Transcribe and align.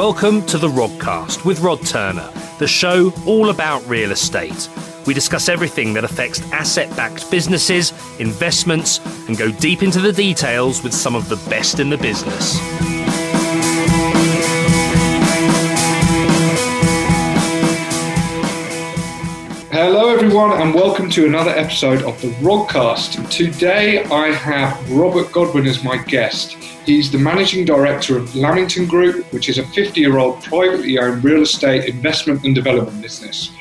Welcome 0.00 0.46
to 0.46 0.56
the 0.56 0.66
Rodcast 0.66 1.44
with 1.44 1.60
Rod 1.60 1.86
Turner, 1.86 2.32
the 2.58 2.66
show 2.66 3.12
all 3.26 3.50
about 3.50 3.86
real 3.86 4.12
estate. 4.12 4.70
We 5.06 5.12
discuss 5.12 5.46
everything 5.46 5.92
that 5.92 6.04
affects 6.04 6.40
asset 6.52 6.88
backed 6.96 7.30
businesses, 7.30 7.92
investments, 8.18 8.98
and 9.28 9.36
go 9.36 9.52
deep 9.52 9.82
into 9.82 10.00
the 10.00 10.10
details 10.10 10.82
with 10.82 10.94
some 10.94 11.14
of 11.14 11.28
the 11.28 11.36
best 11.50 11.80
in 11.80 11.90
the 11.90 11.98
business. 11.98 12.58
Hello, 19.82 20.10
everyone, 20.10 20.60
and 20.60 20.74
welcome 20.74 21.08
to 21.08 21.24
another 21.24 21.52
episode 21.52 22.02
of 22.02 22.20
the 22.20 22.28
Rodcast. 22.42 23.30
Today, 23.30 24.04
I 24.04 24.26
have 24.26 24.90
Robert 24.90 25.32
Godwin 25.32 25.66
as 25.66 25.82
my 25.82 25.96
guest. 25.96 26.52
He's 26.84 27.10
the 27.10 27.16
managing 27.16 27.64
director 27.64 28.18
of 28.18 28.36
Lamington 28.36 28.86
Group, 28.86 29.24
which 29.32 29.48
is 29.48 29.56
a 29.56 29.66
50 29.68 29.98
year 29.98 30.18
old 30.18 30.42
privately 30.42 30.98
owned 30.98 31.24
real 31.24 31.40
estate 31.40 31.86
investment 31.88 32.44
and 32.44 32.54
development 32.54 33.00
business. 33.00 33.52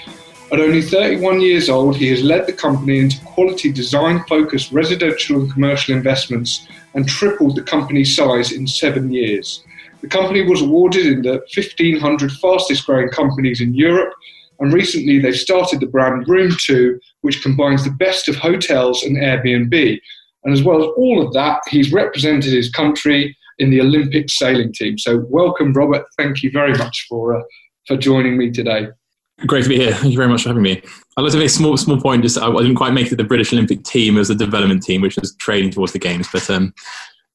At 0.51 0.59
only 0.59 0.81
31 0.81 1.39
years 1.39 1.69
old, 1.69 1.95
he 1.95 2.09
has 2.09 2.21
led 2.21 2.47
the 2.47 2.51
company 2.51 2.99
into 2.99 3.23
quality 3.23 3.71
design 3.71 4.21
focused 4.25 4.73
residential 4.73 5.39
and 5.39 5.53
commercial 5.53 5.95
investments 5.95 6.67
and 6.95 7.07
tripled 7.07 7.55
the 7.55 7.63
company's 7.63 8.13
size 8.13 8.51
in 8.51 8.67
seven 8.67 9.13
years. 9.13 9.63
The 10.01 10.09
company 10.09 10.41
was 10.41 10.63
awarded 10.63 11.05
in 11.05 11.21
the 11.21 11.45
1500 11.55 12.31
fastest 12.33 12.85
growing 12.85 13.07
companies 13.07 13.61
in 13.61 13.73
Europe, 13.73 14.13
and 14.59 14.73
recently 14.73 15.19
they've 15.19 15.35
started 15.35 15.79
the 15.79 15.87
brand 15.87 16.27
Room 16.27 16.51
2, 16.59 16.99
which 17.21 17.41
combines 17.41 17.83
the 17.83 17.91
best 17.91 18.27
of 18.27 18.35
hotels 18.35 19.03
and 19.03 19.17
Airbnb 19.17 19.99
and 20.43 20.53
as 20.53 20.63
well 20.63 20.81
as 20.81 20.89
all 20.97 21.25
of 21.25 21.33
that, 21.33 21.61
he's 21.67 21.91
represented 21.91 22.53
his 22.53 22.69
country 22.69 23.35
in 23.57 23.69
the 23.69 23.81
Olympic 23.81 24.29
sailing 24.29 24.71
team. 24.71 24.97
So, 24.97 25.25
welcome, 25.29 25.73
Robert. 25.73 26.05
Thank 26.17 26.43
you 26.43 26.51
very 26.51 26.73
much 26.77 27.05
for 27.09 27.37
uh, 27.37 27.43
for 27.87 27.97
joining 27.97 28.37
me 28.37 28.51
today. 28.51 28.87
Great 29.47 29.63
to 29.63 29.69
be 29.69 29.77
here. 29.77 29.93
Thank 29.93 30.11
you 30.11 30.17
very 30.17 30.29
much 30.29 30.43
for 30.43 30.49
having 30.49 30.63
me. 30.63 30.81
I'd 31.17 31.21
like 31.21 31.31
to 31.31 31.37
make 31.37 31.47
a 31.47 31.49
small 31.49 31.75
small 31.77 31.99
point. 31.99 32.23
Just 32.23 32.37
I 32.37 32.49
didn't 32.51 32.75
quite 32.75 32.93
make 32.93 33.11
it 33.11 33.17
the 33.17 33.23
British 33.23 33.51
Olympic 33.51 33.83
team 33.83 34.17
as 34.17 34.29
a 34.29 34.35
development 34.35 34.83
team, 34.83 35.01
which 35.01 35.17
was 35.17 35.35
training 35.35 35.71
towards 35.71 35.93
the 35.93 35.99
games, 35.99 36.27
but 36.31 36.49
um, 36.49 36.73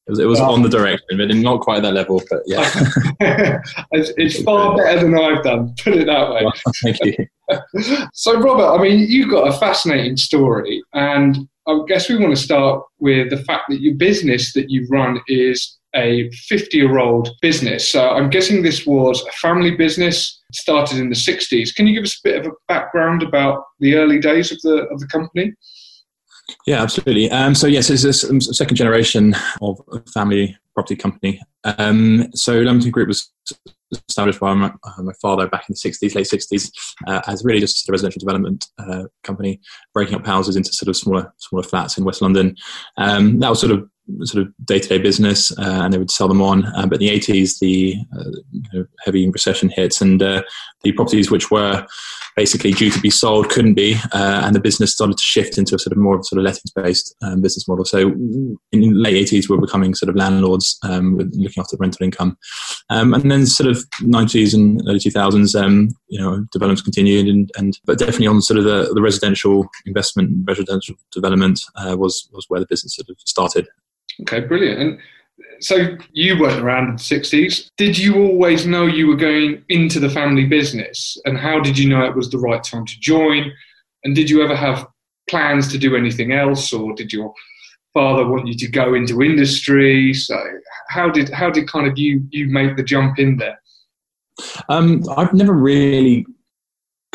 it 0.06 0.10
was, 0.10 0.19
it 0.19 0.27
was 0.27 0.41
on 0.41 0.60
the 0.60 0.66
um, 0.66 0.70
direction, 0.70 1.16
but 1.16 1.34
not 1.34 1.60
quite 1.60 1.78
at 1.78 1.83
that 1.84 1.94
level. 1.94 2.22
But 2.28 2.42
yeah, 2.47 2.70
it's, 3.92 4.12
it's, 4.19 4.42
far 4.42 4.77
better 4.77 5.00
than 5.00 5.19
I've 5.19 5.42
done. 5.42 5.74
Put 5.83 5.94
it 5.94 6.06
that 6.06 6.30
way. 6.30 6.42
Well, 6.44 6.52
thank 6.83 6.98
you. 7.05 8.06
so, 8.12 8.38
Robert, 8.38 8.78
I 8.78 8.82
mean, 8.82 9.06
you've 9.08 9.30
got 9.30 9.48
a 9.48 9.58
fascinating 9.58 10.19
story, 10.19 10.82
and 10.92 11.48
I 11.66 11.80
guess 11.88 12.10
we 12.10 12.19
want 12.19 12.36
to 12.36 12.42
start 12.42 12.84
with 12.98 13.30
the 13.30 13.38
fact 13.44 13.64
that 13.70 13.80
your 13.80 13.94
business 13.94 14.52
that 14.52 14.69
you 14.69 14.86
run 14.91 15.20
is 15.27 15.78
a 15.94 16.30
50 16.48 16.77
year 16.77 16.98
old 16.98 17.30
business. 17.41 17.88
So 17.88 18.10
I'm 18.10 18.28
guessing 18.28 18.62
this 18.62 18.84
was 18.86 19.25
a 19.27 19.32
family 19.32 19.70
business, 19.70 20.42
started 20.52 20.98
in 20.98 21.08
the 21.08 21.14
60s. 21.14 21.75
Can 21.75 21.86
you 21.86 21.94
give 21.94 22.05
us 22.05 22.19
a 22.19 22.28
bit 22.28 22.41
of 22.41 22.47
a 22.47 22.55
background 22.69 23.22
about 23.22 23.64
the 23.80 23.94
early 23.94 24.19
days 24.19 24.52
of 24.52 24.60
the, 24.62 24.86
of 24.91 25.00
the 25.00 25.06
company? 25.06 25.55
Yeah, 26.67 26.83
absolutely. 26.83 27.31
Um, 27.31 27.55
so 27.55 27.67
yes, 27.67 27.91
it's 27.91 28.05
a 28.05 28.41
second 28.41 28.77
generation 28.77 29.34
of 29.62 29.81
a 29.92 30.00
family 30.11 30.56
property 30.75 30.97
company. 30.97 31.41
Um, 31.64 32.28
so 32.34 32.61
Lamington 32.61 32.91
Group 32.91 33.09
was 33.09 33.33
established 34.09 34.41
by 34.41 34.55
my, 34.55 34.72
uh, 34.83 35.03
my, 35.03 35.12
father 35.22 35.47
back 35.48 35.65
in 35.69 35.75
the 35.75 35.91
60s, 35.91 36.15
late 36.15 36.27
60s, 36.27 36.70
uh, 37.06 37.20
as 37.27 37.45
really 37.45 37.61
just 37.61 37.89
a 37.89 37.92
residential 37.92 38.20
development 38.20 38.67
uh, 38.78 39.05
company, 39.22 39.61
breaking 39.92 40.17
up 40.17 40.27
houses 40.27 40.56
into 40.56 40.72
sort 40.72 40.89
of 40.89 40.97
smaller 40.97 41.33
smaller 41.39 41.62
flats 41.62 41.97
in 41.97 42.05
West 42.05 42.22
London. 42.22 42.56
Um, 42.97 43.39
that 43.39 43.50
was 43.50 43.61
sort 43.61 43.72
of 43.72 43.89
sort 44.22 44.47
of 44.47 44.52
day-to-day 44.64 44.98
business, 44.98 45.56
uh, 45.58 45.80
and 45.83 45.92
they 45.92 45.98
would 45.98 46.10
sell 46.10 46.28
them 46.28 46.42
on. 46.42 46.64
Uh, 46.77 46.86
but 46.86 47.00
in 47.00 47.08
the 47.08 47.19
80s, 47.20 47.58
the 47.58 47.97
uh, 48.19 48.83
heavy 49.05 49.28
recession 49.28 49.69
hits, 49.69 50.00
and 50.00 50.20
the 50.20 50.92
properties 50.92 51.30
which 51.30 51.50
were 51.50 51.86
basically 52.37 52.72
due 52.72 52.91
to 52.91 53.00
be 53.00 53.10
sold 53.10 53.48
couldn't 53.48 53.75
be, 53.75 53.94
uh, 54.12 54.42
and 54.44 54.54
the 54.54 54.60
business 54.60 54.92
started 54.92 55.16
to 55.16 55.22
shift 55.22 55.56
into 55.56 55.75
a 55.75 55.78
sort 55.78 55.92
of 55.92 55.98
more 55.98 56.22
sort 56.22 56.38
of 56.38 56.44
lettings 56.44 56.70
based 56.72 57.15
um, 57.22 57.41
business 57.41 57.69
model. 57.69 57.84
So 57.84 57.98
in 57.98 58.59
the 58.72 58.91
late 58.91 59.28
80s, 59.28 59.48
we 59.48 59.56
were 59.56 59.65
becoming 59.65 59.94
sort 59.94 60.10
of 60.10 60.16
landlords, 60.16 60.78
um, 60.82 61.16
looking 61.16 61.60
after 61.60 61.76
rental 61.78 62.04
income, 62.04 62.36
um, 62.91 63.15
and 63.15 63.31
then 63.31 63.47
sort 63.47 63.71
of 63.71 63.84
90s 64.00 64.54
and 64.54 64.82
early 64.88 64.98
2000s, 64.98 65.60
um, 65.60 65.91
you 66.09 66.21
know, 66.21 66.44
developments 66.53 66.82
continued, 66.82 67.28
and, 67.28 67.50
and 67.56 67.78
but 67.84 67.98
definitely 67.98 68.26
on 68.26 68.42
sort 68.42 68.59
of 68.59 68.65
the, 68.65 68.92
the 68.94 69.03
residential 69.03 69.66
investment, 69.86 70.47
residential 70.47 70.97
development 71.12 71.60
uh, 71.76 71.97
was 71.97 72.28
was 72.32 72.47
where 72.48 72.60
the 72.60 72.66
business 72.69 72.97
sort 72.97 73.09
of 73.09 73.16
started. 73.21 73.69
Okay, 74.22 74.41
brilliant. 74.41 74.80
And 74.80 74.98
so 75.60 75.97
you 76.12 76.38
weren't 76.38 76.62
around 76.62 76.88
in 76.88 76.97
the 76.97 77.02
60s. 77.02 77.70
Did 77.76 77.98
you 77.98 78.16
always 78.16 78.66
know 78.66 78.86
you 78.86 79.06
were 79.06 79.16
going 79.16 79.64
into 79.69 80.00
the 80.00 80.10
family 80.10 80.44
business? 80.44 81.19
And 81.25 81.38
how 81.38 81.60
did 81.60 81.78
you 81.78 81.88
know 81.88 82.04
it 82.04 82.14
was 82.14 82.30
the 82.30 82.38
right 82.38 82.62
time 82.62 82.86
to 82.86 83.00
join? 83.00 83.53
And 84.04 84.14
did 84.14 84.28
you 84.30 84.42
ever 84.42 84.54
have 84.54 84.86
plans 85.28 85.69
to 85.72 85.78
do 85.78 85.97
anything 85.97 86.32
else? 86.32 86.72
Or 86.72 86.94
did 86.94 87.12
your 87.12 87.32
father 87.92 88.26
want 88.26 88.47
you 88.47 88.54
to 88.54 88.69
go 88.69 88.94
into 88.94 89.22
industry? 89.22 90.14
So 90.14 90.38
how 90.88 91.10
did, 91.10 91.30
how 91.30 91.50
did 91.50 91.69
kind 91.69 91.86
of 91.86 91.98
you, 91.98 92.26
you 92.30 92.47
make 92.48 92.76
the 92.76 92.82
jump 92.82 93.19
in 93.19 93.36
there? 93.36 93.60
Um, 94.69 95.03
I've 95.16 95.32
never 95.32 95.53
really 95.53 96.26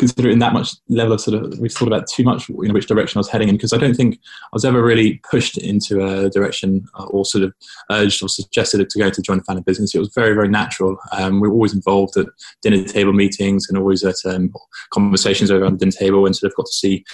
consider 0.00 0.30
it 0.30 0.32
in 0.32 0.38
that 0.38 0.54
much 0.54 0.74
level 0.88 1.12
of 1.12 1.20
sort 1.20 1.40
of 1.40 1.58
we've 1.58 1.72
thought 1.72 1.86
about 1.86 2.08
too 2.08 2.24
much 2.24 2.48
you 2.48 2.56
know 2.62 2.74
which 2.74 2.86
direction 2.86 3.18
I 3.18 3.20
was 3.20 3.28
heading 3.28 3.48
in 3.50 3.54
because 3.54 3.72
I 3.72 3.76
don't 3.76 3.94
think 3.94 4.18
I 4.44 4.48
was 4.52 4.64
ever 4.64 4.82
really 4.82 5.20
pushed 5.30 5.58
into 5.58 6.04
a 6.04 6.30
direction 6.30 6.86
uh, 6.98 7.04
or 7.04 7.24
sort 7.24 7.44
of 7.44 7.52
urged 7.90 8.22
or 8.22 8.28
suggested 8.28 8.88
to 8.88 8.98
go 8.98 9.10
to 9.10 9.22
join 9.22 9.38
the 9.38 9.44
family 9.44 9.62
business. 9.62 9.94
It 9.94 9.98
was 9.98 10.12
very 10.14 10.34
very 10.34 10.48
natural. 10.48 10.96
Um, 11.12 11.40
we 11.40 11.48
were 11.48 11.54
always 11.54 11.74
involved 11.74 12.16
at 12.16 12.26
dinner 12.62 12.82
table 12.84 13.12
meetings 13.12 13.68
and 13.68 13.78
always 13.78 14.02
at 14.02 14.16
um, 14.24 14.52
conversations 14.90 15.50
over 15.50 15.68
the 15.68 15.76
dinner 15.76 15.92
table 15.92 16.24
and 16.26 16.34
sort 16.34 16.50
of 16.50 16.56
got 16.56 16.66
to 16.66 16.72
see 16.72 17.04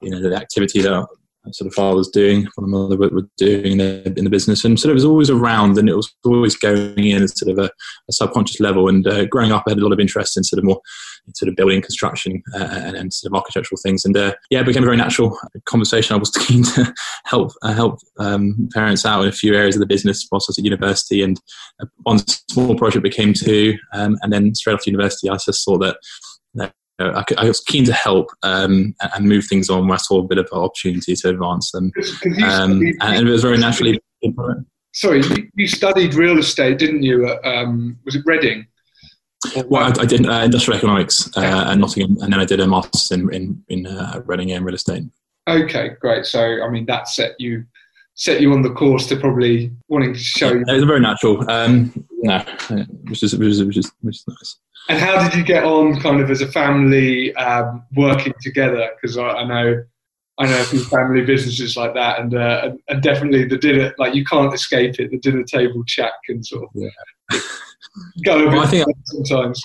you 0.00 0.10
know 0.10 0.20
the 0.20 0.36
activity 0.36 0.82
that 0.82 1.06
sort 1.50 1.66
of 1.66 1.74
father 1.74 1.96
was 1.96 2.08
doing, 2.08 2.46
what 2.54 2.68
my 2.68 2.78
mother 2.78 2.96
were 2.96 3.28
doing 3.36 3.72
in 3.72 3.78
the, 3.78 4.14
in 4.16 4.24
the, 4.24 4.30
business, 4.30 4.64
and 4.64 4.78
sort 4.78 4.90
of 4.90 4.94
was 4.94 5.04
always 5.04 5.30
around, 5.30 5.76
and 5.76 5.88
it 5.88 5.96
was 5.96 6.12
always 6.24 6.56
going 6.56 7.04
in 7.04 7.22
at 7.22 7.36
sort 7.36 7.50
of 7.50 7.64
a, 7.64 7.70
a 8.08 8.12
subconscious 8.12 8.60
level. 8.60 8.88
And 8.88 9.06
uh, 9.06 9.26
growing 9.26 9.50
up, 9.50 9.64
I 9.66 9.70
had 9.70 9.78
a 9.78 9.82
lot 9.82 9.92
of 9.92 10.00
interest 10.00 10.36
in 10.36 10.44
sort 10.44 10.58
of 10.58 10.64
more 10.64 10.80
sort 11.34 11.48
of 11.48 11.56
building 11.56 11.80
construction 11.80 12.42
uh, 12.54 12.64
and, 12.64 12.96
and, 12.96 13.12
sort 13.12 13.32
of 13.32 13.36
architectural 13.36 13.78
things. 13.82 14.04
And 14.04 14.16
uh, 14.16 14.34
yeah, 14.50 14.60
it 14.60 14.66
became 14.66 14.82
a 14.82 14.86
very 14.86 14.96
natural 14.96 15.38
conversation. 15.66 16.14
I 16.14 16.18
was 16.18 16.30
keen 16.46 16.64
to 16.64 16.92
help 17.24 17.52
uh, 17.62 17.72
help 17.72 17.98
um, 18.18 18.68
parents 18.72 19.04
out 19.04 19.22
in 19.22 19.28
a 19.28 19.32
few 19.32 19.54
areas 19.54 19.76
of 19.76 19.80
the 19.80 19.86
business 19.86 20.26
whilst 20.30 20.48
I 20.48 20.50
was 20.50 20.58
at 20.58 20.64
university, 20.64 21.22
and 21.22 21.40
uh, 21.80 21.86
one 22.02 22.18
small 22.50 22.76
project 22.76 23.02
became 23.02 23.34
two, 23.34 23.76
um, 23.92 24.16
and 24.22 24.32
then 24.32 24.54
straight 24.54 24.74
after 24.74 24.90
university, 24.90 25.28
I 25.28 25.34
just 25.34 25.64
saw 25.64 25.78
that 25.78 25.96
I, 27.02 27.24
I, 27.38 27.48
was 27.48 27.60
keen 27.60 27.84
to 27.84 27.92
help 27.92 28.30
um, 28.42 28.94
and 29.00 29.28
move 29.28 29.46
things 29.46 29.68
on 29.70 29.86
where 29.86 29.94
I 29.94 29.98
saw 29.98 30.20
a 30.20 30.22
bit 30.22 30.38
of 30.38 30.48
an 30.52 30.58
opportunity 30.58 31.14
to 31.14 31.28
advance 31.28 31.70
them. 31.72 31.90
Um, 32.44 32.82
and 33.00 33.28
it 33.28 33.30
was 33.30 33.42
very 33.42 33.58
naturally. 33.58 34.00
Sorry, 34.94 35.22
you 35.54 35.66
studied 35.66 36.14
real 36.14 36.38
estate, 36.38 36.78
didn't 36.78 37.02
you? 37.02 37.28
um, 37.44 37.98
was 38.04 38.14
it 38.14 38.22
Reading? 38.26 38.66
Well, 39.66 39.84
I, 39.84 40.02
I 40.02 40.06
did 40.06 40.26
uh, 40.26 40.42
industrial 40.44 40.78
economics 40.78 41.28
uh, 41.36 41.70
at 41.70 41.78
Nottingham, 41.78 42.16
and 42.20 42.32
then 42.32 42.40
I 42.40 42.44
did 42.44 42.60
a 42.60 42.66
master's 42.66 43.10
in 43.10 43.32
in, 43.34 43.64
in 43.68 43.86
uh, 43.86 44.22
Reading 44.26 44.50
in 44.50 44.64
real 44.64 44.74
estate. 44.74 45.04
Okay, 45.48 45.90
great. 46.00 46.26
So, 46.26 46.62
I 46.62 46.68
mean, 46.68 46.86
that 46.86 47.08
set 47.08 47.32
you 47.40 47.64
set 48.14 48.40
you 48.40 48.52
on 48.52 48.62
the 48.62 48.70
course 48.70 49.06
to 49.08 49.16
probably 49.16 49.72
wanting 49.88 50.12
to 50.12 50.18
show. 50.18 50.52
Yeah, 50.52 50.62
it 50.68 50.74
was 50.74 50.84
very 50.84 51.00
natural. 51.00 51.50
Um, 51.50 52.06
no, 52.22 52.38
which 53.08 53.22
is 53.22 53.36
which 53.36 53.48
is 53.48 53.64
which 53.64 53.76
is 53.76 53.92
which 54.00 54.16
is 54.16 54.24
nice. 54.28 54.58
And 54.88 54.98
how 54.98 55.22
did 55.22 55.36
you 55.36 55.44
get 55.44 55.64
on, 55.64 56.00
kind 56.00 56.20
of 56.20 56.30
as 56.30 56.40
a 56.40 56.50
family, 56.50 57.34
um, 57.36 57.84
working 57.94 58.34
together? 58.40 58.90
Because 59.00 59.16
I, 59.16 59.28
I, 59.28 59.44
know, 59.44 59.84
I 60.38 60.46
know 60.46 60.60
a 60.60 60.64
few 60.64 60.84
family 60.84 61.22
businesses 61.22 61.76
like 61.76 61.94
that, 61.94 62.20
and, 62.20 62.34
uh, 62.34 62.60
and, 62.64 62.80
and 62.88 63.02
definitely 63.02 63.44
the 63.44 63.58
dinner, 63.58 63.94
like 63.98 64.14
you 64.14 64.24
can't 64.24 64.52
escape 64.52 64.98
it. 64.98 65.10
The 65.10 65.18
dinner 65.18 65.44
table 65.44 65.84
chat 65.84 66.12
can 66.26 66.42
sort 66.42 66.64
of 66.64 66.70
yeah. 66.74 66.88
go 68.24 68.38
a 68.38 68.42
bit 68.42 68.48
well, 68.48 68.62
I 68.62 68.66
think 68.66 68.88
sometimes. 69.04 69.62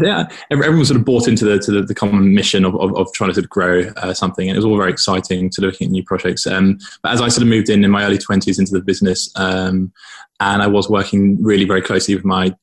Yeah, 0.00 0.28
everyone 0.50 0.84
sort 0.84 0.98
of 0.98 1.04
bought 1.04 1.28
into 1.28 1.44
the 1.44 1.58
to 1.58 1.72
the, 1.72 1.82
the 1.82 1.94
common 1.94 2.34
mission 2.34 2.64
of, 2.64 2.74
of, 2.76 2.96
of, 2.96 3.12
trying 3.12 3.30
to 3.30 3.34
sort 3.34 3.44
of 3.44 3.50
grow 3.50 3.82
uh, 3.96 4.14
something, 4.14 4.48
and 4.48 4.56
it 4.56 4.58
was 4.58 4.64
all 4.64 4.76
very 4.76 4.90
exciting 4.90 5.50
to 5.50 5.60
looking 5.60 5.86
at 5.86 5.90
new 5.90 6.04
projects. 6.04 6.46
Um, 6.46 6.78
but 7.02 7.12
as 7.12 7.20
I 7.20 7.28
sort 7.28 7.42
of 7.42 7.48
moved 7.48 7.68
in 7.68 7.84
in 7.84 7.90
my 7.90 8.04
early 8.04 8.18
twenties 8.18 8.58
into 8.58 8.72
the 8.72 8.80
business, 8.80 9.30
um, 9.36 9.92
and 10.40 10.62
I 10.62 10.66
was 10.66 10.88
working 10.88 11.42
really 11.42 11.64
very 11.64 11.82
closely 11.82 12.14
with 12.14 12.24
my 12.24 12.54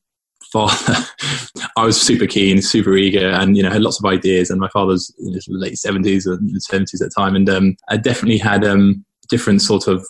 father, 0.56 1.06
I 1.76 1.84
was 1.84 2.00
super 2.00 2.26
keen, 2.26 2.62
super 2.62 2.96
eager, 2.96 3.28
and 3.28 3.56
you 3.56 3.62
know 3.62 3.70
had 3.70 3.82
lots 3.82 3.98
of 3.98 4.06
ideas. 4.06 4.50
And 4.50 4.60
my 4.60 4.68
father's 4.68 5.12
in 5.18 5.32
his 5.32 5.46
late 5.48 5.78
seventies 5.78 6.26
or 6.26 6.38
seventies 6.58 7.02
at 7.02 7.10
the 7.10 7.14
time, 7.20 7.36
and 7.36 7.48
um, 7.48 7.76
I 7.88 7.96
definitely 7.96 8.38
had 8.38 8.64
um, 8.64 9.04
different 9.28 9.62
sort 9.62 9.86
of 9.86 10.06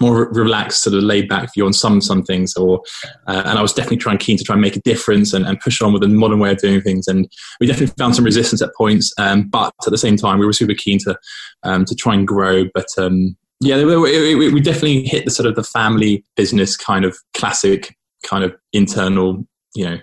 more 0.00 0.28
relaxed, 0.30 0.82
sort 0.82 0.94
of 0.94 1.02
laid 1.02 1.28
back 1.28 1.52
view 1.54 1.64
on 1.64 1.72
some 1.72 2.00
some 2.00 2.22
things, 2.22 2.56
or 2.56 2.82
uh, 3.26 3.42
and 3.46 3.58
I 3.58 3.62
was 3.62 3.72
definitely 3.72 3.98
trying 3.98 4.18
keen 4.18 4.36
to 4.36 4.44
try 4.44 4.54
and 4.54 4.62
make 4.62 4.76
a 4.76 4.82
difference 4.82 5.32
and, 5.32 5.46
and 5.46 5.58
push 5.60 5.80
on 5.80 5.92
with 5.92 6.02
a 6.02 6.08
modern 6.08 6.38
way 6.38 6.50
of 6.50 6.58
doing 6.58 6.80
things. 6.80 7.08
And 7.08 7.28
we 7.60 7.66
definitely 7.66 7.94
found 7.98 8.14
some 8.14 8.24
resistance 8.24 8.60
at 8.62 8.74
points, 8.76 9.12
um, 9.18 9.48
but 9.48 9.72
at 9.86 9.90
the 9.90 9.98
same 9.98 10.16
time, 10.16 10.38
we 10.38 10.46
were 10.46 10.52
super 10.52 10.74
keen 10.74 10.98
to 11.00 11.18
um, 11.62 11.84
to 11.86 11.94
try 11.94 12.14
and 12.14 12.28
grow. 12.28 12.64
But 12.74 12.88
um, 12.98 13.36
yeah, 13.60 13.82
we 13.82 14.60
definitely 14.60 15.04
hit 15.04 15.24
the 15.24 15.30
sort 15.30 15.48
of 15.48 15.56
the 15.56 15.64
family 15.64 16.24
business 16.36 16.76
kind 16.76 17.04
of 17.04 17.16
classic 17.34 17.96
kind 18.22 18.44
of 18.44 18.54
internal 18.72 19.46
you 19.74 19.84
know 19.84 19.98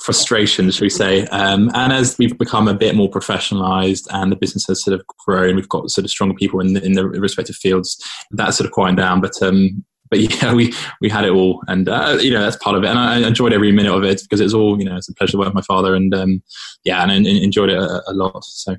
frustration, 0.00 0.70
should 0.70 0.82
we 0.82 0.90
say? 0.90 1.26
Um, 1.28 1.70
and 1.74 1.92
as 1.92 2.18
we've 2.18 2.36
become 2.36 2.68
a 2.68 2.74
bit 2.74 2.94
more 2.94 3.08
professionalized 3.08 4.06
and 4.10 4.30
the 4.30 4.36
business 4.36 4.66
has 4.66 4.84
sort 4.84 4.98
of 4.98 5.06
grown, 5.24 5.56
we've 5.56 5.68
got 5.68 5.88
sort 5.88 6.04
of 6.04 6.10
stronger 6.10 6.34
people 6.34 6.60
in 6.60 6.74
the, 6.74 6.84
in 6.84 6.92
the 6.92 7.08
respective 7.08 7.56
fields. 7.56 8.02
That's 8.30 8.58
sort 8.58 8.66
of 8.66 8.72
quieting 8.72 8.96
down, 8.96 9.22
but 9.22 9.40
um, 9.42 9.82
but 10.10 10.20
yeah, 10.20 10.54
we 10.58 10.72
we 11.00 11.08
had 11.08 11.24
it 11.24 11.30
all, 11.30 11.62
and 11.68 11.88
uh, 11.88 12.18
you 12.20 12.30
know 12.30 12.40
that's 12.40 12.56
part 12.56 12.76
of 12.76 12.84
it. 12.84 12.88
And 12.88 12.98
I 12.98 13.26
enjoyed 13.26 13.52
every 13.52 13.72
minute 13.72 13.94
of 13.94 14.04
it 14.04 14.22
because 14.22 14.40
it's 14.40 14.54
all 14.54 14.78
you 14.78 14.84
know. 14.84 14.96
It's 14.96 15.08
a 15.08 15.14
pleasure 15.14 15.32
to 15.32 15.38
work 15.38 15.46
with 15.46 15.54
my 15.54 15.62
father, 15.62 15.94
and 15.94 16.14
um, 16.14 16.42
yeah, 16.84 17.02
and, 17.02 17.10
and 17.10 17.26
enjoyed 17.26 17.70
it 17.70 17.78
a, 17.78 18.02
a, 18.06 18.12
lot. 18.12 18.44
So, 18.44 18.76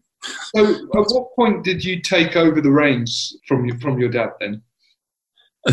so 0.55 0.75
at 0.75 0.89
what 0.91 1.35
point 1.35 1.63
did 1.63 1.83
you 1.83 2.01
take 2.01 2.35
over 2.35 2.61
the 2.61 2.71
reins 2.71 3.35
from 3.47 3.65
your, 3.65 3.77
from 3.79 3.99
your 3.99 4.09
dad 4.09 4.29
then? 4.39 4.61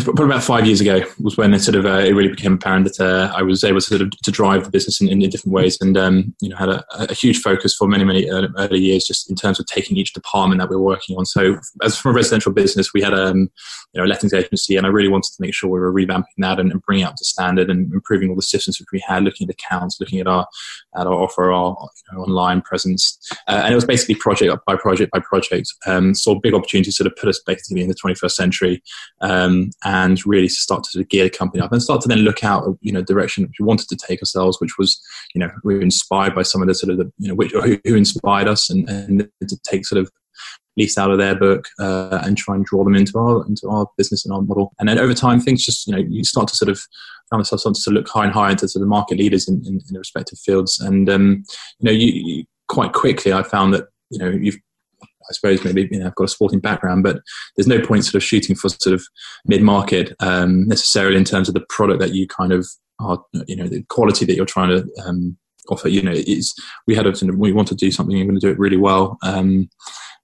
Probably 0.01 0.25
about 0.25 0.43
five 0.43 0.65
years 0.65 0.81
ago 0.81 1.03
was 1.19 1.37
when 1.37 1.53
it 1.53 1.59
sort 1.59 1.75
of 1.75 1.85
uh, 1.85 1.99
it 1.99 2.13
really 2.13 2.29
became 2.29 2.53
apparent 2.53 2.85
that 2.85 2.99
uh, 2.99 3.31
I 3.35 3.43
was 3.43 3.63
able 3.63 3.79
to 3.79 3.85
sort 3.85 4.01
of 4.01 4.09
to 4.09 4.31
drive 4.31 4.63
the 4.63 4.71
business 4.71 4.99
in, 4.99 5.07
in 5.07 5.19
different 5.29 5.53
ways, 5.53 5.77
and 5.79 5.95
um, 5.95 6.33
you 6.41 6.49
know 6.49 6.55
had 6.55 6.69
a, 6.69 6.83
a, 6.93 7.13
huge 7.13 7.41
focus 7.41 7.75
for 7.75 7.87
many 7.87 8.03
many 8.03 8.27
early, 8.27 8.79
years 8.79 9.05
just 9.05 9.29
in 9.29 9.35
terms 9.35 9.59
of 9.59 9.67
taking 9.67 9.95
each 9.95 10.13
department 10.13 10.59
that 10.59 10.69
we 10.69 10.75
were 10.75 10.81
working 10.81 11.15
on. 11.15 11.25
So 11.27 11.59
as 11.83 11.95
from 11.95 12.11
a 12.11 12.15
residential 12.15 12.51
business, 12.51 12.91
we 12.91 13.03
had 13.03 13.13
um, 13.13 13.51
you 13.93 14.01
know 14.01 14.05
a 14.05 14.07
lettings 14.07 14.33
agency, 14.33 14.75
and 14.75 14.87
I 14.87 14.89
really 14.89 15.09
wanted 15.09 15.31
to 15.33 15.41
make 15.41 15.53
sure 15.53 15.69
we 15.69 15.79
were 15.79 15.93
revamping 15.93 16.23
that 16.39 16.59
and, 16.59 16.71
and 16.71 16.81
bringing 16.81 17.05
up 17.05 17.15
to 17.17 17.25
standard 17.25 17.69
and 17.69 17.93
improving 17.93 18.29
all 18.29 18.35
the 18.35 18.41
systems 18.41 18.79
which 18.79 18.89
we 18.91 19.03
had, 19.07 19.23
looking 19.23 19.47
at 19.47 19.53
accounts, 19.53 19.97
looking 19.99 20.19
at 20.19 20.27
our 20.27 20.47
at 20.97 21.05
our 21.05 21.13
offer, 21.13 21.51
our 21.51 21.77
you 21.79 22.17
know, 22.17 22.23
online 22.23 22.63
presence, 22.63 23.19
uh, 23.47 23.61
and 23.63 23.71
it 23.71 23.75
was 23.75 23.85
basically 23.85 24.15
project 24.15 24.51
by 24.65 24.75
project 24.75 25.11
by 25.11 25.19
project. 25.19 25.71
Um, 25.85 26.15
saw 26.15 26.39
big 26.39 26.55
opportunities 26.55 26.95
to 26.95 27.03
sort 27.03 27.11
of 27.11 27.15
put 27.15 27.29
us 27.29 27.39
basically 27.45 27.83
in 27.83 27.89
the 27.89 27.95
21st 27.95 28.31
century. 28.31 28.83
Um, 29.21 29.69
and 29.83 30.25
really 30.25 30.47
start 30.47 30.83
to 30.83 30.89
sort 30.91 31.03
of 31.03 31.09
gear 31.09 31.23
the 31.23 31.29
company 31.29 31.61
up 31.61 31.71
and 31.71 31.81
start 31.81 32.01
to 32.01 32.07
then 32.07 32.19
look 32.19 32.43
out, 32.43 32.77
you 32.81 32.91
know, 32.91 33.01
direction 33.01 33.49
we 33.59 33.65
wanted 33.65 33.87
to 33.89 33.95
take 33.95 34.21
ourselves, 34.21 34.57
which 34.59 34.77
was, 34.77 35.01
you 35.33 35.39
know, 35.39 35.49
we 35.63 35.75
were 35.75 35.81
inspired 35.81 36.35
by 36.35 36.43
some 36.43 36.61
of 36.61 36.67
the 36.67 36.75
sort 36.75 36.91
of 36.91 36.97
the, 36.97 37.11
you 37.17 37.27
know, 37.27 37.35
which, 37.35 37.51
who, 37.51 37.77
who 37.85 37.95
inspired 37.95 38.47
us 38.47 38.69
and, 38.69 38.89
and 38.89 39.29
to 39.47 39.57
take 39.63 39.85
sort 39.85 40.01
of 40.01 40.11
lease 40.77 40.97
out 40.97 41.11
of 41.11 41.17
their 41.17 41.35
book 41.35 41.67
uh, 41.79 42.19
and 42.23 42.37
try 42.37 42.55
and 42.55 42.65
draw 42.65 42.83
them 42.83 42.95
into 42.95 43.17
our 43.17 43.45
into 43.45 43.67
our 43.69 43.87
business 43.97 44.25
and 44.25 44.33
our 44.33 44.41
model. 44.41 44.73
And 44.79 44.89
then 44.89 44.97
over 44.97 45.13
time, 45.13 45.39
things 45.39 45.65
just 45.65 45.87
you 45.87 45.93
know 45.93 45.99
you 45.99 46.23
start 46.23 46.47
to 46.47 46.55
sort 46.55 46.69
of 46.69 46.79
found 47.29 47.39
myself 47.39 47.61
starting 47.61 47.81
to 47.83 47.91
look 47.91 48.07
high 48.07 48.25
and 48.25 48.33
high 48.33 48.51
into 48.51 48.67
sort 48.67 48.81
of 48.81 48.89
market 48.89 49.17
leaders 49.17 49.47
in, 49.47 49.61
in, 49.65 49.75
in 49.75 49.93
the 49.93 49.99
respective 49.99 50.39
fields. 50.39 50.79
And 50.79 51.09
um, 51.09 51.43
you 51.79 51.85
know, 51.85 51.91
you, 51.91 52.11
you, 52.13 52.43
quite 52.67 52.93
quickly 52.93 53.33
I 53.33 53.43
found 53.43 53.73
that 53.73 53.85
you 54.09 54.19
know 54.19 54.29
you've 54.29 54.57
I 55.29 55.33
suppose 55.33 55.63
maybe 55.63 55.87
you 55.91 55.99
know 55.99 56.07
I've 56.07 56.15
got 56.15 56.25
a 56.25 56.29
sporting 56.29 56.59
background, 56.59 57.03
but 57.03 57.21
there's 57.55 57.67
no 57.67 57.81
point 57.81 58.05
sort 58.05 58.15
of 58.15 58.23
shooting 58.23 58.55
for 58.55 58.69
sort 58.69 58.93
of 58.93 59.03
mid 59.45 59.61
market 59.61 60.13
um, 60.19 60.67
necessarily 60.67 61.17
in 61.17 61.25
terms 61.25 61.47
of 61.47 61.53
the 61.53 61.65
product 61.69 61.99
that 61.99 62.13
you 62.13 62.27
kind 62.27 62.51
of 62.51 62.67
are 62.99 63.23
you 63.47 63.55
know 63.55 63.67
the 63.67 63.83
quality 63.89 64.25
that 64.25 64.35
you're 64.35 64.45
trying 64.45 64.69
to 64.69 64.87
um, 65.05 65.37
offer. 65.69 65.89
You 65.89 66.01
know, 66.01 66.11
is 66.11 66.53
we 66.87 66.95
had 66.95 67.07
a 67.07 67.13
we 67.35 67.53
want 67.53 67.67
to 67.69 67.75
do 67.75 67.91
something, 67.91 68.15
we're 68.15 68.25
going 68.25 68.39
to 68.39 68.45
do 68.45 68.51
it 68.51 68.59
really 68.59 68.77
well, 68.77 69.17
um, 69.23 69.69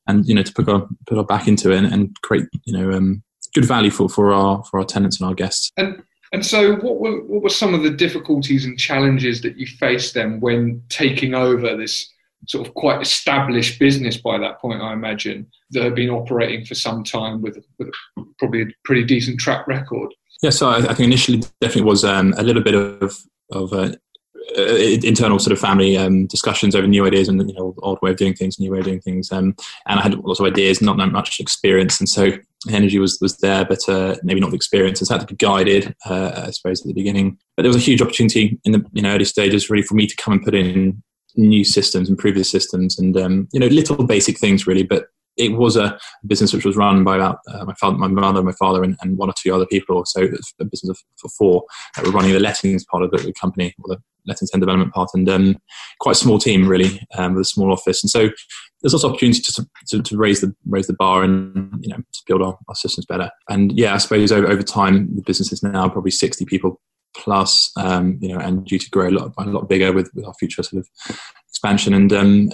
and 0.08 0.26
you 0.26 0.36
know 0.36 0.44
to 0.44 0.54
put 0.54 0.70
our 0.70 0.88
put 1.08 1.18
our 1.18 1.26
back 1.26 1.48
into 1.48 1.72
it 1.72 1.78
and, 1.78 1.94
and 1.94 2.16
create 2.22 2.46
you 2.66 2.74
know 2.74 2.92
um, 2.92 3.24
good 3.54 3.66
value 3.66 3.92
for 3.92 4.10
for 4.10 4.32
our 4.32 4.64
for 4.66 4.80
our 4.80 4.86
tenants 4.86 5.20
and 5.20 5.28
our 5.28 5.36
guests. 5.36 5.72
And 5.78 6.02
and 6.32 6.46
so, 6.46 6.76
what 6.76 7.00
were 7.00 7.24
what 7.24 7.42
were 7.42 7.50
some 7.50 7.74
of 7.74 7.84
the 7.84 7.90
difficulties 7.90 8.66
and 8.66 8.78
challenges 8.78 9.42
that 9.42 9.58
you 9.58 9.66
faced 9.66 10.14
then 10.14 10.40
when 10.40 10.84
taking 10.90 11.34
over 11.34 11.76
this? 11.76 12.12
Sort 12.48 12.68
of 12.68 12.74
quite 12.74 13.02
established 13.02 13.80
business 13.80 14.18
by 14.18 14.38
that 14.38 14.60
point, 14.60 14.82
I 14.82 14.94
imagine, 14.94 15.48
that 15.72 15.84
had 15.84 15.96
been 15.96 16.10
operating 16.10 16.66
for 16.66 16.76
some 16.76 17.04
time 17.04 17.42
with, 17.42 17.64
with 17.78 17.90
probably 18.38 18.64
a 18.64 18.68
pretty 18.86 19.04
decent 19.04 19.40
track 19.40 19.68
record. 19.68 20.14
Yeah, 20.42 20.52
so 20.52 20.70
I, 20.70 20.78
I 20.78 20.94
think 20.94 21.02
initially 21.02 21.40
definitely 21.60 21.84
was 21.84 22.06
um, 22.06 22.34
a 22.38 22.44
little 22.44 22.64
bit 22.64 22.76
of 22.76 23.18
of 23.52 23.74
uh, 23.74 23.92
uh, 24.58 24.76
internal 25.04 25.38
sort 25.38 25.52
of 25.52 25.60
family 25.60 25.98
um, 25.98 26.26
discussions 26.28 26.76
over 26.76 26.88
new 26.88 27.06
ideas 27.06 27.28
and 27.28 27.40
you 27.48 27.56
know 27.56 27.76
old 27.80 28.00
way 28.02 28.12
of 28.12 28.18
doing 28.18 28.34
things, 28.34 28.60
new 28.60 28.72
way 28.72 28.80
of 28.80 28.86
doing 28.86 29.02
things. 29.02 29.32
Um, 29.32 29.56
and 29.88 30.00
I 30.00 30.04
had 30.04 30.16
lots 30.16 30.40
of 30.40 30.46
ideas, 30.46 30.82
not 30.82 30.98
that 30.98 31.12
much 31.12 31.40
experience, 31.40 32.00
and 32.00 32.08
so 32.08 32.32
energy 32.70 33.00
was 33.00 33.18
was 33.22 33.38
there, 33.38 33.66
but 33.66 33.88
uh, 33.90 34.16
maybe 34.24 34.40
not 34.40 34.52
the 34.52 34.56
experience. 34.56 35.00
So 35.00 35.14
I 35.14 35.18
had 35.18 35.28
to 35.28 35.34
be 35.34 35.38
guided, 35.38 35.96
uh, 36.06 36.44
I 36.48 36.52
suppose, 36.52 36.82
at 36.82 36.88
the 36.88 36.94
beginning. 36.94 37.38
But 37.56 37.64
there 37.64 37.70
was 37.70 37.76
a 37.76 37.86
huge 37.86 38.02
opportunity 38.02 38.60
in 38.64 38.72
the 38.72 38.84
you 38.94 39.02
know 39.02 39.14
early 39.14 39.26
stages, 39.26 39.70
really, 39.70 39.84
for 39.84 39.96
me 39.96 40.08
to 40.08 40.16
come 40.16 40.34
and 40.34 40.44
put 40.44 40.56
in 40.56 41.04
new 41.40 41.64
systems 41.64 42.10
and 42.10 42.18
previous 42.18 42.50
systems 42.50 43.00
and 43.00 43.18
um, 43.18 43.48
you 43.54 43.60
know 43.60 43.68
little 43.68 44.06
basic 44.06 44.38
things 44.38 44.68
really 44.68 44.84
but 44.84 45.06
it 45.40 45.54
was 45.54 45.78
a 45.78 45.98
business 46.28 46.54
which 46.54 46.66
was 46.66 46.76
run 46.76 47.04
by 47.04 47.16
about 47.16 47.40
uh, 47.48 47.64
my 47.64 47.74
father, 47.76 47.98
my 47.98 48.08
mother, 48.08 48.44
my 48.44 48.52
father, 48.52 48.84
and, 48.84 48.98
and, 49.02 49.18
one 49.18 49.30
or 49.30 49.34
two 49.38 49.56
other 49.56 49.66
people. 49.66 50.04
So 50.06 50.22
it 50.22 50.32
was 50.32 50.54
a 50.60 50.66
business 50.66 50.90
of, 50.90 50.98
for 51.16 51.30
four 51.30 51.64
that 51.96 52.06
were 52.06 52.12
running 52.12 52.34
the 52.34 52.42
lettings 52.42 52.86
part 52.86 53.04
of 53.04 53.12
the, 53.12 53.34
company, 53.40 53.74
or 53.80 53.96
the 53.96 54.02
lettings 54.28 54.50
and 54.52 54.62
development 54.62 54.94
part, 54.94 55.10
and 55.14 55.28
um, 55.30 55.56
quite 56.02 56.12
a 56.18 56.20
small 56.20 56.40
team 56.40 56.68
really, 56.68 57.02
um, 57.18 57.36
with 57.36 57.42
a 57.42 57.46
small 57.46 57.72
office. 57.72 58.04
And 58.04 58.10
so 58.10 58.30
there's 58.82 58.94
also 58.94 59.10
opportunity 59.10 59.42
to, 59.42 59.68
to, 59.88 60.02
to, 60.02 60.18
raise 60.18 60.42
the 60.42 60.54
raise 60.68 60.88
the 60.88 60.94
bar 60.94 61.24
and 61.24 61.74
you 61.82 61.90
know 61.90 61.98
to 61.98 62.22
build 62.28 62.42
our, 62.42 62.58
our 62.68 62.76
systems 62.76 63.06
better. 63.06 63.32
And 63.50 63.78
yeah, 63.78 63.94
I 63.94 63.98
suppose 63.98 64.32
over, 64.32 64.48
over 64.48 64.62
time 64.62 65.10
the 65.16 65.22
business 65.22 65.54
is 65.54 65.64
now 65.64 65.88
probably 65.88 66.12
60 66.12 66.46
people 66.46 66.82
plus, 67.16 67.72
um, 67.78 68.18
you 68.22 68.30
know, 68.30 68.40
and 68.40 68.66
due 68.66 68.80
to 68.80 68.90
grow 68.90 69.10
a 69.10 69.12
lot, 69.12 69.34
a 69.38 69.46
lot 69.46 69.70
bigger 69.70 69.92
with, 69.92 70.10
with 70.14 70.26
our 70.26 70.34
future 70.36 70.64
sort 70.64 70.82
of 70.82 70.90
expansion. 71.48 71.94
And 71.94 72.14
um, 72.14 72.50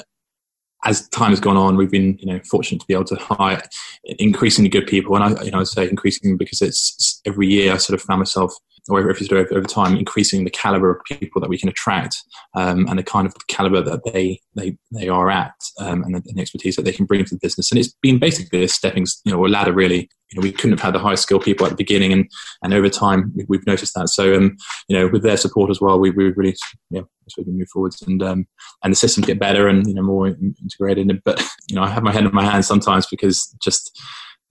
as 0.86 1.08
time 1.10 1.32
has 1.32 1.40
gone 1.40 1.58
on, 1.58 1.78
we've 1.78 1.92
been, 1.92 2.18
you 2.20 2.28
know, 2.28 2.40
fortunate 2.50 2.80
to 2.82 2.88
be 2.88 2.94
able 2.94 3.06
to 3.06 3.16
hire 3.16 3.62
increasingly 4.04 4.70
good 4.70 4.88
people. 4.88 5.16
And 5.16 5.24
I, 5.24 5.44
you 5.44 5.52
know, 5.52 5.60
I 5.60 5.64
say 5.64 5.90
increasingly 5.90 6.38
because 6.38 6.62
it's 6.62 7.22
every 7.26 7.48
year 7.48 7.74
I 7.74 7.78
sort 7.78 8.00
of 8.00 8.06
found 8.06 8.20
myself 8.20 8.54
or 8.90 9.00
every 9.00 9.28
year 9.28 9.40
over, 9.40 9.56
over 9.56 9.68
time, 9.68 9.96
increasing 9.96 10.44
the 10.44 10.50
caliber 10.50 10.92
of 10.92 11.04
people 11.06 11.42
that 11.42 11.50
we 11.50 11.58
can 11.58 11.70
attract 11.70 12.16
um, 12.56 12.86
and 12.88 13.00
the 13.00 13.04
kind 13.04 13.26
of 13.26 13.34
caliber 13.48 13.82
that 13.82 14.02
they 14.06 14.40
they, 14.56 14.78
they 14.92 15.10
are 15.10 15.30
at 15.30 15.56
um, 15.80 16.04
and 16.04 16.16
the, 16.16 16.22
the, 16.34 16.42
expertise 16.42 16.76
that 16.76 16.84
they 16.84 16.92
can 16.92 17.06
bring 17.06 17.24
to 17.24 17.36
the 17.36 17.40
business. 17.42 17.72
And 17.72 17.80
it's 17.80 17.94
been 18.02 18.20
basically 18.20 18.64
a 18.64 18.68
stepping, 18.68 19.06
you 19.26 19.32
know, 19.32 19.46
a 19.46 19.48
ladder 19.48 19.74
really. 19.74 20.10
You 20.32 20.42
know, 20.42 20.44
we 20.44 20.52
couldn't 20.52 20.72
have 20.72 20.82
had 20.82 20.96
the 20.96 21.00
high 21.00 21.16
skilled 21.16 21.44
people 21.44 21.66
at 21.66 21.70
the 21.70 21.76
beginning, 21.76 22.12
and 22.12 22.30
and 22.64 22.74
over 22.74 22.90
time 22.90 23.32
we, 23.48 23.58
have 23.58 23.68
noticed 23.68 23.94
that. 23.94 24.10
So, 24.10 24.36
um, 24.36 24.58
you 24.88 24.98
know, 24.98 25.08
with 25.08 25.22
their 25.24 25.38
support 25.38 25.70
as 25.70 25.80
well, 25.80 26.00
we 26.00 26.10
we 26.10 26.32
really 26.32 26.56
yeah, 26.90 27.02
so 27.30 27.44
we 27.46 27.54
move 27.54 27.70
forwards 27.72 28.02
and 28.02 28.22
um, 28.24 28.48
and 28.84 28.92
the 28.92 28.98
systems 28.98 29.28
get 29.28 29.40
better 29.40 29.68
and 29.68 29.86
you 29.88 29.94
know 29.94 30.02
more 30.02 30.28
integrated. 30.28 31.22
But 31.24 31.42
you 31.70 31.76
know, 31.76 31.84
I 31.84 31.90
have 31.90 32.04
my 32.04 32.12
head 32.12 32.26
in 32.26 32.34
my 32.34 32.44
hands 32.44 32.68
sometimes 32.68 33.06
because 33.06 33.56
just 33.64 33.92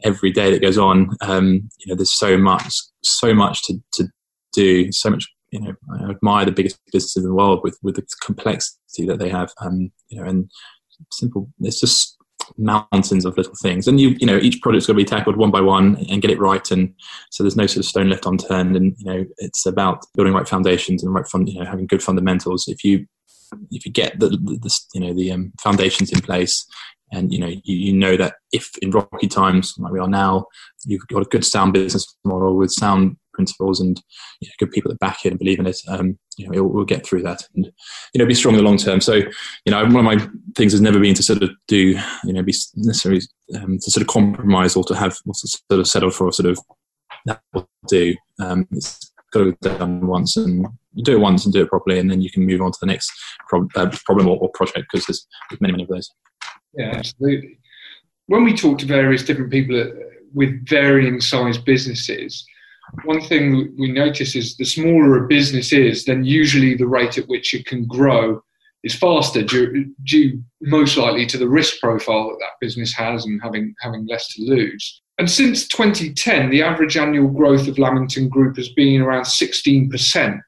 every 0.05 0.31
day 0.31 0.51
that 0.51 0.63
goes 0.63 0.79
on, 0.79 1.11
um, 1.23 1.69
you 1.79 1.87
know, 1.87 1.95
there's 1.95 2.13
so 2.13 2.37
much, 2.37 2.73
so 3.03 3.35
much 3.35 3.63
to, 3.65 3.75
to 3.95 4.09
do 4.55 4.93
so 4.93 5.11
much. 5.11 5.27
You 5.51 5.61
know, 5.61 5.75
I 5.93 6.11
admire 6.11 6.45
the 6.45 6.53
biggest 6.53 6.81
businesses 6.93 7.23
in 7.23 7.29
the 7.29 7.35
world 7.35 7.61
with 7.63 7.79
with 7.83 7.97
the 7.97 8.07
complexity 8.23 9.07
that 9.07 9.19
they 9.19 9.29
have. 9.29 9.53
Um, 9.61 9.93
you 10.09 10.21
know, 10.21 10.29
and 10.29 10.51
simple. 11.13 11.49
It's 11.61 11.81
just 11.81 12.17
mountains 12.59 13.25
of 13.25 13.37
little 13.37 13.55
things, 13.63 13.87
and 13.87 14.01
you 14.01 14.17
you 14.19 14.27
know 14.27 14.39
each 14.39 14.61
project's 14.63 14.87
to 14.87 14.95
be 14.95 15.05
tackled 15.05 15.37
one 15.37 15.51
by 15.51 15.61
one 15.61 15.97
and 16.11 16.23
get 16.23 16.31
it 16.31 16.41
right. 16.41 16.69
And 16.71 16.95
so 17.31 17.43
there's 17.43 17.57
no 17.57 17.67
sort 17.67 17.85
of 17.85 17.89
stone 17.89 18.11
left 18.11 18.27
unturned. 18.27 18.77
And 18.77 18.95
you 18.99 19.05
know, 19.05 19.25
it's 19.39 19.67
about 19.67 20.05
building 20.15 20.35
right 20.35 20.49
foundations 20.49 21.05
and 21.05 21.15
right. 21.15 21.27
You 21.33 21.61
know, 21.61 21.67
having 21.67 21.87
good 21.87 22.03
fundamentals. 22.03 22.67
If 22.69 22.85
you 22.85 23.07
if 23.71 23.87
you 23.87 23.93
get 23.93 24.19
the, 24.19 24.31
the, 24.31 24.59
the 24.61 24.81
you 24.95 25.01
know 25.01 25.15
the 25.15 25.33
um, 25.33 25.53
foundations 25.61 26.13
in 26.13 26.21
place 26.21 26.67
and 27.13 27.33
you 27.33 27.39
know 27.39 27.47
you, 27.47 27.77
you, 27.77 27.93
know 27.93 28.17
that 28.17 28.35
if 28.53 28.71
in 28.83 28.91
rocky 28.91 29.29
times 29.29 29.75
like 29.79 29.93
we 29.93 30.01
are 30.01 30.09
now 30.09 30.47
you've 30.85 31.07
got 31.09 31.23
a 31.23 31.29
good 31.29 31.45
sound 31.45 31.73
business 31.73 32.17
model 32.25 32.57
with 32.57 32.71
sound 32.73 33.17
principles 33.35 33.81
and 33.81 34.01
you 34.41 34.49
know, 34.49 34.53
good 34.59 34.71
people 34.71 34.91
that 34.91 35.01
back 35.01 35.25
it 35.25 35.31
and 35.31 35.39
believe 35.39 35.59
in 35.59 35.67
it, 35.67 35.77
um, 35.89 36.19
you 36.37 36.49
know, 36.49 36.65
we'll 36.65 36.85
get 36.85 37.07
through 37.07 37.23
that 37.23 37.47
and 37.55 37.67
you 38.13 38.19
know 38.19 38.27
be 38.27 38.35
strong 38.35 38.55
in 38.55 38.59
the 38.59 38.69
long 38.69 38.79
term. 38.79 39.01
So 39.01 39.15
you 39.15 39.71
know, 39.71 39.83
one 39.85 39.97
of 39.97 40.05
my 40.05 40.29
things 40.57 40.73
has 40.73 40.81
never 40.81 41.01
been 41.01 41.15
to 41.15 41.23
sort 41.23 41.43
of 41.43 41.51
do 41.69 41.99
you 42.25 42.33
know 42.33 42.43
be 42.43 42.55
necessarily 42.77 43.23
um, 43.57 43.79
to 43.79 43.91
sort 43.91 44.03
of 44.03 44.09
compromise 44.09 44.77
or 44.77 44.85
to 44.85 44.95
have 44.95 45.19
or 45.27 45.35
to 45.35 45.49
sort 45.49 45.81
of 45.81 45.87
settle 45.87 46.11
for 46.11 46.33
sort 46.33 46.51
of 46.51 46.59
that 47.27 47.41
will 47.53 47.69
do. 47.89 48.15
Um, 48.41 48.67
it's 48.73 49.13
got 49.33 49.41
to 49.41 49.53
be 49.53 49.79
done 49.79 50.07
once 50.07 50.37
and 50.37 50.67
you 50.95 51.03
do 51.03 51.17
it 51.17 51.21
once 51.21 51.45
and 51.45 51.53
do 51.53 51.63
it 51.63 51.69
properly, 51.69 51.99
and 51.99 52.11
then 52.11 52.21
you 52.21 52.31
can 52.31 52.47
move 52.47 52.61
on 52.61 52.73
to 52.73 52.79
the 52.81 52.87
next 52.87 53.11
uh, 53.53 53.91
problem 54.05 54.29
or, 54.29 54.39
or 54.39 54.49
project 54.51 54.87
because 54.91 55.07
there's 55.07 55.27
many 55.61 55.73
many 55.73 55.83
of 55.85 55.89
those. 55.89 56.11
Yeah, 56.75 56.93
absolutely. 56.97 57.59
When 58.27 58.45
we 58.45 58.55
talk 58.55 58.79
to 58.79 58.87
various 58.87 59.25
different 59.25 59.51
people 59.51 59.79
at, 59.79 59.89
with 60.33 60.67
varying 60.67 61.21
size 61.21 61.59
businesses, 61.59 62.45
one 63.05 63.21
thing 63.21 63.75
we 63.79 63.91
notice 63.91 64.35
is 64.35 64.57
the 64.57 64.65
smaller 64.65 65.25
a 65.25 65.29
business 65.29 65.73
is, 65.73 66.05
then 66.05 66.25
usually 66.25 66.77
the 66.77 66.87
rate 66.87 67.19
at 67.19 67.29
which 67.29 67.55
it 67.55 67.67
can 67.67 67.87
grow 67.87 68.43
is 68.83 68.95
faster 68.95 69.43
due, 69.43 69.93
due, 70.05 70.43
most 70.61 70.97
likely 70.97 71.27
to 71.27 71.39
the 71.39 71.49
risk 71.49 71.81
profile 71.81 72.29
that 72.29 72.39
that 72.41 72.61
business 72.61 72.93
has 72.93 73.25
and 73.25 73.41
having, 73.43 73.75
having 73.81 74.07
less 74.07 74.29
to 74.35 74.43
lose. 74.43 75.03
And 75.19 75.31
since 75.31 75.69
2010, 75.69 76.51
the 76.51 76.63
average 76.63 76.97
annual 76.97 77.29
growth 77.29 77.67
of 77.69 77.79
Lamington 77.79 78.29
Group 78.29 78.57
has 78.57 78.69
been 78.71 79.01
around 79.01 79.25
16%, 79.25 80.41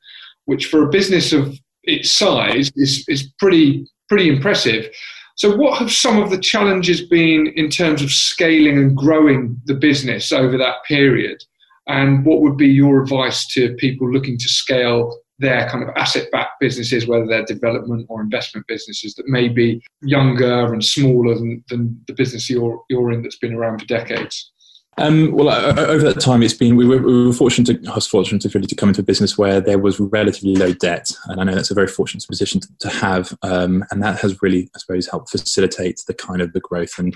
which 0.44 0.66
for 0.66 0.82
a 0.82 0.90
business 0.90 1.32
of 1.32 1.58
its 1.84 2.10
size 2.10 2.70
is, 2.76 3.04
is 3.08 3.32
pretty, 3.38 3.86
pretty 4.08 4.28
impressive. 4.28 4.92
So, 5.36 5.54
what 5.54 5.78
have 5.78 5.92
some 5.92 6.20
of 6.20 6.30
the 6.30 6.38
challenges 6.38 7.06
been 7.06 7.48
in 7.56 7.68
terms 7.68 8.02
of 8.02 8.10
scaling 8.10 8.78
and 8.78 8.96
growing 8.96 9.60
the 9.66 9.74
business 9.74 10.32
over 10.32 10.56
that 10.56 10.76
period? 10.88 11.42
And 11.86 12.24
what 12.24 12.40
would 12.40 12.56
be 12.56 12.68
your 12.68 13.02
advice 13.02 13.46
to 13.48 13.74
people 13.74 14.10
looking 14.10 14.38
to 14.38 14.48
scale 14.48 15.16
they're 15.38 15.68
kind 15.68 15.84
of 15.84 15.94
asset-backed 15.96 16.60
businesses, 16.60 17.06
whether 17.06 17.26
they're 17.26 17.44
development 17.44 18.06
or 18.08 18.22
investment 18.22 18.66
businesses 18.66 19.14
that 19.14 19.28
may 19.28 19.48
be 19.48 19.82
younger 20.02 20.72
and 20.72 20.84
smaller 20.84 21.34
than, 21.34 21.62
than 21.68 22.00
the 22.06 22.14
business 22.14 22.48
you're 22.48 22.82
you're 22.88 23.12
in 23.12 23.22
that's 23.22 23.38
been 23.38 23.54
around 23.54 23.80
for 23.80 23.86
decades? 23.86 24.52
Um, 24.98 25.32
well, 25.32 25.50
over 25.50 26.04
that 26.04 26.20
time, 26.20 26.42
it's 26.42 26.54
been 26.54 26.74
we 26.74 26.86
were, 26.86 26.96
we 26.96 27.26
were, 27.26 27.32
fortunate 27.34 27.82
to 27.82 27.90
I 27.90 27.96
was 27.96 28.06
fortunate 28.06 28.40
to 28.42 28.48
really 28.48 28.66
to 28.66 28.74
come 28.74 28.88
into 28.88 29.02
a 29.02 29.04
business 29.04 29.36
where 29.36 29.60
there 29.60 29.78
was 29.78 30.00
relatively 30.00 30.56
low 30.56 30.72
debt, 30.72 31.10
and 31.26 31.38
I 31.38 31.44
know 31.44 31.54
that's 31.54 31.70
a 31.70 31.74
very 31.74 31.86
fortunate 31.86 32.26
position 32.26 32.62
to, 32.62 32.68
to 32.80 32.88
have, 32.88 33.36
um, 33.42 33.84
and 33.90 34.02
that 34.02 34.20
has 34.20 34.40
really, 34.40 34.70
I 34.74 34.78
suppose, 34.78 35.06
helped 35.06 35.28
facilitate 35.28 36.00
the 36.06 36.14
kind 36.14 36.40
of 36.40 36.54
the 36.54 36.60
growth. 36.60 36.98
And 36.98 37.14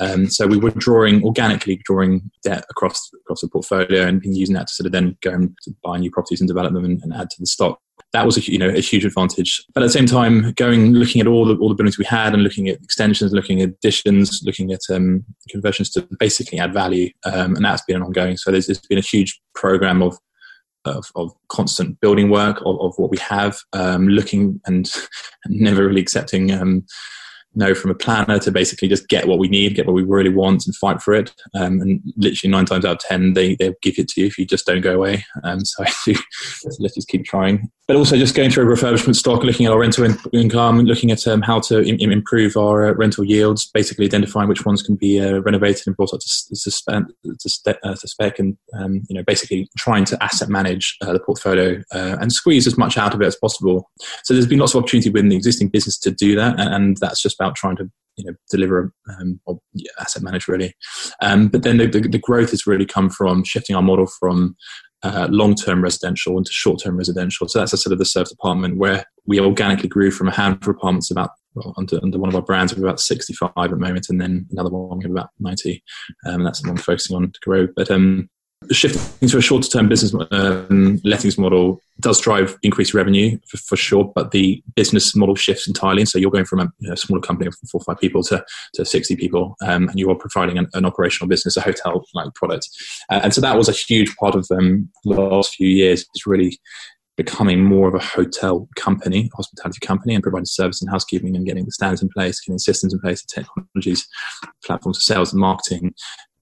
um, 0.00 0.28
so 0.28 0.46
we 0.46 0.58
were 0.58 0.70
drawing 0.70 1.22
organically, 1.24 1.80
drawing 1.84 2.30
debt 2.42 2.64
across 2.70 3.10
across 3.20 3.40
the 3.40 3.48
portfolio, 3.48 4.06
and 4.06 4.22
using 4.24 4.54
that 4.54 4.66
to 4.68 4.74
sort 4.74 4.86
of 4.86 4.92
then 4.92 5.16
go 5.22 5.30
and 5.30 5.56
buy 5.82 5.98
new 5.98 6.10
properties 6.10 6.40
and 6.40 6.48
develop 6.48 6.72
them 6.72 6.84
and, 6.84 7.00
and 7.02 7.12
add 7.14 7.30
to 7.30 7.36
the 7.38 7.46
stock 7.46 7.80
that 8.14 8.24
was 8.24 8.36
a 8.36 8.50
you 8.50 8.58
know 8.58 8.68
a 8.68 8.80
huge 8.80 9.04
advantage. 9.04 9.62
But 9.74 9.82
at 9.82 9.86
the 9.86 9.92
same 9.92 10.06
time, 10.06 10.52
going 10.52 10.92
looking 10.92 11.20
at 11.20 11.26
all 11.26 11.44
the 11.44 11.56
all 11.56 11.68
the 11.68 11.74
buildings 11.74 11.98
we 11.98 12.04
had 12.04 12.32
and 12.32 12.42
looking 12.42 12.68
at 12.68 12.82
extensions, 12.82 13.32
looking 13.32 13.60
at 13.60 13.70
additions, 13.70 14.40
looking 14.44 14.72
at 14.72 14.80
um, 14.90 15.24
conversions 15.50 15.90
to 15.90 16.06
basically 16.18 16.58
add 16.58 16.72
value, 16.72 17.10
um, 17.24 17.56
and 17.56 17.64
that's 17.64 17.84
been 17.84 18.02
ongoing. 18.02 18.36
So 18.36 18.50
there's, 18.50 18.66
there's 18.66 18.80
been 18.80 18.98
a 18.98 19.02
huge 19.02 19.40
program 19.54 20.02
of 20.02 20.16
of, 20.86 21.06
of, 21.16 21.32
constant 21.48 21.98
building 22.00 22.28
work 22.28 22.60
of, 22.66 22.78
of 22.78 22.92
what 22.98 23.10
we 23.10 23.16
have, 23.16 23.56
um, 23.72 24.06
looking 24.06 24.60
and, 24.66 24.92
and, 25.44 25.54
never 25.60 25.86
really 25.86 26.02
accepting 26.02 26.52
um, 26.52 26.84
no 27.54 27.74
from 27.74 27.90
a 27.90 27.94
planner 27.94 28.38
to 28.38 28.50
basically 28.50 28.88
just 28.88 29.08
get 29.08 29.28
what 29.28 29.38
we 29.38 29.48
need, 29.48 29.74
get 29.74 29.86
what 29.86 29.94
we 29.94 30.02
really 30.02 30.30
want, 30.30 30.66
and 30.66 30.74
fight 30.76 31.02
for 31.02 31.14
it. 31.14 31.32
Um, 31.54 31.80
and 31.80 32.00
literally 32.16 32.50
nine 32.50 32.66
times 32.66 32.84
out 32.84 32.96
of 32.96 32.98
ten, 32.98 33.34
they 33.34 33.54
they 33.56 33.74
give 33.82 33.98
it 33.98 34.08
to 34.08 34.20
you 34.20 34.26
if 34.26 34.38
you 34.38 34.46
just 34.46 34.66
don't 34.66 34.80
go 34.80 34.94
away. 34.94 35.24
Um, 35.42 35.64
so, 35.64 35.84
so 36.04 36.12
let's 36.78 36.94
just 36.94 37.08
keep 37.08 37.24
trying. 37.24 37.70
But 37.86 37.96
also 37.96 38.16
just 38.16 38.34
going 38.34 38.50
through 38.50 38.72
a 38.72 38.74
refurbishment 38.74 39.14
stock, 39.14 39.42
looking 39.42 39.66
at 39.66 39.72
our 39.72 39.78
rental 39.78 40.04
in- 40.04 40.16
income, 40.32 40.80
looking 40.80 41.10
at 41.10 41.26
um, 41.28 41.42
how 41.42 41.60
to 41.60 41.82
Im- 41.84 42.10
improve 42.10 42.56
our 42.56 42.88
uh, 42.88 42.92
rental 42.94 43.24
yields, 43.24 43.70
basically 43.74 44.06
identifying 44.06 44.48
which 44.48 44.64
ones 44.64 44.82
can 44.82 44.96
be 44.96 45.20
uh, 45.20 45.40
renovated 45.40 45.86
and 45.86 45.94
brought 45.94 46.14
up 46.14 46.20
to, 46.20 46.48
to, 46.48 46.70
spe- 46.70 47.68
uh, 47.82 47.94
to 47.94 48.08
spec, 48.08 48.38
and 48.38 48.56
um, 48.78 49.02
you 49.08 49.14
know 49.14 49.22
basically 49.22 49.68
trying 49.76 50.06
to 50.06 50.22
asset 50.22 50.48
manage 50.48 50.96
uh, 51.02 51.12
the 51.12 51.20
portfolio 51.20 51.82
uh, 51.92 52.16
and 52.20 52.32
squeeze 52.32 52.66
as 52.66 52.78
much 52.78 52.96
out 52.96 53.12
of 53.12 53.20
it 53.20 53.26
as 53.26 53.36
possible. 53.36 53.90
So 54.22 54.32
there's 54.32 54.46
been 54.46 54.60
lots 54.60 54.74
of 54.74 54.82
opportunity 54.82 55.10
within 55.10 55.28
the 55.28 55.36
existing 55.36 55.68
business 55.68 55.98
to 55.98 56.10
do 56.10 56.34
that, 56.36 56.58
and, 56.58 56.74
and 56.74 56.96
that's 56.98 57.20
just 57.20 57.36
about 57.44 57.56
trying 57.56 57.76
to 57.76 57.90
you 58.16 58.24
know 58.24 58.34
deliver 58.50 58.92
um, 59.08 59.40
or 59.46 59.58
asset 60.00 60.22
manage 60.22 60.48
really. 60.48 60.74
Um, 61.20 61.48
but 61.48 61.62
then 61.62 61.78
the, 61.78 61.86
the, 61.86 62.00
the, 62.00 62.18
growth 62.18 62.50
has 62.50 62.66
really 62.66 62.86
come 62.86 63.10
from 63.10 63.44
shifting 63.44 63.74
our 63.74 63.82
model 63.82 64.06
from 64.06 64.56
uh, 65.02 65.28
long-term 65.30 65.82
residential 65.82 66.38
into 66.38 66.52
short-term 66.52 66.96
residential. 66.96 67.48
So 67.48 67.58
that's 67.58 67.72
a 67.72 67.76
sort 67.76 67.92
of 67.92 67.98
the 67.98 68.04
service 68.04 68.32
apartment 68.32 68.78
where 68.78 69.04
we 69.26 69.40
organically 69.40 69.88
grew 69.88 70.10
from 70.10 70.28
a 70.28 70.34
handful 70.34 70.70
of 70.70 70.76
apartments 70.76 71.10
about 71.10 71.30
well, 71.54 71.74
under, 71.76 72.00
under 72.02 72.18
one 72.18 72.28
of 72.28 72.34
our 72.34 72.42
brands, 72.42 72.74
we 72.74 72.82
about 72.82 72.98
65 72.98 73.50
at 73.56 73.70
the 73.70 73.76
moment, 73.76 74.06
and 74.08 74.20
then 74.20 74.46
another 74.50 74.70
one 74.70 74.98
we 74.98 75.04
have 75.04 75.12
about 75.12 75.30
90. 75.38 75.82
Um, 76.26 76.42
that's 76.42 76.62
the 76.62 76.68
one 76.68 76.78
focusing 76.78 77.16
on 77.16 77.30
to 77.30 77.40
grow. 77.44 77.68
But 77.76 77.90
um, 77.90 78.28
shifting 78.70 79.28
to 79.28 79.38
a 79.38 79.40
shorter 79.40 79.68
term 79.68 79.88
business 79.88 80.14
um, 80.30 81.00
lettings 81.04 81.38
model 81.38 81.80
does 82.00 82.20
drive 82.20 82.56
increased 82.62 82.94
revenue 82.94 83.38
for, 83.48 83.56
for, 83.58 83.76
sure, 83.76 84.10
but 84.14 84.30
the 84.30 84.62
business 84.74 85.14
model 85.14 85.34
shifts 85.34 85.68
entirely. 85.68 86.04
So 86.04 86.18
you're 86.18 86.30
going 86.30 86.44
from 86.44 86.60
a 86.60 86.72
you 86.78 86.88
know, 86.88 86.94
smaller 86.94 87.20
company 87.20 87.46
of 87.46 87.54
four 87.70 87.80
or 87.80 87.84
five 87.84 88.00
people 88.00 88.22
to, 88.24 88.44
to 88.74 88.84
60 88.84 89.16
people, 89.16 89.56
um, 89.62 89.88
and 89.88 89.98
you 89.98 90.10
are 90.10 90.16
providing 90.16 90.58
an, 90.58 90.68
an 90.74 90.84
operational 90.84 91.28
business, 91.28 91.56
a 91.56 91.60
hotel 91.60 92.04
like 92.14 92.34
product. 92.34 92.68
Uh, 93.10 93.20
and 93.22 93.34
so 93.34 93.40
that 93.40 93.56
was 93.56 93.68
a 93.68 93.72
huge 93.72 94.14
part 94.16 94.34
of 94.34 94.46
um, 94.50 94.90
the 95.04 95.10
last 95.10 95.54
few 95.54 95.68
years, 95.68 96.04
is 96.14 96.26
really 96.26 96.58
becoming 97.16 97.62
more 97.62 97.86
of 97.86 97.94
a 97.94 98.00
hotel 98.00 98.68
company, 98.76 99.30
hospitality 99.36 99.78
company, 99.80 100.14
and 100.14 100.22
providing 100.22 100.46
service 100.46 100.82
and 100.82 100.90
housekeeping 100.90 101.36
and 101.36 101.46
getting 101.46 101.64
the 101.64 101.70
standards 101.70 102.02
in 102.02 102.08
place, 102.08 102.40
getting 102.40 102.58
systems 102.58 102.92
in 102.92 103.00
place, 103.00 103.22
the 103.22 103.42
technologies, 103.42 104.06
platforms 104.64 104.98
for 104.98 105.02
sales 105.02 105.32
and 105.32 105.40
marketing, 105.40 105.94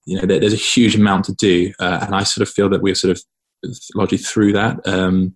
you 0.05 0.19
know, 0.19 0.27
there, 0.27 0.41
there's 0.41 0.53
a 0.53 0.57
huge 0.57 0.95
amount 0.97 1.25
to 1.27 1.35
do, 1.35 1.73
uh, 1.81 2.01
and 2.03 2.15
I 2.15 2.23
sort 2.23 2.47
of 2.47 2.53
feel 2.53 2.69
that 2.71 2.83
we're 2.83 2.95
sort 2.95 3.17
of 3.17 3.23
largely 3.95 4.19
through 4.19 4.53
that, 4.53 4.81
um, 4.87 5.35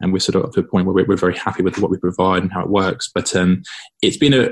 and 0.00 0.12
we're 0.12 0.18
sort 0.18 0.36
of 0.36 0.44
up 0.44 0.52
to 0.52 0.60
a 0.60 0.64
point 0.64 0.86
where 0.86 0.94
we're, 0.94 1.06
we're, 1.06 1.16
very 1.16 1.36
happy 1.36 1.62
with 1.62 1.78
what 1.78 1.90
we 1.90 1.98
provide 1.98 2.42
and 2.42 2.52
how 2.52 2.60
it 2.60 2.70
works. 2.70 3.10
But 3.14 3.34
um, 3.36 3.62
it's 4.02 4.16
been 4.16 4.34
a 4.34 4.50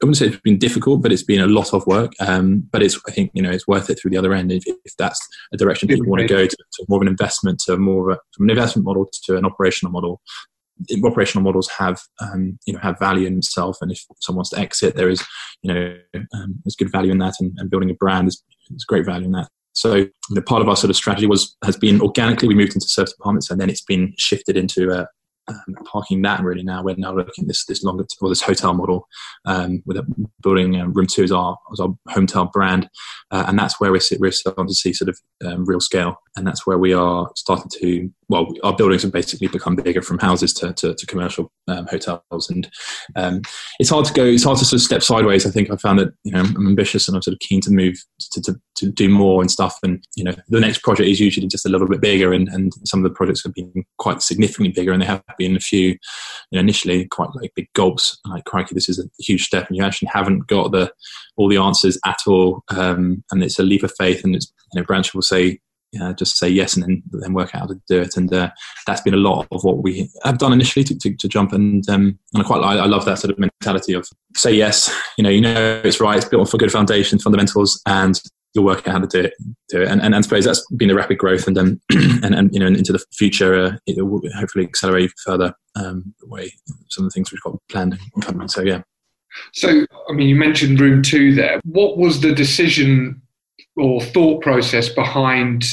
I 0.00 0.06
wouldn't 0.06 0.18
say 0.18 0.26
it's 0.26 0.40
been 0.40 0.58
difficult, 0.58 1.02
but 1.02 1.10
it's 1.10 1.24
been 1.24 1.40
a 1.40 1.48
lot 1.48 1.74
of 1.74 1.84
work. 1.88 2.12
Um, 2.20 2.68
but 2.70 2.84
it's, 2.84 3.00
I 3.08 3.10
think, 3.10 3.32
you 3.34 3.42
know, 3.42 3.50
it's 3.50 3.66
worth 3.66 3.90
it 3.90 3.98
through 3.98 4.12
the 4.12 4.16
other 4.16 4.32
end 4.32 4.52
if, 4.52 4.62
if 4.64 4.96
that's 4.96 5.20
a 5.52 5.56
direction 5.56 5.88
people 5.88 6.06
want 6.06 6.20
to 6.20 6.28
go 6.28 6.46
to, 6.46 6.56
to, 6.56 6.86
more 6.88 6.98
of 6.98 7.02
an 7.02 7.08
investment, 7.08 7.58
to 7.66 7.76
more 7.76 8.10
of 8.10 8.16
a, 8.16 8.20
from 8.32 8.46
an 8.46 8.50
investment 8.50 8.86
model 8.86 9.10
to 9.24 9.36
an 9.36 9.44
operational 9.44 9.90
model. 9.90 10.20
Operational 11.04 11.42
models 11.42 11.68
have, 11.78 12.00
um, 12.20 12.58
you 12.66 12.72
know, 12.72 12.78
have 12.80 12.98
value 12.98 13.26
in 13.26 13.38
itself, 13.38 13.78
and 13.80 13.90
if 13.90 14.04
someone 14.20 14.38
wants 14.38 14.50
to 14.50 14.58
exit, 14.58 14.96
there 14.96 15.08
is, 15.08 15.24
you 15.62 15.72
know, 15.72 15.96
um, 16.34 16.60
there's 16.64 16.76
good 16.76 16.92
value 16.92 17.12
in 17.12 17.18
that, 17.18 17.34
and, 17.40 17.52
and 17.58 17.70
building 17.70 17.90
a 17.90 17.94
brand 17.94 18.28
is, 18.28 18.42
there's 18.70 18.84
great 18.84 19.06
value 19.06 19.26
in 19.26 19.32
that. 19.32 19.48
So 19.72 19.94
you 19.94 20.10
know, 20.30 20.42
part 20.42 20.60
of 20.60 20.68
our 20.68 20.76
sort 20.76 20.90
of 20.90 20.96
strategy 20.96 21.26
was 21.26 21.56
has 21.64 21.76
been 21.76 22.00
organically 22.00 22.48
we 22.48 22.54
moved 22.56 22.74
into 22.74 22.88
service 22.88 23.14
apartments 23.18 23.48
and 23.48 23.60
then 23.60 23.70
it's 23.70 23.84
been 23.84 24.12
shifted 24.16 24.56
into 24.56 24.90
a, 24.90 25.06
um, 25.48 25.74
parking 25.84 26.22
that 26.22 26.42
really 26.42 26.62
now. 26.62 26.82
We're 26.82 26.96
now 26.96 27.14
looking 27.14 27.46
this 27.46 27.64
this 27.64 27.82
longer 27.82 28.04
or 28.20 28.28
this 28.28 28.42
hotel 28.42 28.74
model 28.74 29.06
um, 29.44 29.82
with 29.86 29.96
a 29.96 30.28
building 30.42 30.80
um, 30.80 30.92
room 30.92 31.06
two 31.06 31.22
as 31.22 31.32
our 31.32 31.56
as 31.72 31.80
our 31.80 31.94
hotel 32.08 32.50
brand. 32.52 32.88
Uh, 33.30 33.44
and 33.48 33.58
that's 33.58 33.80
where 33.80 33.92
we're, 33.92 34.00
we're 34.18 34.32
starting 34.32 34.66
to 34.66 34.74
see 34.74 34.92
sort 34.92 35.08
of 35.08 35.18
um, 35.46 35.64
real 35.64 35.80
scale. 35.80 36.16
And 36.36 36.46
that's 36.46 36.66
where 36.66 36.78
we 36.78 36.92
are 36.92 37.30
starting 37.36 37.70
to 37.80 38.10
well 38.28 38.52
our 38.62 38.74
buildings 38.74 39.02
have 39.02 39.12
basically 39.12 39.48
become 39.48 39.76
bigger 39.76 40.02
from 40.02 40.18
houses 40.18 40.52
to, 40.54 40.72
to, 40.74 40.94
to 40.94 41.06
commercial 41.06 41.50
um, 41.68 41.86
hotels 41.86 42.50
and 42.50 42.70
um, 43.16 43.42
it's 43.80 43.90
hard 43.90 44.04
to 44.04 44.12
go 44.12 44.24
it's 44.24 44.44
hard 44.44 44.58
to 44.58 44.64
sort 44.64 44.80
of 44.80 44.84
step 44.84 45.02
sideways 45.02 45.46
I 45.46 45.50
think 45.50 45.70
I 45.70 45.76
found 45.76 45.98
that 45.98 46.12
you 46.24 46.32
know 46.32 46.40
I'm 46.40 46.66
ambitious 46.66 47.08
and 47.08 47.16
I'm 47.16 47.22
sort 47.22 47.34
of 47.34 47.40
keen 47.40 47.60
to 47.62 47.70
move 47.70 47.96
to, 48.32 48.42
to, 48.42 48.60
to 48.76 48.90
do 48.90 49.08
more 49.08 49.40
and 49.40 49.50
stuff 49.50 49.78
and 49.82 50.02
you 50.16 50.24
know 50.24 50.34
the 50.48 50.60
next 50.60 50.82
project 50.82 51.08
is 51.08 51.20
usually 51.20 51.46
just 51.46 51.66
a 51.66 51.68
little 51.68 51.88
bit 51.88 52.00
bigger 52.00 52.32
and, 52.32 52.48
and 52.48 52.72
some 52.84 53.04
of 53.04 53.04
the 53.04 53.14
projects 53.14 53.42
have 53.44 53.54
been 53.54 53.84
quite 53.98 54.22
significantly 54.22 54.72
bigger 54.72 54.92
and 54.92 55.02
they 55.02 55.06
have 55.06 55.22
been 55.36 55.56
a 55.56 55.60
few, 55.60 55.88
you 55.88 55.98
know, 56.52 56.60
initially 56.60 57.06
quite 57.06 57.30
like 57.34 57.52
big 57.54 57.68
gulps. 57.74 58.18
Like, 58.26 58.44
crikey, 58.44 58.74
this 58.74 58.88
is 58.88 58.98
a 58.98 59.08
huge 59.22 59.44
step, 59.44 59.68
and 59.68 59.76
you 59.76 59.84
actually 59.84 60.10
haven't 60.12 60.46
got 60.46 60.72
the 60.72 60.92
all 61.36 61.48
the 61.48 61.58
answers 61.58 61.98
at 62.06 62.18
all. 62.26 62.62
Um, 62.68 63.24
and 63.30 63.42
it's 63.42 63.58
a 63.58 63.62
leap 63.62 63.82
of 63.82 63.92
faith, 63.96 64.24
and 64.24 64.34
it's 64.34 64.52
you 64.72 64.80
know, 64.80 64.86
Branson 64.86 65.12
will 65.14 65.22
say. 65.22 65.60
Just 66.16 66.36
say 66.36 66.48
yes 66.48 66.76
and 66.76 66.84
then 66.84 67.02
then 67.12 67.32
work 67.32 67.54
out 67.54 67.62
how 67.62 67.66
to 67.66 67.80
do 67.88 68.00
it, 68.00 68.16
and 68.16 68.32
uh, 68.32 68.50
that's 68.86 69.00
been 69.00 69.14
a 69.14 69.18
lot 69.18 69.46
of 69.50 69.64
what 69.64 69.82
we 69.82 70.08
have 70.24 70.38
done 70.38 70.52
initially 70.52 70.84
to, 70.84 70.98
to, 70.98 71.14
to 71.14 71.28
jump. 71.28 71.52
And 71.52 71.88
um, 71.88 72.18
and 72.34 72.42
I 72.42 72.46
quite 72.46 72.62
I, 72.62 72.76
I 72.76 72.86
love 72.86 73.04
that 73.06 73.18
sort 73.18 73.32
of 73.32 73.38
mentality 73.38 73.94
of 73.94 74.08
say 74.36 74.52
yes. 74.52 74.94
You 75.16 75.24
know, 75.24 75.30
you 75.30 75.40
know 75.40 75.80
it's 75.84 76.00
right. 76.00 76.16
It's 76.16 76.28
built 76.28 76.40
on 76.40 76.46
for 76.46 76.58
good 76.58 76.72
foundation, 76.72 77.18
fundamentals, 77.18 77.80
and 77.86 78.20
you'll 78.54 78.64
work 78.64 78.86
out 78.86 78.92
how 78.92 78.98
to 79.00 79.06
do 79.06 79.20
it. 79.20 79.34
Do 79.68 79.82
it. 79.82 79.88
And, 79.88 80.00
and, 80.00 80.14
and 80.14 80.16
I 80.16 80.20
suppose 80.20 80.44
that's 80.44 80.64
been 80.72 80.88
the 80.88 80.94
rapid 80.94 81.18
growth, 81.18 81.46
and 81.46 81.56
then 81.56 81.80
and, 82.22 82.34
and 82.34 82.52
you 82.52 82.60
know 82.60 82.66
into 82.66 82.92
the 82.92 83.04
future, 83.12 83.54
uh, 83.54 83.76
it 83.86 84.02
will 84.02 84.22
hopefully 84.36 84.64
accelerate 84.64 85.12
further 85.24 85.54
um, 85.76 86.14
the 86.20 86.26
way 86.26 86.52
some 86.88 87.04
of 87.04 87.10
the 87.10 87.14
things 87.14 87.32
we've 87.32 87.40
got 87.42 87.56
planned 87.68 87.98
coming. 88.20 88.48
So 88.48 88.62
yeah. 88.62 88.82
So 89.52 89.86
I 90.08 90.12
mean, 90.12 90.28
you 90.28 90.36
mentioned 90.36 90.80
room 90.80 91.02
two 91.02 91.34
there. 91.34 91.60
What 91.64 91.96
was 91.96 92.20
the 92.20 92.34
decision 92.34 93.22
or 93.78 94.00
thought 94.00 94.42
process 94.42 94.88
behind 94.88 95.64